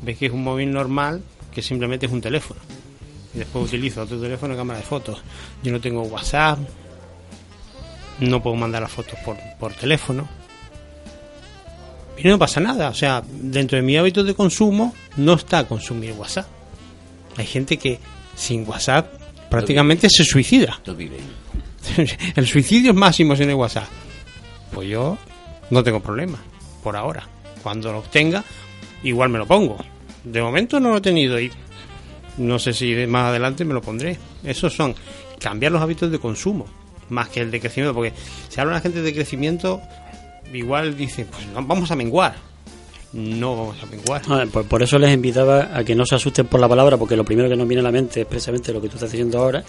veis 0.02 0.18
que 0.18 0.26
es 0.26 0.32
un 0.32 0.44
móvil 0.44 0.72
normal, 0.72 1.22
que 1.52 1.62
simplemente 1.62 2.06
es 2.06 2.12
un 2.12 2.20
teléfono. 2.20 2.60
Y 3.34 3.38
después 3.38 3.66
utilizo 3.66 4.02
otro 4.02 4.20
teléfono 4.20 4.56
cámara 4.56 4.80
de 4.80 4.84
fotos. 4.84 5.22
Yo 5.62 5.72
no 5.72 5.80
tengo 5.80 6.02
WhatsApp, 6.02 6.58
no 8.20 8.42
puedo 8.42 8.56
mandar 8.56 8.82
las 8.82 8.92
fotos 8.92 9.18
por, 9.24 9.36
por 9.58 9.72
teléfono. 9.74 10.28
Y 12.16 12.28
no 12.28 12.38
pasa 12.38 12.60
nada, 12.60 12.90
o 12.90 12.94
sea, 12.94 13.22
dentro 13.26 13.76
de 13.76 13.82
mi 13.82 13.96
hábito 13.96 14.22
de 14.22 14.34
consumo 14.34 14.94
no 15.16 15.34
está 15.34 15.66
consumir 15.66 16.12
WhatsApp. 16.12 16.46
Hay 17.36 17.46
gente 17.46 17.78
que 17.78 17.98
sin 18.36 18.68
WhatsApp 18.68 19.12
prácticamente 19.50 20.08
se 20.08 20.24
suicida. 20.24 20.80
El 22.36 22.46
suicidio 22.46 22.92
es 22.92 22.96
máximo 22.96 23.34
sin 23.34 23.50
el 23.50 23.56
WhatsApp. 23.56 23.88
Pues 24.72 24.88
yo 24.88 25.18
no 25.70 25.82
tengo 25.82 26.00
problema, 26.00 26.38
por 26.82 26.96
ahora. 26.96 27.26
Cuando 27.62 27.92
lo 27.92 28.02
tenga, 28.02 28.44
igual 29.02 29.28
me 29.28 29.38
lo 29.38 29.46
pongo. 29.46 29.78
De 30.24 30.42
momento 30.42 30.80
no 30.80 30.90
lo 30.90 30.96
he 30.98 31.00
tenido 31.00 31.40
y 31.40 31.50
no 32.38 32.58
sé 32.58 32.72
si 32.72 32.94
más 33.06 33.26
adelante 33.26 33.64
me 33.64 33.74
lo 33.74 33.82
pondré. 33.82 34.18
Esos 34.44 34.74
son 34.74 34.94
cambiar 35.38 35.72
los 35.72 35.82
hábitos 35.82 36.10
de 36.10 36.18
consumo, 36.18 36.66
más 37.08 37.28
que 37.28 37.40
el 37.40 37.50
de 37.50 37.60
crecimiento, 37.60 37.94
porque 37.94 38.12
si 38.48 38.60
habla 38.60 38.74
la 38.74 38.80
gente 38.80 39.02
de 39.02 39.12
crecimiento, 39.12 39.80
igual 40.52 40.96
dice, 40.96 41.24
pues 41.24 41.46
no, 41.48 41.64
vamos 41.64 41.90
a 41.90 41.96
menguar. 41.96 42.34
No 43.12 43.56
vamos 43.56 43.82
a 43.82 43.86
menguar. 43.86 44.22
Ah, 44.28 44.44
por, 44.50 44.64
por 44.64 44.82
eso 44.82 44.98
les 44.98 45.12
invitaba 45.12 45.76
a 45.76 45.84
que 45.84 45.94
no 45.94 46.06
se 46.06 46.14
asusten 46.14 46.46
por 46.46 46.60
la 46.60 46.68
palabra, 46.68 46.96
porque 46.96 47.16
lo 47.16 47.24
primero 47.24 47.48
que 47.48 47.56
nos 47.56 47.68
viene 47.68 47.80
a 47.80 47.84
la 47.84 47.92
mente 47.92 48.22
es 48.22 48.26
precisamente 48.26 48.72
lo 48.72 48.80
que 48.80 48.88
tú 48.88 48.94
estás 48.94 49.12
diciendo 49.12 49.38
ahora, 49.38 49.62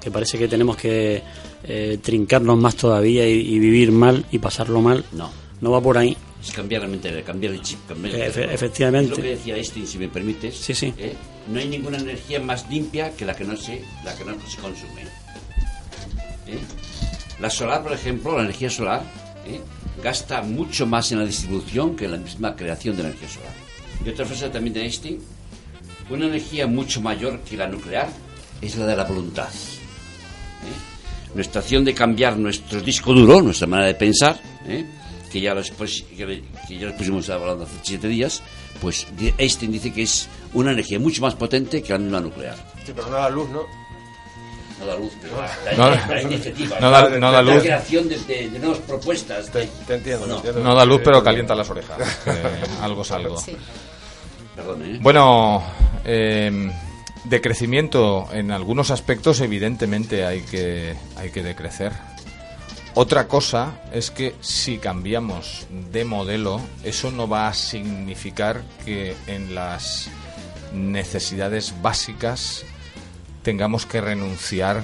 que 0.00 0.10
parece 0.10 0.36
que 0.36 0.48
tenemos 0.48 0.76
que 0.76 1.22
eh, 1.64 1.98
trincarnos 2.02 2.56
más 2.58 2.76
todavía 2.76 3.28
y, 3.28 3.40
y 3.40 3.58
vivir 3.58 3.92
mal 3.92 4.24
y 4.30 4.38
pasarlo 4.38 4.80
mal. 4.80 5.04
No. 5.12 5.30
No 5.60 5.70
va 5.72 5.80
por 5.80 5.98
ahí. 5.98 6.16
Es 6.40 6.52
cambiar 6.52 6.88
la 6.88 7.22
cambiar 7.24 7.52
el 7.52 7.62
chip. 7.62 7.80
Cambiar 7.88 8.14
el 8.14 8.32
Efe- 8.32 8.52
efectivamente. 8.52 9.12
Es 9.12 9.18
lo 9.18 9.24
que 9.24 9.30
decía 9.30 9.56
Einstein, 9.56 9.86
si 9.86 9.98
me 9.98 10.08
permites. 10.08 10.56
Sí, 10.56 10.72
sí. 10.74 10.94
¿eh? 10.96 11.14
No 11.52 11.58
hay 11.58 11.68
ninguna 11.68 11.98
energía 11.98 12.38
más 12.40 12.68
limpia 12.70 13.10
que 13.16 13.24
la 13.24 13.34
que 13.34 13.44
no 13.44 13.56
se, 13.56 13.82
la 14.04 14.14
que 14.14 14.24
no 14.24 14.32
se 14.48 14.56
consume. 14.58 15.02
¿eh? 16.46 16.58
La 17.40 17.50
solar, 17.50 17.82
por 17.82 17.92
ejemplo, 17.92 18.36
la 18.36 18.44
energía 18.44 18.70
solar, 18.70 19.02
¿eh? 19.46 19.60
gasta 20.02 20.42
mucho 20.42 20.86
más 20.86 21.10
en 21.12 21.18
la 21.18 21.24
distribución 21.26 21.96
que 21.96 22.04
en 22.04 22.12
la 22.12 22.18
misma 22.18 22.54
creación 22.54 22.96
de 22.96 23.02
energía 23.02 23.28
solar. 23.28 23.52
Y 24.04 24.08
otra 24.10 24.24
frase 24.24 24.48
también 24.50 24.74
de 24.74 24.82
Einstein, 24.82 25.18
una 26.10 26.26
energía 26.26 26.66
mucho 26.68 27.00
mayor 27.00 27.40
que 27.40 27.56
la 27.56 27.66
nuclear 27.66 28.08
es 28.62 28.76
la 28.76 28.86
de 28.86 28.96
la 28.96 29.04
voluntad. 29.04 29.48
¿Eh? 31.28 31.32
Nuestra 31.34 31.60
acción 31.60 31.84
de 31.84 31.94
cambiar 31.94 32.36
nuestro 32.36 32.80
disco 32.80 33.12
duro, 33.12 33.40
nuestra 33.42 33.66
manera 33.66 33.88
de 33.88 33.94
pensar, 33.94 34.38
¿eh? 34.66 34.84
que, 35.30 35.40
ya 35.40 35.54
expus- 35.54 36.04
que, 36.04 36.42
que 36.66 36.78
ya 36.78 36.86
lo 36.86 36.96
pusimos 36.96 37.28
hablando 37.30 37.64
hace 37.64 37.74
siete 37.82 38.08
días, 38.08 38.42
pues 38.80 39.06
Einstein 39.36 39.72
dice 39.72 39.92
que 39.92 40.02
es 40.02 40.28
una 40.54 40.72
energía 40.72 40.98
mucho 40.98 41.20
más 41.22 41.34
potente 41.34 41.82
que 41.82 41.92
la 41.92 41.98
misma 41.98 42.20
nuclear. 42.20 42.56
Sí, 42.86 42.92
pero 42.94 43.08
no 43.08 43.16
da 43.16 43.28
luz, 43.28 43.48
¿no? 43.50 43.62
No 44.80 44.86
da 44.86 44.96
luz, 44.96 45.12
pero 45.20 45.34
la, 45.42 45.72
No- 45.76 45.90
la- 45.90 46.06
la 46.06 46.22
iniciativa, 46.22 46.78
no 46.80 46.90
da- 46.90 47.08
la- 47.10 47.18
no 47.18 47.32
da 47.32 47.42
la 47.42 47.54
luz. 47.54 47.62
creación 47.62 48.08
de, 48.08 48.16
de- 48.20 48.48
de 48.48 48.58
nuevas 48.60 48.78
propuestas. 48.78 49.50
Te, 49.50 49.68
te 49.86 49.94
entiendo, 49.96 50.26
No. 50.26 50.34
te 50.40 50.48
entiendo. 50.48 50.62
No 50.70 50.74
da 50.76 50.84
luz, 50.84 51.00
pero 51.04 51.22
calienta 51.22 51.54
las 51.54 51.68
orejas. 51.68 51.98
algo 52.80 53.02
es 53.02 53.10
algo. 53.10 53.38
Sí. 53.40 53.56
Perdón, 54.54 54.82
¿eh? 54.84 54.98
Bueno, 55.02 55.62
eh, 56.04 56.70
de 57.28 57.40
crecimiento 57.40 58.28
en 58.32 58.50
algunos 58.50 58.90
aspectos 58.90 59.40
evidentemente 59.40 60.24
hay 60.24 60.40
que, 60.42 60.94
hay 61.16 61.30
que 61.30 61.42
decrecer. 61.42 61.92
Otra 62.94 63.28
cosa 63.28 63.80
es 63.92 64.10
que 64.10 64.34
si 64.40 64.78
cambiamos 64.78 65.66
de 65.92 66.04
modelo, 66.04 66.60
eso 66.82 67.10
no 67.10 67.28
va 67.28 67.48
a 67.48 67.54
significar 67.54 68.62
que 68.84 69.14
en 69.26 69.54
las 69.54 70.10
necesidades 70.72 71.74
básicas 71.80 72.64
tengamos 73.42 73.86
que 73.86 74.00
renunciar 74.00 74.82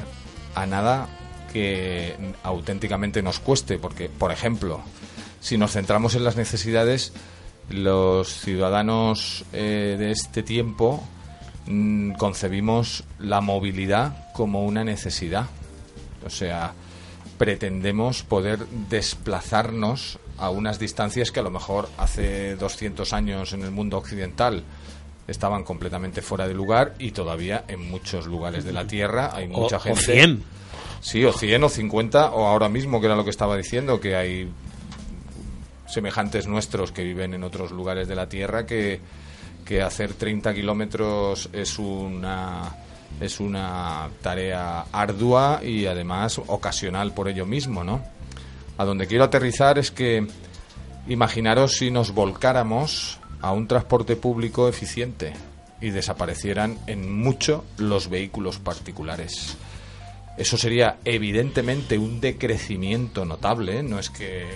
a 0.54 0.66
nada 0.66 1.08
que 1.52 2.14
auténticamente 2.42 3.22
nos 3.22 3.40
cueste, 3.40 3.78
porque, 3.78 4.08
por 4.08 4.32
ejemplo, 4.32 4.80
si 5.40 5.58
nos 5.58 5.72
centramos 5.72 6.14
en 6.14 6.24
las 6.24 6.36
necesidades, 6.36 7.12
los 7.68 8.28
ciudadanos 8.28 9.44
eh, 9.52 9.96
de 9.98 10.10
este 10.10 10.42
tiempo 10.42 11.02
mm, 11.66 12.12
concebimos 12.12 13.04
la 13.18 13.40
movilidad 13.40 14.32
como 14.32 14.64
una 14.64 14.84
necesidad. 14.84 15.46
O 16.26 16.30
sea, 16.30 16.72
pretendemos 17.38 18.22
poder 18.22 18.66
desplazarnos 18.88 20.18
a 20.38 20.50
unas 20.50 20.78
distancias 20.78 21.30
que 21.30 21.40
a 21.40 21.42
lo 21.42 21.50
mejor 21.50 21.88
hace 21.98 22.56
200 22.56 23.12
años 23.12 23.52
en 23.52 23.62
el 23.62 23.70
mundo 23.70 23.98
occidental 23.98 24.62
estaban 25.26 25.64
completamente 25.64 26.22
fuera 26.22 26.46
de 26.46 26.54
lugar 26.54 26.94
y 26.98 27.12
todavía 27.12 27.64
en 27.68 27.88
muchos 27.90 28.26
lugares 28.26 28.64
de 28.64 28.72
la 28.72 28.86
Tierra 28.86 29.30
hay 29.34 29.46
O- 29.46 29.48
mucha 29.60 29.76
o 29.76 29.80
gente. 29.80 30.00
100. 30.02 30.42
Sí, 31.00 31.24
o 31.24 31.32
100 31.32 31.64
o 31.64 31.68
50 31.68 32.30
o 32.30 32.46
ahora 32.46 32.68
mismo, 32.68 33.00
que 33.00 33.06
era 33.06 33.16
lo 33.16 33.24
que 33.24 33.30
estaba 33.30 33.56
diciendo, 33.56 34.00
que 34.00 34.16
hay 34.16 34.48
semejantes 35.86 36.46
nuestros 36.46 36.92
que 36.92 37.04
viven 37.04 37.34
en 37.34 37.44
otros 37.44 37.70
lugares 37.70 38.08
de 38.08 38.14
la 38.14 38.28
Tierra 38.28 38.66
que, 38.66 39.00
que 39.64 39.82
hacer 39.82 40.14
30 40.14 40.54
kilómetros 40.54 41.48
es 41.52 41.78
una 41.78 42.76
es 43.20 43.38
una 43.38 44.10
tarea 44.22 44.86
ardua 44.92 45.60
y 45.62 45.86
además 45.86 46.40
ocasional 46.46 47.14
por 47.14 47.28
ello 47.28 47.46
mismo, 47.46 47.84
¿no? 47.84 48.02
A 48.76 48.84
donde 48.84 49.06
quiero 49.06 49.24
aterrizar 49.24 49.78
es 49.78 49.90
que 49.90 50.26
imaginaros 51.06 51.76
si 51.76 51.90
nos 51.90 52.12
volcáramos 52.12 53.20
a 53.40 53.52
un 53.52 53.68
transporte 53.68 54.16
público 54.16 54.68
eficiente 54.68 55.32
y 55.80 55.90
desaparecieran 55.90 56.78
en 56.86 57.14
mucho 57.14 57.64
los 57.76 58.08
vehículos 58.08 58.58
particulares. 58.58 59.56
Eso 60.36 60.56
sería 60.56 60.98
evidentemente 61.04 61.98
un 61.98 62.20
decrecimiento 62.20 63.24
notable, 63.24 63.78
¿eh? 63.78 63.82
no 63.82 63.98
es 63.98 64.10
que 64.10 64.46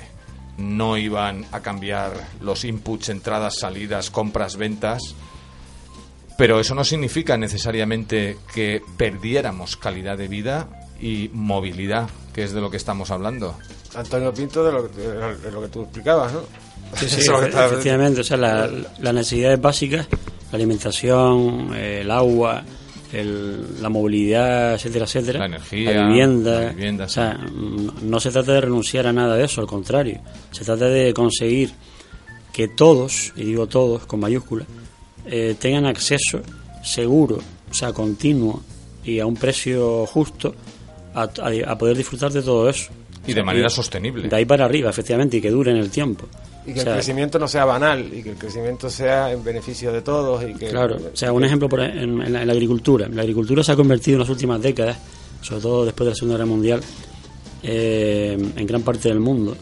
no 0.59 0.97
iban 0.97 1.47
a 1.53 1.61
cambiar 1.61 2.13
los 2.41 2.65
inputs, 2.65 3.09
entradas, 3.09 3.59
salidas, 3.59 4.11
compras, 4.11 4.57
ventas, 4.57 5.15
pero 6.37 6.61
eso 6.61 6.75
no 6.75 6.85
significa 6.85 7.37
necesariamente 7.37 8.37
que 8.55 8.81
perdiéramos 8.97 9.77
calidad 9.77 10.17
de 10.19 10.29
vida 10.29 10.69
y 11.01 11.31
movilidad, 11.33 12.09
que 12.35 12.45
es 12.45 12.53
de 12.53 12.61
lo 12.61 12.71
que 12.71 12.77
estamos 12.77 13.11
hablando. 13.11 13.57
Antonio 13.95 14.33
Pinto, 14.35 14.63
de 14.65 14.73
lo, 14.73 14.91
que- 14.91 15.01
de 15.01 15.51
lo 15.51 15.63
que 15.63 15.69
tú 15.69 15.83
explicabas, 15.83 16.33
¿no? 16.33 16.41
Sí, 16.97 17.09
sí, 17.09 17.21
estaba- 17.21 17.67
efectivamente, 17.67 18.21
o 18.21 18.25
sea, 18.25 18.37
la- 18.37 18.69
las 18.99 19.15
necesidades 19.15 19.61
básicas, 19.61 20.07
la 20.53 20.57
alimentación, 20.57 21.73
eh, 21.75 22.01
el 22.03 22.11
agua, 22.11 22.63
el- 23.13 23.81
la 23.83 23.89
movilidad, 23.89 24.75
etcétera, 24.75 25.05
etcétera, 25.07 25.39
La 25.41 25.47
energía, 25.47 25.93
la 25.93 26.09
vivienda, 26.09 26.61
la 26.65 26.69
vivienda, 26.71 27.05
o 27.05 27.09
sea, 27.09 27.35
no 28.03 28.21
se 28.21 28.31
trata 28.31 28.53
de 28.53 28.61
renunciar 28.63 29.07
a 29.07 29.13
nada 29.13 29.37
de 29.37 29.45
eso, 29.45 29.61
al 29.61 29.67
contrario, 29.67 30.21
se 30.51 30.65
trata 30.65 30.87
de 30.87 31.13
conseguir 31.15 31.71
que 32.53 32.69
todos, 32.69 33.33
y 33.37 33.45
digo 33.45 33.67
todos 33.67 34.05
con 34.07 34.21
mayúsculas, 34.21 34.67
eh, 35.27 35.55
tengan 35.59 35.87
acceso 35.87 36.41
seguro, 36.83 37.39
o 37.71 37.75
sea, 37.75 37.93
continuo 37.93 38.63
y 39.05 39.21
a 39.21 39.27
un 39.27 39.37
precio 39.37 40.07
justo 40.07 40.55
a, 41.15 41.23
a- 41.23 41.73
a 41.73 41.79
poder 41.79 41.97
disfrutar 41.97 42.33
de 42.33 42.43
todo 42.43 42.69
eso. 42.69 42.91
Y 43.27 43.35
de 43.35 43.43
manera 43.43 43.69
sostenible. 43.69 44.29
De 44.29 44.37
ahí 44.37 44.45
para 44.45 44.65
arriba, 44.65 44.89
efectivamente, 44.91 45.37
y 45.37 45.41
que 45.41 45.51
dure 45.51 45.71
en 45.71 45.77
el 45.77 45.91
tiempo. 45.91 46.27
Y 46.69 46.75
que 46.75 46.81
O 46.81 46.83
sea, 46.83 46.93
el 46.93 46.99
crecimiento 46.99 47.39
no 47.39 47.49
sea 47.49 47.65
banal, 47.65 48.11
y 48.13 48.23
que 48.23 48.31
el 48.31 48.37
crecimiento 48.37 48.91
sea 48.91 49.33
en 49.33 49.43
beneficio 49.43 49.93
de 49.93 50.03
todos. 50.03 50.43
Y 50.49 50.55
que, 50.55 50.69
Claro, 50.69 50.97
o 51.13 51.17
sea, 51.17 51.33
un 51.33 51.45
ejemplo 51.45 51.69
por- 51.69 51.81
en, 51.81 52.21
en 52.23 52.33
la, 52.33 52.43
en 52.43 52.47
la 52.47 52.53
agricultura. 52.53 53.09
La 53.09 53.23
agricultura 53.23 53.63
se 53.65 53.73
ha 53.73 53.77
convertido 53.77 54.17
en 54.17 54.21
las 54.21 54.29
últimas 54.29 54.61
décadas, 54.61 54.99
sobre 55.41 55.63
todo 55.63 55.85
después 55.87 56.05
de 56.07 56.11
la 56.11 56.15
Segunda 56.17 56.37
Guerra 56.37 56.47
Mundial, 56.47 56.81
eh, 57.63 58.37
en 58.57 58.67
gran 58.67 58.83
parte 58.83 59.09
del 59.09 59.21
mundo, 59.21 59.57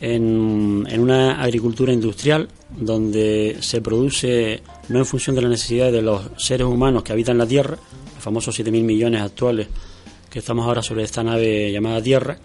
en, 0.00 0.84
en 0.88 1.00
una 1.00 1.42
agricultura 1.42 1.92
industrial 1.92 2.48
donde 2.76 3.56
se 3.60 3.80
produce 3.80 4.62
no 4.88 4.98
en 4.98 5.06
función 5.06 5.34
de 5.36 5.42
la 5.42 5.48
necesidad 5.48 5.90
de 5.90 6.02
los 6.02 6.22
seres 6.36 6.66
humanos 6.66 7.02
que 7.02 7.12
habitan 7.12 7.38
la 7.38 7.46
Tierra, 7.46 7.76
los 8.14 8.22
famosos 8.22 8.58
7.000 8.58 8.70
millones 8.82 9.22
actuales 9.22 9.68
que 10.28 10.40
estamos 10.40 10.66
ahora 10.66 10.82
sobre 10.82 11.04
esta 11.04 11.22
nave 11.22 11.72
llamada 11.72 12.02
Tierra, 12.02 12.36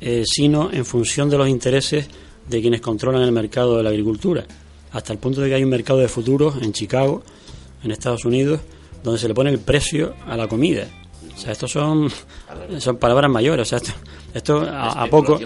eh, 0.00 0.24
sino 0.26 0.70
en 0.72 0.84
función 0.84 1.30
de 1.30 1.38
los 1.38 1.48
intereses 1.48 2.08
de 2.48 2.60
quienes 2.60 2.80
controlan 2.80 3.22
el 3.22 3.32
mercado 3.32 3.76
de 3.76 3.82
la 3.82 3.90
agricultura, 3.90 4.44
hasta 4.92 5.12
el 5.12 5.18
punto 5.18 5.40
de 5.40 5.48
que 5.48 5.54
hay 5.54 5.64
un 5.64 5.70
mercado 5.70 5.98
de 5.98 6.08
futuros 6.08 6.56
en 6.62 6.72
Chicago, 6.72 7.22
en 7.82 7.90
Estados 7.90 8.24
Unidos, 8.24 8.60
donde 9.02 9.18
se 9.18 9.28
le 9.28 9.34
pone 9.34 9.50
el 9.50 9.58
precio 9.58 10.14
a 10.26 10.36
la 10.36 10.48
comida. 10.48 10.86
O 11.34 11.38
sea, 11.38 11.52
estos 11.52 11.72
son, 11.72 12.10
son 12.78 12.96
palabras 12.98 13.30
mayores. 13.30 13.66
O 13.66 13.68
sea, 13.68 13.78
esto, 13.78 13.92
esto 14.34 14.60
a, 14.60 15.02
a 15.02 15.06
poco. 15.06 15.40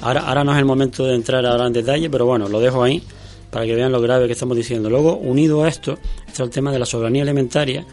Ahora, 0.00 0.20
ahora 0.20 0.44
no 0.44 0.52
es 0.52 0.58
el 0.58 0.64
momento 0.64 1.04
de 1.04 1.14
entrar 1.14 1.44
ahora 1.44 1.66
en 1.66 1.72
detalle, 1.72 2.08
pero 2.08 2.26
bueno, 2.26 2.48
lo 2.48 2.60
dejo 2.60 2.82
ahí 2.82 3.02
para 3.50 3.66
que 3.66 3.74
vean 3.74 3.92
lo 3.92 4.00
grave 4.00 4.26
que 4.26 4.32
estamos 4.32 4.56
diciendo. 4.56 4.88
Luego, 4.88 5.16
unido 5.16 5.64
a 5.64 5.68
esto, 5.68 5.98
está 6.26 6.42
el 6.42 6.50
tema 6.50 6.72
de 6.72 6.78
la 6.78 6.86
soberanía 6.86 7.22
alimentaria 7.22 7.84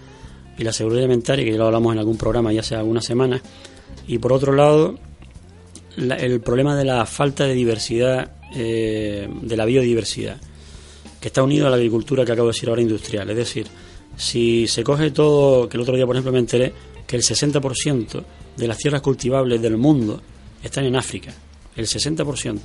y 0.57 0.63
la 0.63 0.71
seguridad 0.71 1.03
alimentaria, 1.03 1.43
que 1.43 1.51
ya 1.51 1.57
lo 1.57 1.65
hablamos 1.65 1.91
en 1.93 1.99
algún 1.99 2.17
programa 2.17 2.53
ya 2.53 2.61
hace 2.61 2.75
algunas 2.75 3.03
semanas. 3.03 3.41
Y 4.07 4.19
por 4.19 4.31
otro 4.31 4.53
lado, 4.53 4.95
la- 6.07 6.15
el 6.15 6.41
problema 6.41 6.75
de 6.75 6.85
la 6.85 7.05
falta 7.05 7.45
de 7.45 7.53
diversidad, 7.53 8.31
eh, 8.55 9.27
de 9.41 9.57
la 9.57 9.65
biodiversidad, 9.65 10.37
que 11.19 11.27
está 11.27 11.43
unido 11.43 11.67
a 11.67 11.69
la 11.69 11.75
agricultura 11.75 12.25
que 12.25 12.31
acabo 12.31 12.47
de 12.47 12.53
decir 12.53 12.69
ahora 12.69 12.81
industrial. 12.81 13.29
Es 13.29 13.35
decir, 13.35 13.67
si 14.17 14.67
se 14.67 14.83
coge 14.83 15.11
todo, 15.11 15.67
que 15.69 15.77
el 15.77 15.81
otro 15.81 15.95
día 15.95 16.05
por 16.05 16.15
ejemplo 16.15 16.31
me 16.31 16.39
enteré 16.39 16.73
que 17.05 17.15
el 17.15 17.23
60% 17.23 18.23
de 18.57 18.67
las 18.67 18.77
tierras 18.77 19.01
cultivables 19.01 19.61
del 19.61 19.77
mundo 19.77 20.21
están 20.63 20.85
en 20.85 20.95
África, 20.95 21.33
el 21.75 21.85
60%. 21.87 22.59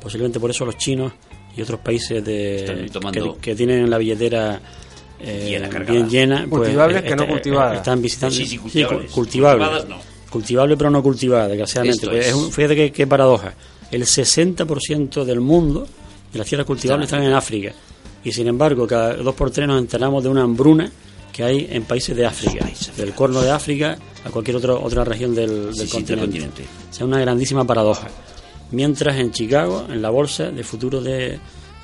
Posiblemente 0.00 0.40
por 0.40 0.50
eso 0.50 0.64
los 0.64 0.76
chinos 0.78 1.12
y 1.56 1.62
otros 1.62 1.80
países 1.80 2.24
de, 2.24 2.88
que, 3.12 3.32
que 3.40 3.54
tienen 3.54 3.88
la 3.90 3.98
billetera 3.98 4.60
eh, 5.20 5.46
Llena, 5.50 5.68
bien 5.84 6.08
llena, 6.10 6.46
pues, 6.48 6.62
Cultivables 6.62 7.02
que 7.02 7.10
no 7.14 7.22
este- 7.22 7.32
cultivadas. 7.34 7.76
están 7.76 8.02
visitando 8.02 8.34
Sí, 8.34 8.42
sí, 8.44 8.48
sí, 8.50 8.58
cultivables. 8.58 9.06
cu- 9.10 9.14
cultivables. 9.14 9.68
Cultivadas 9.68 9.88
no. 9.88 10.11
Cultivable 10.32 10.76
pero 10.76 10.90
no 10.90 11.02
cultivada, 11.02 11.46
desgraciadamente. 11.48 12.06
Pues 12.06 12.20
es. 12.20 12.26
es 12.28 12.34
un- 12.34 12.50
fíjate 12.50 12.74
qué, 12.74 12.90
qué 12.92 13.06
paradoja. 13.06 13.52
El 13.90 14.02
60% 14.06 15.24
del 15.24 15.40
mundo 15.40 15.86
de 16.32 16.38
las 16.38 16.48
tierras 16.48 16.66
cultivables 16.66 17.06
están 17.06 17.22
en 17.22 17.34
África. 17.34 17.72
Y 18.24 18.32
sin 18.32 18.46
embargo, 18.48 18.86
cada 18.86 19.14
dos 19.16 19.34
por 19.34 19.50
tres 19.50 19.68
nos 19.68 19.78
enteramos 19.80 20.22
de 20.22 20.30
una 20.30 20.42
hambruna 20.42 20.90
que 21.32 21.44
hay 21.44 21.68
en 21.70 21.84
países 21.84 22.16
de 22.16 22.24
África, 22.26 22.66
del 22.96 23.12
Cuerno 23.12 23.40
de 23.42 23.50
África 23.50 23.98
a 24.24 24.30
cualquier 24.30 24.56
otro, 24.56 24.82
otra 24.82 25.04
región 25.04 25.34
del, 25.34 25.74
del 25.74 25.86
Sí, 25.88 25.92
continente. 25.92 26.20
continente. 26.24 26.64
O 26.90 26.94
sea, 26.94 27.06
una 27.06 27.18
grandísima 27.20 27.64
paradoja. 27.66 28.08
Mientras 28.70 29.16
en 29.16 29.32
Chicago, 29.32 29.86
en 29.90 30.00
la 30.00 30.10
bolsa 30.10 30.50
de 30.50 30.62
futuros 30.64 31.04
de 31.04 31.38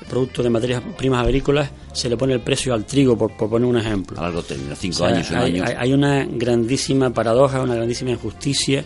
productos 0.07 0.43
de 0.43 0.49
materias 0.49 0.81
primas 0.97 1.23
agrícolas, 1.23 1.69
se 1.93 2.09
le 2.09 2.17
pone 2.17 2.33
el 2.33 2.41
precio 2.41 2.73
al 2.73 2.85
trigo, 2.85 3.17
por, 3.17 3.35
por 3.35 3.49
poner 3.49 3.67
un 3.67 3.77
ejemplo. 3.77 4.19
A 4.19 4.23
largo 4.23 4.41
término, 4.43 4.75
cinco 4.75 5.03
O 5.03 5.07
sea, 5.07 5.15
años, 5.15 5.29
un 5.31 5.37
hay, 5.37 5.51
año. 5.53 5.63
hay- 5.65 5.75
hay 5.77 5.93
una 5.93 6.25
grandísima 6.25 7.09
paradoja, 7.11 7.61
una 7.61 7.75
grandísima 7.75 8.11
injusticia. 8.11 8.83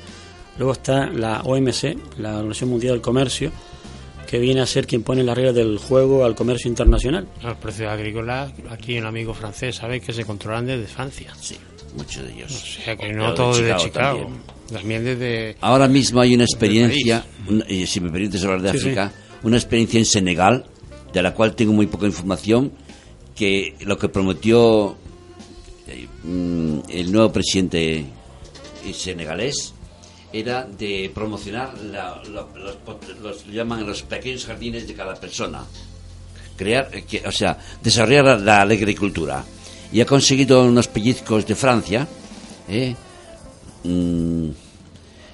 Luego 0.57 0.73
está 0.73 1.07
la 1.07 1.41
OMC, 1.43 1.97
la 2.19 2.35
Organización 2.37 2.69
Mundial 2.71 2.93
del 2.93 3.01
Comercio, 3.01 3.51
que 4.27 4.39
viene 4.39 4.61
a 4.61 4.65
ser 4.65 4.85
quien 4.87 5.03
pone 5.03 5.23
las 5.23 5.35
reglas 5.35 5.55
del 5.55 5.77
juego 5.77 6.25
al 6.25 6.35
comercio 6.35 6.67
internacional. 6.69 7.27
Los 7.43 7.57
precios 7.57 7.89
agrícolas, 7.91 8.51
aquí 8.69 8.97
un 8.97 9.05
amigo 9.05 9.33
francés 9.33 9.75
sabe 9.75 9.99
que 10.01 10.11
se 10.13 10.25
controlan 10.25 10.65
desde 10.65 10.85
Francia. 10.87 11.31
Sí, 11.39 11.55
muchos 11.95 12.23
de 12.25 12.33
ellos. 12.33 12.51
O 12.51 12.81
sea 12.83 12.95
que 12.95 13.07
Pero 13.07 13.17
no 13.17 13.29
de 13.31 13.35
todo 13.35 13.55
desde 13.57 13.75
Chicago. 13.77 14.19
también. 14.19 14.41
También, 14.71 15.03
desde. 15.03 15.55
Ahora 15.61 15.87
mismo 15.87 16.19
hay 16.21 16.33
una 16.35 16.45
experiencia, 16.45 17.23
una- 17.47 17.65
si 17.85 17.99
me 17.99 18.09
permites 18.09 18.43
hablar 18.43 18.61
de 18.61 18.71
Sí, 18.71 18.77
África, 18.77 19.11
una 19.43 19.57
experiencia 19.57 19.99
en 19.99 20.05
Senegal, 20.05 20.65
de 21.13 21.21
la 21.21 21.33
cual 21.33 21.55
tengo 21.55 21.71
muy 21.73 21.87
poca 21.87 22.05
información, 22.07 22.71
que 23.35 23.75
lo 23.81 23.97
que 23.97 24.09
prometió 24.09 24.95
mm, 26.23 26.79
el 26.89 27.11
nuevo 27.11 27.31
presidente 27.31 28.05
senegalés 28.93 29.73
era 30.31 30.63
de 30.65 31.11
promocionar 31.13 31.77
la- 31.83 32.21
lo- 32.29 32.49
los, 32.57 32.77
los- 33.21 33.45
lo 33.47 33.53
llaman 33.53 33.85
los 33.85 34.01
pequeños 34.03 34.45
jardines 34.45 34.87
de 34.87 34.93
cada 34.93 35.13
persona 35.15 35.63
crear 36.57 36.89
eh, 36.93 37.03
que, 37.07 37.21
o 37.25 37.31
sea 37.31 37.57
desarrollar 37.81 38.25
la, 38.25 38.37
la 38.39 38.61
agricultura 38.61 39.43
y 39.91 40.01
ha 40.01 40.05
conseguido 40.05 40.63
unos 40.63 40.87
pellizcos 40.87 41.45
de 41.45 41.55
Francia 41.55 42.07
¿eh? 42.67 42.95
Mm, 43.83 44.49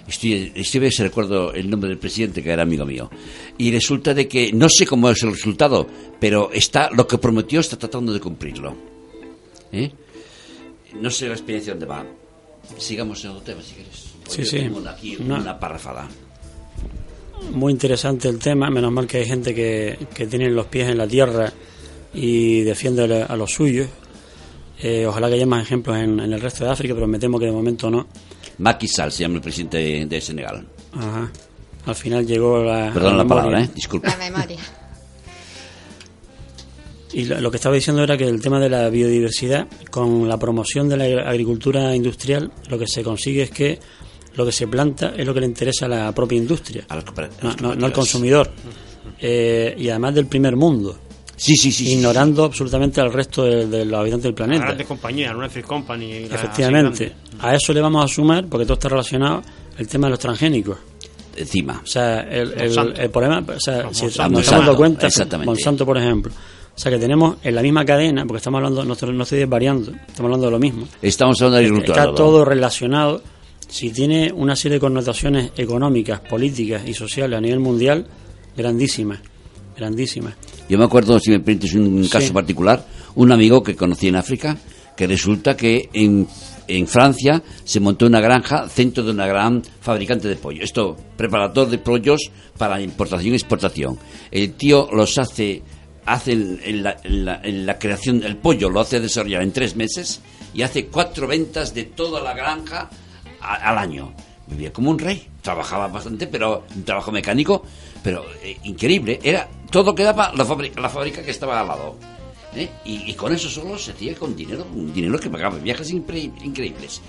Estoy, 0.10 0.52
estoy 0.56 0.88
a 0.88 0.92
si 0.92 1.04
recuerdo 1.04 1.54
el 1.54 1.70
nombre 1.70 1.90
del 1.90 2.00
presidente 2.00 2.42
que 2.44 2.50
era 2.52 2.64
amigo 2.64 2.86
mío. 2.86 3.10
Y 3.58 3.72
resulta 3.72 4.14
de 4.14 4.28
que 4.28 4.52
no 4.52 4.68
sé 4.70 4.86
cómo 4.86 5.10
es 5.10 5.22
el 5.24 5.32
resultado, 5.32 5.88
pero 6.20 6.50
está 6.52 6.90
lo 6.92 7.08
que 7.08 7.18
prometió 7.18 7.60
está 7.60 7.78
tratando 7.78 8.12
de 8.12 8.20
cumplirlo. 8.20 8.76
¿Eh? 9.72 9.92
No 11.00 11.10
sé 11.12 11.28
la 11.28 11.34
experiencia 11.34 11.74
dónde 11.74 11.86
va. 11.86 12.06
Sigamos 12.78 13.24
en 13.24 13.32
otro 13.32 13.42
tema 13.44 13.62
si 13.62 13.76
quieres. 13.76 14.06
Sí, 14.28 14.46
sí. 14.46 14.58
tengo 14.58 14.88
aquí 14.88 15.18
No. 15.20 15.36
una 15.36 15.60
parrafada. 15.60 16.08
Muy 17.54 17.72
interesante 17.72 18.28
el 18.28 18.38
tema, 18.40 18.70
menos 18.70 18.92
mal 18.92 19.08
que 19.08 19.18
hay 19.20 19.26
gente 19.26 19.56
que, 19.56 19.98
que 20.14 20.28
tiene 20.28 20.50
los 20.50 20.66
pies 20.68 20.90
en 20.90 20.98
la 20.98 21.08
tierra 21.08 21.52
y 22.14 22.62
defiende 22.62 23.04
a 23.24 23.26
a 23.26 23.38
los 23.38 23.52
suyos. 23.54 23.88
Eh, 24.82 25.06
ojalá 25.06 25.28
que 25.30 25.36
haya 25.36 25.46
más 25.46 25.64
ejemplos 25.64 25.98
en, 25.98 26.20
en 26.20 26.34
el 26.34 26.42
resto 26.42 26.64
de 26.66 26.72
África, 26.72 26.94
pero 26.94 27.08
me 27.08 27.20
temo 27.20 27.38
que 27.40 27.46
de 27.46 27.52
momento 27.52 27.90
no. 27.90 28.08
Macky 28.60 28.88
Sall 28.88 29.12
se 29.12 29.24
llama 29.24 29.36
el 29.36 29.42
presidente 29.42 29.78
de, 29.78 30.06
de 30.06 30.22
Senegal. 30.22 30.66
Ajá. 30.94 31.32
Al 31.86 31.96
final 31.96 32.26
llegó 32.28 32.64
la. 32.64 32.92
Perdón 32.94 33.18
la 33.18 33.24
memoria. 33.24 33.44
palabra, 33.44 33.64
¿eh? 33.64 33.70
Disculpa. 33.74 34.10
La 34.10 34.18
memoria. 34.18 34.60
Y 37.12 37.26
lo, 37.26 37.42
lo 37.42 37.50
que 37.50 37.58
estaba 37.58 37.74
diciendo 37.76 38.04
era 38.04 38.16
que 38.18 38.26
el 38.28 38.40
tema 38.42 38.60
de 38.60 38.70
la 38.70 38.90
biodiversidad, 38.90 39.68
con 39.90 40.28
la 40.28 40.38
promoción 40.38 40.88
de 40.90 40.98
la 40.98 41.06
agri- 41.06 41.26
agricultura 41.28 41.96
industrial, 41.96 42.52
lo 42.70 42.78
que 42.78 42.86
se 42.88 43.02
consigue 43.04 43.44
es 43.44 43.50
que 43.52 43.80
lo 44.36 44.46
que 44.46 44.52
se 44.52 44.68
planta 44.68 45.14
es 45.18 45.26
lo 45.26 45.34
que 45.34 45.40
le 45.40 45.48
interesa 45.48 45.86
a 45.86 45.90
la 45.90 46.12
propia 46.14 46.38
industria, 46.38 46.86
A 46.88 46.96
los 46.96 47.06
cooper- 47.06 47.30
a 47.42 47.44
no, 47.44 47.50
los 47.50 47.62
no- 47.62 47.76
no 47.76 47.86
al 47.88 47.94
consumidor. 47.94 48.52
Eh, 49.20 49.76
y 49.78 49.90
además 49.90 50.14
del 50.14 50.28
primer 50.28 50.56
mundo, 50.56 50.98
Sí, 51.40 51.56
sí, 51.56 51.72
sí. 51.72 51.86
sí, 51.86 51.94
ignorando 51.94 52.44
absolutamente 52.44 53.00
al 53.00 53.14
resto 53.14 53.44
de, 53.46 53.66
de 53.68 53.86
los 53.86 54.00
habitantes 54.00 54.24
del 54.24 54.32
La 54.34 54.36
planeta. 54.36 54.66
grandes 54.66 54.88
compañías, 54.88 55.34
una 55.34 55.48
Free 55.50 55.64
Company. 55.64 56.28
la- 56.28 56.36
Efectivamente. 56.36 57.14
A 57.40 57.56
eso 57.56 57.72
le 57.74 57.80
vamos 57.82 58.04
a 58.04 58.08
sumar, 58.08 58.46
porque 58.48 58.66
todo 58.66 58.74
está 58.74 58.90
relacionado, 58.90 59.42
el 59.78 59.88
tema 59.88 60.08
de 60.08 60.12
los 60.12 60.20
transgénicos. 60.20 60.78
Encima. 61.38 61.80
O 61.82 61.88
sea, 61.88 62.20
el, 62.22 62.52
el, 62.54 62.66
Monsanto. 62.66 63.02
el 63.02 63.10
problema, 63.10 63.44
o 63.56 63.60
sea, 63.60 63.84
Los 63.84 63.96
si 63.98 64.04
Monsanto. 64.04 64.38
nos 64.40 64.52
hemos 64.52 64.66
dado 64.66 64.76
cuenta, 64.78 65.08
Exactamente. 65.08 65.46
Monsanto, 65.50 65.86
por 65.86 65.98
ejemplo. 65.98 66.34
O 66.76 66.82
sea, 66.82 66.92
que 66.92 66.98
tenemos 66.98 67.38
en 67.44 67.56
la 67.56 67.62
misma 67.62 67.86
cadena, 67.86 68.26
porque 68.26 68.38
estamos 68.40 68.58
hablando, 68.58 68.84
no 68.84 68.94
estoy, 68.94 69.14
no 69.14 69.24
estoy 69.24 69.40
desvariando, 69.40 69.92
estamos 69.92 70.20
hablando 70.26 70.46
de 70.48 70.52
lo 70.52 70.60
mismo. 70.60 70.88
Estamos 71.02 71.42
hablando 71.42 71.58
de 71.58 71.66
agricultura. 71.66 72.02
Está 72.04 72.16
todo 72.16 72.44
relacionado. 72.44 73.22
Si 73.70 73.92
tiene 73.92 74.32
una 74.34 74.56
serie 74.58 74.76
de 74.76 74.80
connotaciones 74.82 75.52
económicas, 75.56 76.20
políticas 76.22 76.82
y 76.88 76.94
sociales 76.94 77.38
a 77.38 77.42
nivel 77.42 77.60
mundial, 77.60 78.06
grandísimas, 78.58 79.20
grandísimas. 79.80 80.36
Yo 80.70 80.78
me 80.78 80.86
acuerdo, 80.86 81.20
si 81.20 81.32
me 81.32 81.40
permites 81.40 81.74
un 81.74 82.04
Sí. 82.04 82.10
caso 82.10 82.34
particular, 82.34 82.86
un 83.16 83.32
amigo 83.32 83.64
que 83.64 83.76
conocí 83.76 84.08
en 84.08 84.16
África, 84.16 84.58
que 84.96 85.08
resulta 85.08 85.56
que 85.56 85.90
en, 85.94 86.28
en 86.68 86.88
Francia 86.88 87.42
se 87.64 87.80
montó 87.80 88.06
una 88.06 88.20
granja, 88.20 88.68
centro 88.70 89.04
de 89.04 89.12
una 89.12 89.26
gran 89.26 89.62
fabricante 89.82 90.28
de 90.28 90.36
pollo. 90.36 90.62
Esto, 90.64 90.96
preparador 91.18 91.70
de 91.70 91.78
pollos 91.80 92.30
para 92.58 92.82
importación 92.82 93.34
y 93.34 93.36
exportación. 93.38 93.98
El 94.30 94.54
tío 94.54 94.90
los 94.92 95.18
hace, 95.18 95.64
hace 96.06 96.34
en, 96.34 96.60
en 96.64 96.84
la, 96.84 96.98
en 97.04 97.26
la- 97.26 97.42
en 97.44 97.66
la 97.66 97.80
creación 97.80 98.20
del 98.20 98.36
pollo, 98.38 98.70
lo 98.70 98.82
hace 98.82 99.00
desarrollar 99.00 99.42
en 99.42 99.54
tres 99.54 99.76
meses 99.76 100.20
y 100.54 100.62
hace 100.64 100.88
cuatro 100.88 101.28
ventas 101.28 101.74
de 101.74 101.84
toda 101.86 102.22
la 102.22 102.34
granja 102.34 102.90
a- 103.42 103.56
al 103.70 103.78
año. 103.78 104.14
Vivía 104.48 104.74
como 104.74 104.90
un 104.90 104.98
rey, 105.00 105.28
trabajaba 105.42 105.88
bastante, 105.88 106.26
pero 106.28 106.66
un 106.76 106.84
trabajo 106.84 107.12
mecánico, 107.12 107.64
pero 108.04 108.26
eh, 108.44 108.58
increíble. 108.64 109.20
Era 109.24 109.48
todo 109.70 109.94
quedaba 109.96 110.32
la 110.36 110.46
fábrica, 110.46 110.82
la 110.82 110.90
fábrica 110.90 111.22
que 111.24 111.32
estaba 111.32 111.60
al 111.60 111.68
lado. 111.68 111.96
¿eh? 112.56 112.70
Y, 112.86 113.10
y 113.12 113.14
con 113.14 113.34
eso 113.34 113.50
solo 113.50 113.78
se 113.78 113.92
hacía 113.92 114.16
con 114.16 114.36
dinero, 114.36 114.66
un 114.74 114.92
dinero 114.94 115.20
que 115.20 115.30
pagaba, 115.30 115.58
viajes 115.58 115.92
increíbles. 115.92 117.02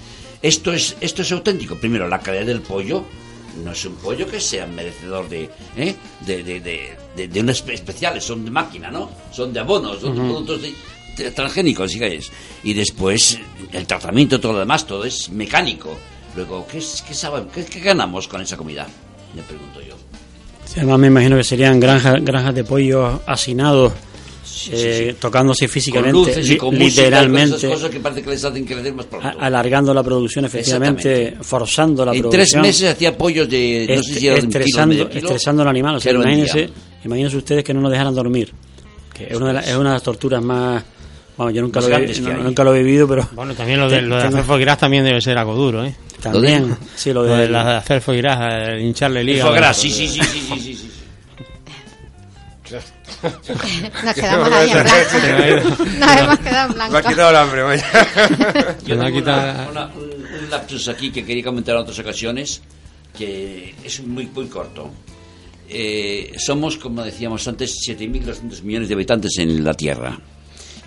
Esto 0.42 0.72
es, 0.72 0.96
esto 1.00 1.22
es 1.22 1.32
auténtico. 1.32 1.76
Primero, 1.76 2.08
la 2.08 2.18
calidad 2.20 2.46
del 2.46 2.62
pollo 2.62 3.04
no 3.64 3.72
es 3.72 3.84
un 3.84 3.94
pollo 3.96 4.26
que 4.28 4.40
sea 4.40 4.66
merecedor 4.66 5.28
de, 5.28 5.50
¿eh? 5.76 5.94
de, 6.26 6.42
de, 6.42 6.60
de, 6.60 7.28
de- 7.28 7.40
unas 7.40 7.64
espe- 7.64 7.74
especiales, 7.74 8.24
son 8.24 8.44
de 8.44 8.50
máquina, 8.50 8.90
¿no? 8.90 9.10
Son 9.32 9.52
de 9.52 9.60
abonos, 9.60 10.00
son 10.00 10.14
de 10.14 10.20
productos 10.22 10.62
de- 10.62 11.30
transgénicos, 11.32 11.90
¿sí? 11.90 12.00
y 12.62 12.72
después 12.72 13.38
el 13.72 13.86
tratamiento, 13.86 14.40
todo 14.40 14.52
lo 14.54 14.58
demás, 14.60 14.86
todo 14.86 15.04
es 15.04 15.28
mecánico. 15.30 15.98
Luego, 16.36 16.66
¿qué, 16.66 16.78
es- 16.78 17.02
qué, 17.06 17.12
sabe- 17.12 17.46
qué- 17.52 17.64
qué 17.66 17.80
ganamos 17.80 18.28
con 18.28 18.40
esa 18.40 18.56
comida? 18.56 18.86
Me 19.34 19.42
pregunto 19.42 19.80
yo. 19.82 19.96
Además, 20.76 20.98
me 20.98 21.06
imagino 21.08 21.36
que 21.36 21.44
serían 21.44 21.80
granjas, 21.80 22.22
granjas 22.24 22.54
de 22.54 22.64
pollos 22.64 23.20
hacinados 23.26 23.92
eh, 24.72 25.14
tocándose 25.18 25.66
Con 25.66 25.72
físicamente, 25.72 26.12
luces 26.12 26.46
y 26.46 26.50
li- 26.50 26.56
con 26.58 26.68
música 26.74 26.84
y 26.84 26.94
con 26.94 27.04
literalmente, 27.04 27.56
esas 27.56 27.70
cosas 27.72 27.90
que 27.90 28.00
parece 28.00 28.22
que 28.22 28.30
les 28.30 28.44
hacen 28.44 28.64
crecer 28.64 28.92
más 28.94 29.06
pronto. 29.06 29.26
a- 29.26 29.30
alargando 29.46 29.94
la 29.94 30.02
producción, 30.02 30.44
efectivamente, 30.44 31.36
forzando 31.40 32.04
la 32.04 32.12
en 32.12 32.20
producción. 32.20 32.46
tres 32.46 32.62
meses 32.62 32.90
hacía 32.90 33.16
pollos 33.16 33.48
de, 33.48 33.86
no 33.96 34.02
sé 34.02 34.14
si 34.14 34.26
era 34.26 34.36
de 34.36 34.42
un 34.42 34.48
kilo, 34.48 34.60
estresando, 34.60 35.08
kilo, 35.08 35.20
estresando 35.28 35.62
al 35.62 35.68
animal. 35.68 35.96
O 35.96 36.00
sea, 36.00 36.12
imagínense, 36.12 36.70
imagínense 37.04 37.36
ustedes 37.36 37.64
que 37.64 37.72
no 37.74 37.80
nos 37.80 37.90
dejaran 37.90 38.14
dormir. 38.14 38.52
Que 39.14 39.24
es 39.24 39.36
una, 39.36 39.48
de 39.48 39.52
las- 39.54 39.68
es 39.68 39.76
una 39.76 39.90
de 39.90 39.94
las 39.94 40.02
torturas 40.02 40.42
más. 40.42 40.82
Bueno, 41.40 41.52
yo 41.52 41.62
nunca, 41.62 41.80
lo 41.80 41.86
he, 41.96 42.20
no- 42.20 42.36
nunca 42.44 42.64
lo 42.64 42.74
he 42.74 42.82
vivido, 42.82 43.08
pero 43.08 43.26
Bueno, 43.32 43.54
también 43.54 43.80
lo 43.80 43.88
de, 43.88 44.02
lo 44.02 44.16
de 44.16 44.24
hacer 44.24 44.44
foie 44.44 44.60
gras 44.60 44.76
también 44.78 45.04
debe 45.04 45.22
ser 45.22 45.38
algo 45.38 45.54
duro, 45.54 45.84
¿eh? 45.86 45.94
también. 46.22 46.76
Sí, 46.94 47.14
lo 47.14 47.22
Lo 47.22 47.34
de, 47.34 47.42
de 47.42 47.48
la- 47.48 47.64
de 47.64 47.76
hacer 47.76 48.02
foie 48.02 48.18
gras, 48.18 48.68
el 48.68 48.82
hincharle 48.82 49.20
el 49.22 49.28
El 49.30 49.34
hígado. 49.36 49.50
foie 49.50 49.60
gras, 49.60 49.76
sí, 49.78 49.90
sí, 49.90 50.06
sí, 50.06 50.20
sí, 50.22 50.40
sí, 50.40 50.60
sí, 50.60 50.74
sí. 50.76 50.90
Nos 53.22 54.14
quedamos 54.14 54.52
ahí 54.52 54.70
en 54.70 54.82
blanco. 54.82 55.68
Nos 55.98 56.16
hemos 56.18 56.38
quedado 56.40 56.72
en 56.72 56.78
Me 56.78 56.84
ha 56.84 56.88
blanco. 56.88 57.08
quitado 57.08 57.30
el 57.30 57.36
hambre, 57.36 57.62
vaya. 57.62 57.86
Yo 58.86 58.98
tengo 58.98 59.10
quitado- 59.18 59.70
una- 59.70 59.86
una- 59.86 59.94
un, 59.94 60.02
un 60.44 60.50
lapsus 60.50 60.88
aquí 60.88 61.10
que 61.10 61.24
quería 61.24 61.44
comentar 61.44 61.74
en 61.74 61.80
otras 61.82 61.98
ocasiones, 61.98 62.60
que 63.16 63.74
es 63.82 64.00
muy, 64.06 64.26
muy 64.26 64.46
corto. 64.46 64.90
Eh, 65.68 66.32
somos, 66.38 66.76
como 66.76 67.02
decíamos 67.02 67.46
antes, 67.48 67.74
7.200 67.86 68.62
millones 68.62 68.88
de 68.88 68.94
habitantes 68.94 69.38
en 69.38 69.64
la 69.64 69.72
Tierra. 69.74 70.18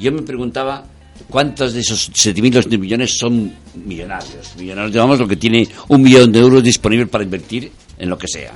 Yo 0.03 0.11
me 0.11 0.21
preguntaba 0.21 0.83
cuántos 1.29 1.71
de 1.71 1.79
esos 1.79 2.11
7.200 2.11 2.77
millones 2.77 3.15
son 3.17 3.53
millonarios. 3.85 4.53
Millonarios, 4.57 4.91
digamos, 4.91 5.17
lo 5.17 5.25
que 5.29 5.37
tiene 5.37 5.65
un 5.87 6.01
millón 6.01 6.29
de 6.29 6.39
euros 6.39 6.61
disponible 6.61 7.07
para 7.07 7.23
invertir 7.23 7.71
en 7.97 8.09
lo 8.09 8.17
que 8.17 8.27
sea. 8.27 8.51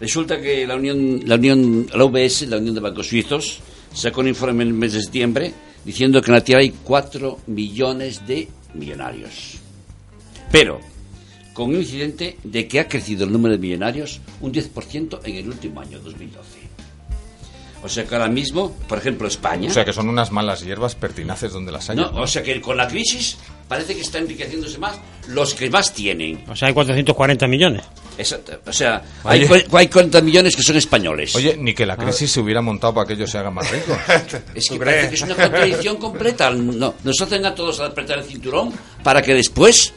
Resulta 0.00 0.40
que 0.40 0.66
la 0.66 0.74
Unión, 0.74 1.20
la 1.26 1.36
Unión, 1.36 1.86
la 1.94 2.04
UBS, 2.04 2.48
la 2.48 2.58
Unión 2.58 2.74
de 2.74 2.80
Bancos 2.80 3.06
Suizos, 3.06 3.60
sacó 3.94 4.20
un 4.20 4.26
informe 4.26 4.64
en 4.64 4.70
el 4.70 4.74
mes 4.74 4.94
de 4.94 5.02
septiembre 5.02 5.54
diciendo 5.84 6.20
que 6.20 6.32
en 6.32 6.34
la 6.34 6.42
Tierra 6.42 6.62
hay 6.62 6.74
4 6.82 7.38
millones 7.46 8.26
de 8.26 8.48
millonarios. 8.74 9.58
Pero, 10.50 10.80
con 11.54 11.70
un 11.70 11.76
incidente 11.76 12.36
de 12.42 12.66
que 12.66 12.80
ha 12.80 12.88
crecido 12.88 13.24
el 13.24 13.30
número 13.30 13.54
de 13.54 13.60
millonarios 13.60 14.20
un 14.40 14.52
10% 14.52 15.20
en 15.22 15.36
el 15.36 15.48
último 15.48 15.80
año, 15.80 16.00
2012. 16.00 16.77
O 17.82 17.88
sea 17.88 18.04
que 18.04 18.14
ahora 18.14 18.28
mismo, 18.28 18.72
por 18.88 18.98
ejemplo, 18.98 19.28
España... 19.28 19.70
O 19.70 19.72
sea 19.72 19.84
que 19.84 19.92
son 19.92 20.08
unas 20.08 20.32
malas 20.32 20.64
hierbas 20.64 20.94
pertinaces 20.94 21.52
donde 21.52 21.70
las 21.70 21.88
hay. 21.90 21.96
no, 21.96 22.10
o 22.14 22.26
sea 22.26 22.42
que 22.42 22.60
con 22.60 22.76
la 22.76 22.88
crisis 22.88 23.38
parece 23.68 23.94
que 23.94 24.00
está 24.00 24.18
enriqueciéndose 24.18 24.78
más 24.78 24.98
los 25.28 25.54
que 25.54 25.70
más 25.70 25.92
tienen. 25.92 26.42
O 26.48 26.56
sea, 26.56 26.68
hay 26.68 26.74
440 26.74 27.46
millones. 27.46 27.84
Exacto. 28.16 28.58
O 28.66 28.72
sea, 28.72 29.02
hay, 29.24 29.44
Oye. 29.44 29.66
hay 29.72 29.88
40 29.88 30.20
millones 30.22 30.56
que 30.56 30.62
son 30.62 30.76
españoles. 30.76 31.34
Oye, 31.36 31.56
ni 31.56 31.74
que 31.74 31.86
la 31.86 31.96
crisis 31.96 32.32
se 32.32 32.40
hubiera 32.40 32.60
montado 32.60 32.94
para 32.94 33.06
que 33.06 33.12
ellos 33.12 33.30
se 33.30 33.38
hagan 33.38 33.54
más 33.54 33.70
ricos. 33.70 33.96
Es 34.54 34.68
que 34.68 34.78
parece 34.78 35.08
que 35.10 35.14
es 35.14 35.22
una 35.22 35.36
contradicción 35.36 35.96
completa. 35.96 36.50
No, 36.50 36.94
nos 37.04 37.20
hacen 37.20 37.46
a 37.46 37.54
todos 37.54 37.80
a 37.80 37.86
apretar 37.86 38.18
el 38.18 38.24
cinturón 38.24 38.72
para 39.04 39.22
que 39.22 39.34
después 39.34 39.92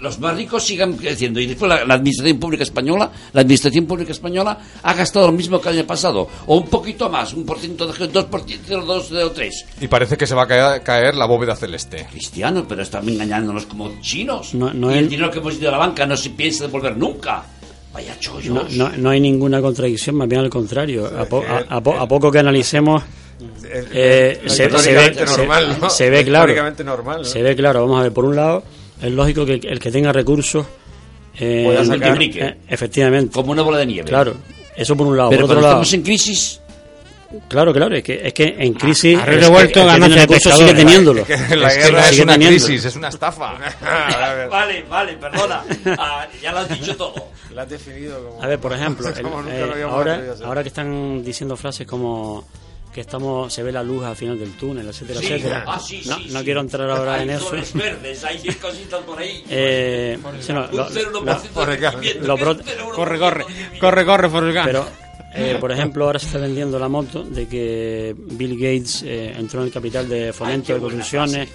los 0.00 0.18
más 0.18 0.36
ricos 0.36 0.64
sigan 0.64 0.94
creciendo. 0.94 1.40
Y 1.40 1.46
después 1.46 1.68
la, 1.68 1.84
la 1.84 1.94
administración 1.94 2.38
pública 2.38 2.62
española, 2.62 3.10
la 3.32 3.40
administración 3.42 3.86
pública 3.86 4.12
española 4.12 4.58
ha 4.82 4.94
gastado 4.94 5.26
lo 5.26 5.32
mismo 5.32 5.60
que 5.60 5.68
el 5.68 5.78
año 5.78 5.86
pasado, 5.86 6.28
o 6.46 6.56
un 6.56 6.66
poquito 6.68 7.08
más, 7.08 7.32
un 7.34 7.44
por 7.44 7.58
ciento 7.58 7.86
de 7.86 8.06
dos 8.08 8.24
por 8.24 8.42
ciento, 8.42 8.80
dos 8.80 9.12
o 9.12 9.30
tres. 9.30 9.64
Y 9.80 9.88
parece 9.88 10.16
que 10.16 10.26
se 10.26 10.34
va 10.34 10.42
a 10.44 10.46
caer, 10.46 10.82
caer 10.82 11.14
la 11.14 11.26
bóveda 11.26 11.54
celeste. 11.56 12.06
Cristianos, 12.10 12.64
pero 12.68 12.82
están 12.82 13.08
engañándonos 13.08 13.66
como 13.66 14.00
chinos. 14.00 14.54
No- 14.54 14.72
no 14.72 14.94
y 14.94 14.98
el 14.98 15.08
dinero 15.08 15.30
que 15.30 15.38
hemos 15.38 15.54
ido 15.54 15.68
a 15.68 15.72
la 15.72 15.78
banca 15.78 16.06
no 16.06 16.16
se 16.16 16.30
piensa 16.30 16.64
devolver 16.66 16.96
nunca. 16.96 17.42
Vaya 17.92 18.16
chollos. 18.20 18.54
no, 18.54 18.64
no, 18.88 18.96
no 18.96 19.10
hay 19.10 19.20
ninguna 19.20 19.60
contradicción, 19.60 20.14
más 20.16 20.28
bien 20.28 20.40
al 20.42 20.48
contrario. 20.50 21.06
A, 21.06 21.24
po- 21.24 21.42
a- 21.46 21.76
a 21.76 21.80
po- 21.82 21.98
a 21.98 22.06
poco 22.06 22.30
que 22.30 22.38
analicemos, 22.38 23.02
eh, 23.92 24.40
se, 24.46 24.70
se 24.78 24.92
ve, 24.94 25.14
se- 25.14 25.24
normal, 25.24 25.76
¿no? 25.80 25.90
se 25.90 26.10
ve 26.10 26.24
claro. 26.24 26.54
Normal, 26.84 27.18
¿no? 27.22 27.24
Se 27.24 27.42
ve 27.42 27.56
claro. 27.56 27.82
Vamos 27.82 27.98
a 28.00 28.02
ver, 28.04 28.12
por 28.12 28.24
un 28.24 28.36
lado, 28.36 28.62
es 29.02 29.12
lógico 29.12 29.44
que 29.46 29.54
el 29.62 29.78
que 29.78 29.90
tenga 29.90 30.12
recursos. 30.12 30.66
Eh, 31.38 31.62
Pueda 31.64 31.84
sacar- 31.84 31.98
multiplique. 32.10 32.40
eh, 32.44 32.56
efectivamente. 32.68 33.32
Como 33.32 33.52
una 33.52 33.62
bola 33.62 33.78
de 33.78 33.86
nieve. 33.86 34.08
Claro, 34.08 34.34
eso 34.76 34.96
por 34.96 35.06
un 35.06 35.16
lado. 35.16 35.30
Pero 35.30 35.42
por 35.42 35.50
otro 35.52 35.60
lado, 35.62 35.72
estamos 35.82 35.92
en 35.94 36.02
crisis, 36.02 36.60
claro, 37.48 37.72
claro, 37.72 37.94
es 37.96 38.02
que, 38.02 38.20
es 38.26 38.34
que 38.34 38.56
en 38.58 38.74
crisis. 38.74 39.16
a 39.16 39.20
es 39.20 39.24
que- 39.26 39.36
revuelto, 39.36 39.80
el 39.80 40.00
que 40.00 40.06
tiene 40.06 40.26
pescadores. 40.26 40.58
sigue 40.68 40.74
teniéndolo. 40.74 41.24
Que 41.24 41.36
la 41.56 41.68
es 41.68 41.74
que 41.78 41.82
guerra 41.84 42.00
no 42.00 42.06
es 42.08 42.18
una 42.20 42.32
teniendo. 42.34 42.66
crisis, 42.66 42.84
es 42.84 42.96
una 42.96 43.08
estafa. 43.08 43.54
Vale, 44.50 44.82
vale, 44.90 45.12
perdona. 45.14 45.62
Ah, 45.98 46.26
ya 46.42 46.52
lo 46.52 46.58
has 46.58 46.68
dicho 46.68 46.96
todo. 46.96 47.14
Lo 47.54 47.60
has 47.62 47.68
definido 47.68 48.22
como... 48.28 48.42
A 48.42 48.46
ver, 48.46 48.58
por 48.58 48.72
ejemplo, 48.72 49.08
el- 49.48 49.48
eh, 49.48 49.82
ahora, 49.82 50.20
ahora 50.44 50.62
que 50.62 50.68
están 50.68 51.22
diciendo 51.24 51.56
frases 51.56 51.86
como 51.86 52.44
que 52.92 53.00
estamos 53.02 53.52
se 53.52 53.62
ve 53.62 53.70
la 53.70 53.82
luz 53.84 54.04
al 54.04 54.16
final 54.16 54.38
del 54.38 54.56
túnel, 54.56 54.88
etcétera, 54.88 55.20
Sí, 55.20 55.26
etcétera. 55.26 55.64
ah, 55.66 55.78
sí, 55.78 56.02
no, 56.06 56.16
sí, 56.16 56.26
no 56.32 56.38
sí. 56.40 56.44
quiero 56.44 56.60
entrar 56.60 56.90
ahora 56.90 57.14
Hay 57.14 57.22
en 57.22 57.30
eso. 57.30 57.50
verdes, 57.74 58.24
hay 58.24 58.38
cositas 58.54 59.00
por 59.02 59.18
ahí. 59.18 59.44
Eh, 59.50 60.18
sí, 60.40 60.52
no, 60.52 60.66
lo- 60.72 60.88
0,1% 60.90 61.66
de 61.66 61.78
crecimiento, 61.78 62.26
lo 62.26 62.36
que 62.36 62.44
brot- 62.44 62.60
es 62.60 62.66
un 62.66 62.90
0,1% 62.90 62.94
Corre, 62.94 63.18
corre, 63.18 63.44
crecimiento. 63.44 63.78
corre, 63.80 64.04
corre, 64.04 64.28
Forrest 64.30 64.56
Gump. 64.56 64.66
pero, 64.66 64.86
eh, 65.34 65.56
por 65.60 65.70
ejemplo, 65.70 66.04
ahora 66.06 66.18
se 66.18 66.26
está 66.26 66.38
vendiendo 66.38 66.78
la 66.80 66.88
moto 66.88 67.22
de 67.22 67.46
que 67.46 68.14
Bill 68.18 68.54
Gates 68.54 69.02
eh, 69.04 69.34
entró 69.38 69.60
en 69.60 69.66
el 69.66 69.72
capital 69.72 70.08
de 70.08 70.32
fomento 70.32 70.74
de 70.74 70.80
construcciones, 70.80 71.48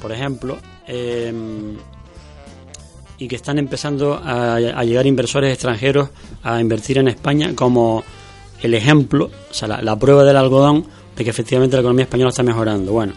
por 0.00 0.12
ejemplo, 0.12 0.58
eh, 0.86 1.32
y 3.20 3.26
que 3.26 3.36
están 3.36 3.58
empezando 3.58 4.14
a, 4.14 4.54
a 4.56 4.84
llegar 4.84 5.06
inversores 5.06 5.52
extranjeros 5.52 6.10
a 6.42 6.60
invertir 6.60 6.98
en 6.98 7.08
España 7.08 7.52
como 7.54 8.04
el 8.62 8.74
ejemplo, 8.74 9.30
o 9.50 9.54
sea, 9.54 9.68
la, 9.68 9.82
la 9.82 9.96
prueba 9.98 10.24
del 10.24 10.36
algodón 10.36 10.84
de 11.16 11.24
que 11.24 11.30
efectivamente 11.30 11.76
la 11.76 11.80
economía 11.80 12.04
española 12.04 12.30
está 12.30 12.42
mejorando. 12.42 12.92
Bueno, 12.92 13.12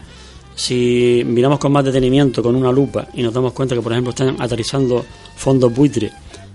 si 0.54 1.22
miramos 1.26 1.58
con 1.58 1.72
más 1.72 1.84
detenimiento, 1.84 2.42
con 2.42 2.54
una 2.56 2.70
lupa, 2.72 3.06
y 3.14 3.22
nos 3.22 3.32
damos 3.32 3.52
cuenta 3.52 3.74
que, 3.74 3.80
por 3.80 3.92
ejemplo, 3.92 4.10
están 4.10 4.36
aterrizando 4.40 5.04
fondos 5.36 5.72
buitre, 5.74 6.10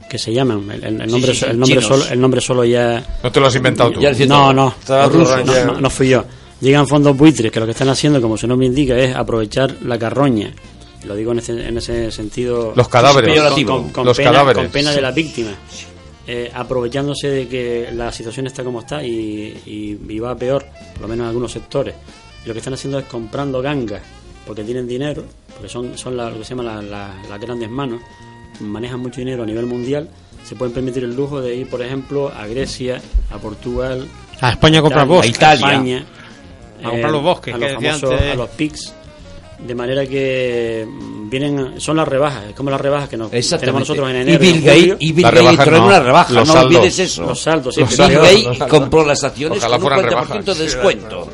que 0.10 0.18
se 0.18 0.34
llaman, 0.34 0.70
el, 0.72 0.84
el- 0.84 1.02
el 1.02 1.12
nombre, 1.12 1.34
sí, 1.34 1.40
sí, 1.40 1.46
el, 1.50 1.60
nombre 1.60 1.82
solo, 1.82 2.06
el 2.10 2.22
nombre 2.22 2.42
solo 2.42 2.64
ya... 2.64 3.20
No 3.24 3.32
te 3.32 3.40
lo 3.40 3.48
has 3.48 3.56
inventado 3.56 3.92
tú. 3.92 4.00
No, 4.28 4.54
no, 4.54 4.74
no, 4.88 5.66
no, 5.66 5.82
no 5.82 5.90
fui 5.90 6.10
yo. 6.10 6.24
Llegan 6.62 6.88
fondos 6.88 7.16
buitres 7.16 7.52
que 7.52 7.60
lo 7.60 7.66
que 7.66 7.74
están 7.74 7.90
haciendo, 7.90 8.22
como 8.22 8.38
su 8.38 8.48
nombre 8.48 8.68
indica, 8.68 8.98
es 8.98 9.16
aprovechar 9.16 9.76
la 9.84 10.00
carroña. 10.00 10.52
Lo 11.06 11.16
digo 11.16 11.32
en 11.32 11.40
ese, 11.40 11.68
en 11.68 11.78
ese 11.78 12.12
sentido. 12.12 12.74
Los 12.76 12.88
cadáveres. 12.88 13.40
Con, 13.66 13.90
con 13.90 14.06
Los 14.06 14.18
pena, 14.18 14.32
cadáveres. 14.32 14.64
con 14.64 14.72
pena 14.72 14.92
de 14.92 15.02
las 15.02 15.14
víctimas. 15.14 15.54
Eh, 16.30 16.52
aprovechándose 16.54 17.30
de 17.30 17.48
que 17.48 17.90
la 17.94 18.12
situación 18.12 18.48
está 18.48 18.62
como 18.64 18.82
está 18.82 19.02
y, 19.02 19.62
y- 19.66 19.98
y 20.14 20.20
va 20.20 20.36
peor, 20.36 20.66
por 20.94 21.04
lo 21.04 21.08
menos 21.08 21.24
en 21.24 21.28
algunos 21.30 21.52
sectores. 21.54 21.96
Y 22.44 22.48
lo 22.50 22.54
que 22.54 22.60
están 22.60 22.74
haciendo 22.74 23.00
es 23.00 23.06
comprando 23.06 23.62
gangas, 23.62 24.02
porque 24.46 24.64
tienen 24.66 24.86
dinero, 24.88 25.24
porque 25.54 25.70
son, 25.70 25.98
son 25.98 26.18
la- 26.18 26.30
lo 26.30 26.40
que 26.40 26.44
se 26.44 26.50
llama 26.50 26.64
la- 26.64 26.82
la- 26.82 27.16
las 27.30 27.40
grandes 27.40 27.70
manos, 27.70 28.02
manejan 28.60 29.00
mucho 29.00 29.22
dinero 29.22 29.44
a 29.44 29.46
nivel 29.46 29.66
mundial, 29.68 30.10
se 30.44 30.56
pueden 30.56 30.74
permitir 30.74 31.04
el 31.06 31.16
lujo 31.16 31.40
de 31.42 31.56
ir, 31.56 31.70
por 31.70 31.82
ejemplo, 31.82 32.30
a 32.30 32.46
Grecia, 32.48 33.02
a 33.32 33.38
Portugal, 33.38 34.06
a 34.42 34.52
España 34.52 34.82
compra 34.82 35.04
Italia, 35.04 35.16
bosques. 35.16 35.36
Italia. 35.38 35.66
España, 35.72 36.06
A 36.84 36.90
comprar 36.90 37.12
los 37.12 37.24
bosques, 37.24 37.54
a 37.54 37.58
los 37.58 37.68
famosos, 38.00 38.22
a 38.32 38.36
los 38.36 38.50
PICs, 38.50 38.94
de 39.60 39.76
manera 39.76 40.06
que 40.06 40.88
mm, 40.88 41.30
vienen, 41.30 41.82
son 41.82 41.98
las 41.98 42.08
rebajas, 42.08 42.46
es 42.50 42.56
como 42.56 42.70
las 42.70 42.80
rebajas 42.80 43.10
que 43.10 43.18
nos 43.18 43.32
tenemos 43.32 43.82
nosotros 43.82 44.10
en 44.10 44.16
y 44.18 44.20
enero. 44.22 44.40
Bill 44.40 44.56
en 44.56 44.64
Gates, 44.64 44.98
y 45.00 45.12
Bill 45.14 45.26
Gates 45.26 45.58
trae 45.58 45.80
no, 45.80 45.86
una 45.88 46.00
rebaja, 46.00 46.34
los 46.34 46.48
no 46.48 46.54
saldos. 46.54 46.76
olvides 46.76 47.00
eso. 47.00 47.24
Los 47.24 47.42
saldos, 47.42 47.76
sí, 47.76 47.82
Los 47.82 47.98
Bill. 47.98 48.18
Gates 48.46 48.64
compró 48.70 49.06
las 49.06 49.24
acciones 49.24 49.58
Ojalá 49.58 49.80
con 49.80 49.94
un 49.94 50.00
fueran 50.00 50.26
40% 50.26 50.44
de 50.44 50.64
descuento. 50.64 51.28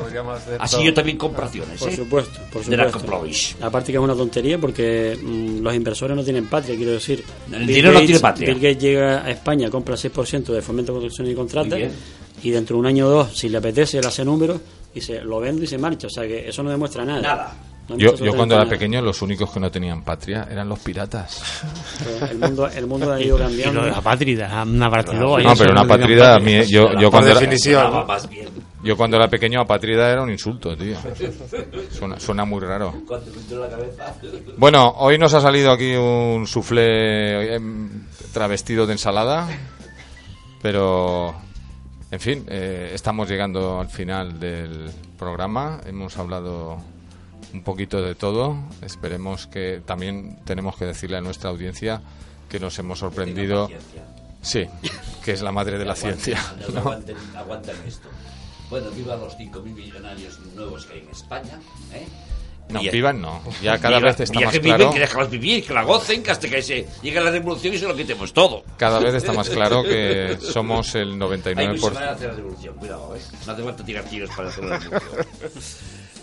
Así 0.58 0.84
yo 0.84 0.94
también 0.94 1.18
compro 1.18 1.44
acciones, 1.44 1.78
Por 1.78 1.88
¿eh? 1.90 1.96
supuesto, 1.96 2.40
por 2.52 2.64
De 2.64 2.76
la 2.76 2.84
supuesto. 2.86 3.08
Complovis. 3.08 3.56
Aparte 3.60 3.92
que 3.92 3.98
es 3.98 4.04
una 4.04 4.14
tontería 4.14 4.58
porque 4.58 5.18
mm, 5.20 5.60
los 5.62 5.74
inversores 5.74 6.16
no 6.16 6.24
tienen 6.24 6.46
patria, 6.46 6.76
quiero 6.76 6.92
decir. 6.92 7.22
El 7.52 7.66
dinero 7.66 7.92
no 7.92 8.00
tiene 8.00 8.20
patria. 8.20 8.48
Bill 8.48 8.60
Gates 8.60 8.78
llega 8.82 9.24
a 9.24 9.30
España, 9.30 9.68
compra 9.70 9.94
el 9.94 10.00
6% 10.00 10.44
de 10.46 10.62
fomento, 10.62 10.92
construcción 10.92 11.28
y 11.28 11.34
contrata 11.34 11.76
y 12.42 12.50
dentro 12.50 12.76
de 12.76 12.80
un 12.80 12.86
año 12.86 13.06
o 13.06 13.10
dos, 13.10 13.36
si 13.38 13.48
le 13.48 13.58
apetece, 13.58 13.98
él 13.98 14.06
hace 14.06 14.24
números 14.24 14.60
y 14.94 15.00
se 15.00 15.20
lo 15.22 15.40
vende 15.40 15.64
y 15.64 15.66
se 15.66 15.78
marcha. 15.78 16.06
O 16.06 16.10
sea 16.10 16.26
que 16.26 16.48
eso 16.48 16.62
no 16.62 16.70
demuestra 16.70 17.04
nada. 17.04 17.20
Nada. 17.22 17.56
No 17.88 17.98
Yo, 17.98 18.14
yo 18.14 18.34
cuando 18.34 18.54
era 18.54 18.66
pequeño 18.66 19.02
los 19.02 19.20
únicos 19.20 19.50
que 19.50 19.60
no 19.60 19.70
tenían 19.70 20.02
patria 20.02 20.48
eran 20.50 20.68
los 20.68 20.78
piratas. 20.78 21.62
El 22.30 22.38
mundo, 22.38 22.66
el 22.68 22.86
mundo 22.86 23.12
ha 23.12 23.20
ido 23.20 23.36
Y 23.36 23.40
cambiando. 23.40 23.80
lo 23.80 23.86
de 23.86 23.92
la 23.92 24.00
patria, 24.00 24.62
una 24.64 24.90
partida. 24.90 25.18
No, 25.20 25.38
eso 25.38 25.52
pero 25.58 25.72
una 25.72 25.82
no 25.82 25.88
tenían 25.88 26.00
patrida, 26.00 26.34
a 26.34 26.38
mí, 26.38 26.66
yo, 26.66 26.98
yo, 26.98 27.10
cuando 27.10 27.30
era, 27.30 27.40
definición. 27.40 27.92
¿no? 27.92 28.06
yo 28.82 28.96
cuando 28.96 29.16
era 29.18 29.28
pequeño 29.28 29.60
apatrida 29.60 30.10
era 30.10 30.22
un 30.22 30.30
insulto, 30.30 30.74
tío. 30.74 30.96
Suena, 31.90 32.18
suena 32.18 32.46
muy 32.46 32.60
raro. 32.60 32.94
Bueno, 34.56 34.94
hoy 34.98 35.18
nos 35.18 35.34
ha 35.34 35.40
salido 35.40 35.70
aquí 35.70 35.94
un 35.94 36.46
soufflé 36.46 37.54
em, 37.54 38.06
travestido 38.32 38.86
de 38.86 38.92
ensalada, 38.92 39.46
pero 40.62 41.34
en 42.10 42.20
fin, 42.20 42.44
eh, 42.48 42.92
estamos 42.94 43.28
llegando 43.28 43.80
al 43.80 43.88
final 43.88 44.38
del 44.40 44.90
programa. 45.18 45.80
Hemos 45.86 46.16
hablado 46.16 46.78
un 47.52 47.62
poquito 47.62 48.02
de 48.02 48.14
todo. 48.14 48.56
Esperemos 48.82 49.46
que 49.46 49.82
también 49.84 50.38
tenemos 50.44 50.76
que 50.76 50.84
decirle 50.86 51.16
a 51.18 51.20
nuestra 51.20 51.50
audiencia 51.50 52.00
que 52.48 52.58
nos 52.60 52.78
hemos 52.78 52.98
sorprendido. 52.98 53.68
Sí, 54.42 54.66
que 55.24 55.32
es 55.32 55.40
la 55.42 55.52
madre 55.52 55.78
de 55.78 55.84
la 55.86 55.94
ciencia. 55.96 56.38
Aguanten, 56.76 57.16
aguanten 57.36 57.76
esto. 57.86 58.08
Bueno, 58.70 58.90
viva 58.90 59.16
los 59.16 59.34
5.000 59.38 59.62
millonarios 59.62 60.38
nuevos 60.54 60.84
que 60.86 60.94
hay 60.94 61.00
en 61.00 61.10
España. 61.10 61.58
¿eh? 61.92 62.06
No, 62.70 62.82
Y- 62.82 62.88
vivan 62.88 63.20
no. 63.20 63.42
Ya 63.62 63.78
cada 63.80 63.98
Viva- 63.98 64.08
vez 64.10 64.20
está 64.20 64.40
más 64.40 64.52
viven, 64.52 64.74
claro. 64.76 64.90
que 64.92 65.00
déjalos 65.00 65.30
vivir, 65.30 65.64
que 65.66 65.72
la 65.74 65.82
gocen, 65.84 66.22
que 66.22 66.30
hasta 66.30 66.48
que 66.48 66.62
se 66.62 66.86
llegue 67.02 67.20
la 67.20 67.30
revolución 67.30 67.74
y 67.74 67.78
se 67.78 67.86
lo 67.86 67.94
quitemos 67.94 68.32
todo. 68.32 68.64
Cada 68.78 68.98
vez 69.00 69.14
está 69.14 69.32
más 69.32 69.48
claro 69.50 69.82
que 69.82 70.36
somos 70.40 70.94
el 70.94 71.12
Hay 71.12 71.16
muchas 71.18 71.54
maneras 71.54 71.80
99%. 71.80 71.92
de 71.92 72.08
hacer 72.08 72.28
la 72.28 72.34
revolución, 72.34 72.74
cuidado, 72.76 73.16
¿eh? 73.16 73.20
No 73.46 73.52
hace 73.52 73.62
falta 73.62 73.84
tirar 73.84 74.04
tiros 74.04 74.30
para 74.34 74.48
hacer 74.48 74.64
la 74.64 74.78
revolución. 74.78 75.26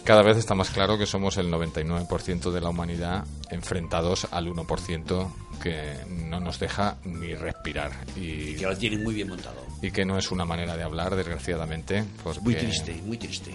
Cada 0.03 0.23
vez 0.23 0.37
está 0.37 0.55
más 0.55 0.71
claro 0.71 0.97
que 0.97 1.05
somos 1.05 1.37
el 1.37 1.51
99% 1.51 2.51
de 2.51 2.59
la 2.61 2.69
humanidad 2.69 3.23
enfrentados 3.51 4.27
al 4.31 4.47
1% 4.47 5.31
que 5.61 5.93
no 6.09 6.39
nos 6.39 6.59
deja 6.59 6.97
ni 7.05 7.35
respirar 7.35 7.91
y, 8.15 8.55
que 8.55 8.65
lo 8.65 8.75
tienen 8.75 9.03
muy 9.03 9.13
bien 9.13 9.29
montado. 9.29 9.63
y 9.81 9.91
que 9.91 10.03
no 10.03 10.17
es 10.17 10.31
una 10.31 10.43
manera 10.43 10.75
de 10.75 10.83
hablar, 10.83 11.15
desgraciadamente. 11.15 12.03
porque- 12.23 12.41
Muy 12.41 12.55
triste, 12.55 12.99
muy 13.05 13.17
triste. 13.17 13.51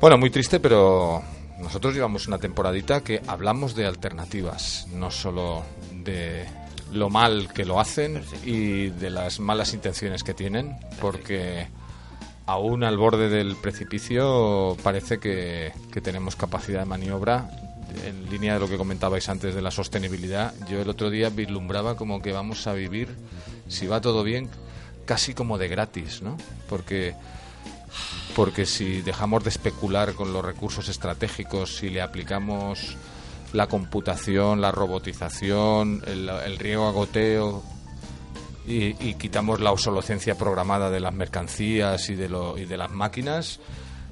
Bueno, 0.00 0.18
muy 0.18 0.30
triste, 0.30 0.58
pero 0.58 1.22
nosotros 1.60 1.94
llevamos 1.94 2.26
una 2.26 2.38
temporadita 2.38 3.02
que 3.02 3.22
hablamos 3.28 3.74
de 3.76 3.86
alternativas, 3.86 4.86
no 4.92 5.10
solo 5.10 5.62
de 6.02 6.46
lo 6.92 7.10
mal 7.10 7.52
que 7.52 7.64
lo 7.64 7.78
hacen 7.78 8.22
y 8.44 8.88
de 8.88 9.10
las 9.10 9.38
malas 9.38 9.72
intenciones 9.72 10.24
que 10.24 10.34
tienen, 10.34 10.76
porque 11.00 11.68
aún 12.50 12.82
al 12.82 12.98
borde 12.98 13.28
del 13.28 13.54
precipicio 13.54 14.76
parece 14.82 15.18
que, 15.18 15.72
tenemos 16.02 16.34
capacidad 16.34 16.80
de 16.80 16.84
maniobra. 16.84 17.48
En 18.04 18.28
línea 18.30 18.54
de 18.54 18.60
lo 18.60 18.68
que 18.68 18.76
comentabais 18.76 19.28
antes 19.28 19.54
de 19.54 19.62
la 19.62 19.70
sostenibilidad, 19.70 20.54
yo 20.68 20.80
el 20.80 20.88
otro 20.88 21.10
día 21.10 21.28
vislumbraba 21.30 21.96
como 21.96 22.22
que 22.22 22.32
vamos 22.32 22.66
a 22.66 22.72
vivir, 22.72 23.08
si 23.68 23.86
va 23.86 24.00
todo 24.00 24.22
bien, 24.22 24.48
casi 25.04 25.34
como 25.34 25.58
de 25.58 25.68
gratis, 25.68 26.22
¿no? 26.22 26.36
Porque 26.68 27.14
porque 28.36 28.66
si 28.66 29.02
dejamos 29.02 29.42
de 29.42 29.50
especular 29.50 30.14
con 30.14 30.32
los 30.32 30.44
recursos 30.44 30.88
estratégicos, 30.88 31.76
si 31.76 31.90
le 31.90 32.00
aplicamos 32.00 32.96
la 33.52 33.66
computación, 33.66 34.60
la 34.60 34.70
robotización, 34.70 36.02
el, 36.06 36.28
el 36.28 36.58
riego 36.58 36.86
a 36.86 36.92
goteo 36.92 37.62
y, 38.70 38.96
y 39.00 39.14
quitamos 39.14 39.60
la 39.60 39.72
obsolescencia 39.72 40.36
programada 40.36 40.90
de 40.90 41.00
las 41.00 41.12
mercancías 41.14 42.08
y 42.10 42.14
de, 42.14 42.28
lo, 42.28 42.56
y 42.56 42.64
de 42.66 42.76
las 42.76 42.90
máquinas, 42.90 43.58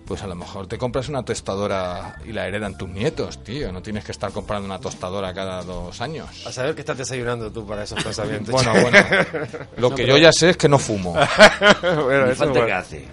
pues 0.07 0.23
a 0.23 0.27
lo 0.27 0.35
mejor 0.35 0.67
te 0.67 0.79
compras 0.79 1.11
una 1.11 1.23
tostadora 1.23 2.17
y 2.27 2.33
la 2.33 2.47
heredan 2.49 2.79
tus 2.79 2.89
nietos, 2.89 3.45
tío. 3.45 3.71
No 3.73 3.83
tienes 3.83 4.05
que 4.05 4.13
estar 4.13 4.33
comprando 4.33 4.65
una 4.65 4.79
tostadora 4.79 5.35
cada 5.35 5.63
dos 5.63 6.01
años. 6.01 6.47
A 6.47 6.51
saber 6.53 6.75
qué 6.75 6.81
estás 6.81 6.97
desayunando 6.97 7.53
tú 7.53 7.67
para 7.67 7.85
esos 7.85 8.03
pensamientos. 8.03 8.53
Bueno, 8.55 8.73
bueno. 8.81 8.99
Lo 9.77 9.91
No, 9.91 9.95
que 9.95 10.05
pero- 10.05 10.17
yo 10.17 10.23
ya 10.23 10.33
sé 10.33 10.51
es 10.51 10.57
que 10.57 10.67
no 10.69 10.79
fumo. 10.79 11.13
bueno, 11.83 12.27
eso 12.27 12.37
falta 12.37 12.45
bueno. 12.53 12.67
que 12.67 12.73
hace. 12.73 13.05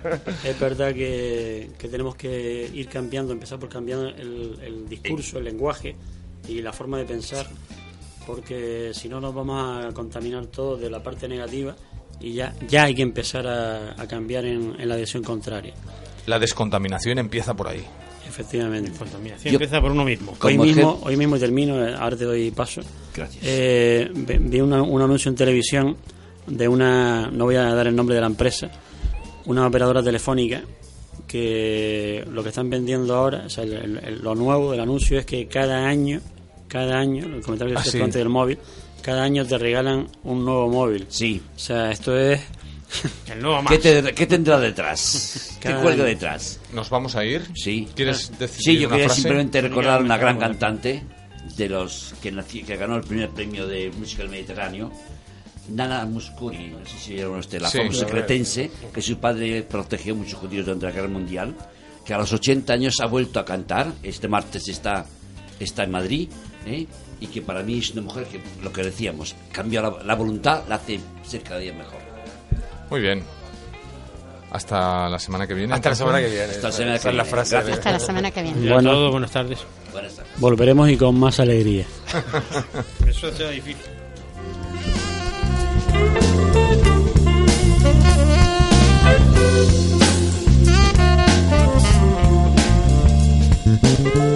Es 0.46 0.58
verdad 0.60 0.94
que, 0.94 1.72
que 1.78 1.88
tenemos 1.90 2.16
que 2.16 2.70
ir 2.74 2.88
cambiando, 2.88 3.34
empezar 3.34 3.60
por 3.60 3.68
cambiar 3.70 4.00
el, 4.00 4.58
el 4.64 4.88
discurso, 4.88 5.38
el 5.40 5.44
lenguaje 5.44 5.96
y 6.48 6.62
la 6.62 6.72
forma 6.72 6.98
de 7.00 7.06
pensar, 7.06 7.46
porque 8.26 8.92
si 8.94 9.08
no 9.10 9.20
nos 9.22 9.34
vamos 9.34 9.86
a 9.86 9.92
contaminar 9.94 10.46
todo 10.48 10.78
de 10.78 10.90
la 10.90 11.02
parte 11.04 11.28
negativa 11.28 11.76
y 12.20 12.34
ya, 12.34 12.54
ya 12.68 12.86
hay 12.86 12.96
que 12.96 13.02
empezar 13.02 13.46
a, 13.48 13.92
a 14.02 14.08
cambiar 14.08 14.46
en, 14.46 14.76
en 14.80 14.88
la 14.90 14.96
dirección 14.96 15.24
contraria. 15.24 15.74
La 16.26 16.40
descontaminación 16.40 17.20
empieza 17.20 17.54
por 17.54 17.68
ahí. 17.68 17.84
Efectivamente. 18.28 18.92
Contaminación 18.98 19.52
Yo- 19.52 19.58
empieza 19.58 19.80
por 19.80 19.92
uno 19.92 20.04
mismo. 20.04 20.34
Hoy 20.42 20.58
mismo, 20.58 21.00
hoy 21.04 21.16
mismo 21.18 21.38
termino, 21.38 21.86
eh, 21.88 21.94
ahora 21.98 22.18
te 22.18 22.26
doy 22.26 22.52
paso. 22.52 22.82
Gracias. 23.16 23.44
Eh, 23.46 24.10
vi 24.14 24.60
una- 24.62 24.82
un 24.82 25.02
anuncio 25.02 25.30
en 25.30 25.36
televisión 25.36 25.96
de 26.48 26.68
una, 26.68 27.30
no 27.32 27.46
voy 27.46 27.56
a 27.56 27.74
dar 27.76 27.88
el 27.88 27.96
nombre 27.96 28.16
de 28.16 28.22
la 28.22 28.28
empresa, 28.28 28.70
una 29.46 29.66
operadora 29.68 30.02
telefónica 30.04 30.64
que 31.28 32.26
lo 32.32 32.44
que 32.44 32.50
están 32.50 32.70
vendiendo 32.70 33.16
ahora, 33.16 33.44
o 33.46 33.50
sea, 33.50 33.64
el- 33.64 33.74
el- 33.74 33.98
el- 34.04 34.20
lo 34.22 34.36
nuevo 34.36 34.72
del 34.72 34.80
anuncio 34.82 35.18
es 35.20 35.26
que 35.26 35.48
cada 35.48 35.88
año, 35.88 36.22
cada 36.76 36.98
año, 37.00 37.26
el 37.26 37.42
comentario 37.42 37.74
que 37.76 37.80
Ah, 37.80 37.84
sí. 37.84 38.00
antes 38.02 38.16
del 38.16 38.30
móvil, 38.30 38.58
cada 39.02 39.24
año 39.24 39.46
te 39.46 39.58
regalan 39.58 40.08
un 40.24 40.44
nuevo 40.44 40.68
móvil. 40.70 41.06
Sí. 41.10 41.42
O 41.56 41.60
sea, 41.60 41.92
esto 41.92 42.18
es 42.18 42.42
El 43.32 43.42
nuevo 43.42 43.62
más. 43.62 43.72
¿Qué, 43.74 43.80
te- 43.80 44.14
qué 44.14 44.26
tendrá 44.28 44.60
detrás? 44.60 45.58
¿Qué 45.62 45.70
Cada 45.70 45.82
cuelga 45.82 46.04
año. 46.04 46.10
detrás? 46.14 46.60
¿Nos 46.74 46.90
vamos 46.90 47.16
a 47.16 47.24
ir? 47.26 47.42
Sí. 47.56 47.88
¿Quieres 47.96 48.38
decir 48.38 48.62
Sí, 48.64 48.78
yo 48.80 48.88
una 48.88 48.96
quería 48.98 49.08
frase? 49.08 49.22
simplemente 49.22 49.62
recordar 49.62 50.00
a 50.02 50.04
una 50.04 50.18
gran 50.18 50.38
cantante 50.38 51.04
de 51.58 51.70
los 51.70 52.14
que, 52.22 52.34
nací- 52.34 52.64
que 52.66 52.76
ganó 52.76 52.96
el 52.98 53.04
primer 53.04 53.30
premio 53.30 53.66
de 53.68 53.90
música 53.92 54.22
del 54.24 54.32
Mediterráneo, 54.32 54.92
Nana 55.70 56.06
Muscuri, 56.06 56.68
no 56.70 56.86
sé 56.86 56.98
si 57.00 57.14
vieron 57.14 57.40
usted, 57.40 57.60
la 57.62 57.70
Sí. 57.70 57.78
famosa 57.80 58.06
cretense, 58.06 58.70
que 58.94 59.02
su 59.02 59.18
padre 59.18 59.64
protegió 59.64 60.14
a 60.14 60.18
muchos 60.18 60.40
judíos 60.40 60.66
durante 60.66 60.86
la 60.86 60.92
guerra 60.92 61.08
mundial, 61.08 61.56
que 62.06 62.14
a 62.14 62.18
los 62.20 62.32
80 62.34 62.72
años 62.74 62.96
ha 63.02 63.08
vuelto 63.08 63.40
a 63.40 63.46
cantar, 63.46 63.92
este 64.04 64.28
martes 64.28 64.68
está, 64.68 65.06
está 65.60 65.84
en 65.84 65.92
Madrid, 65.92 66.30
¿eh? 66.66 66.88
y 67.20 67.28
que 67.28 67.42
para 67.42 67.64
mí 67.64 67.80
es 67.80 67.92
una 67.92 68.02
mujer 68.02 68.26
que, 68.26 68.42
lo 68.62 68.72
que 68.72 68.84
decíamos, 68.84 69.36
cambia 69.52 69.82
la, 69.82 70.16
voluntad, 70.16 70.64
la 70.68 70.76
hace 70.76 71.00
ser 71.24 71.42
cada 71.42 71.60
día 71.60 71.74
mejor. 71.74 72.00
Muy 72.90 73.02
bien. 73.02 73.24
Hasta 74.52 75.10
la 75.10 75.20
semana 75.20 75.48
que 75.48 75.54
viene. 75.54 75.74
Hasta 75.74 75.90
la 75.90 75.96
semana 75.96 76.20
que 76.20 76.28
viene. 76.28 76.44
Hasta 76.44 76.68
la 76.68 76.72
semana 76.72 76.98
que 76.98 77.04
viene. 77.04 77.18
La 77.18 77.26
frase. 77.26 77.58
Hasta 77.58 77.92
la 77.92 78.00
semana 78.00 78.32
que 78.32 78.44
viene. 78.44 78.72
Bueno, 78.72 78.92
todo, 78.92 79.12
buenas 79.12 79.32
tardes. 79.32 79.60
Buenas 79.92 80.16
tardes. 80.16 80.32
Volveremos 80.38 80.90
y 80.90 80.98
con 80.98 81.20
más 81.20 81.40
alegría. 81.40 81.86
Eso 83.08 83.32
difícil. 83.32 83.76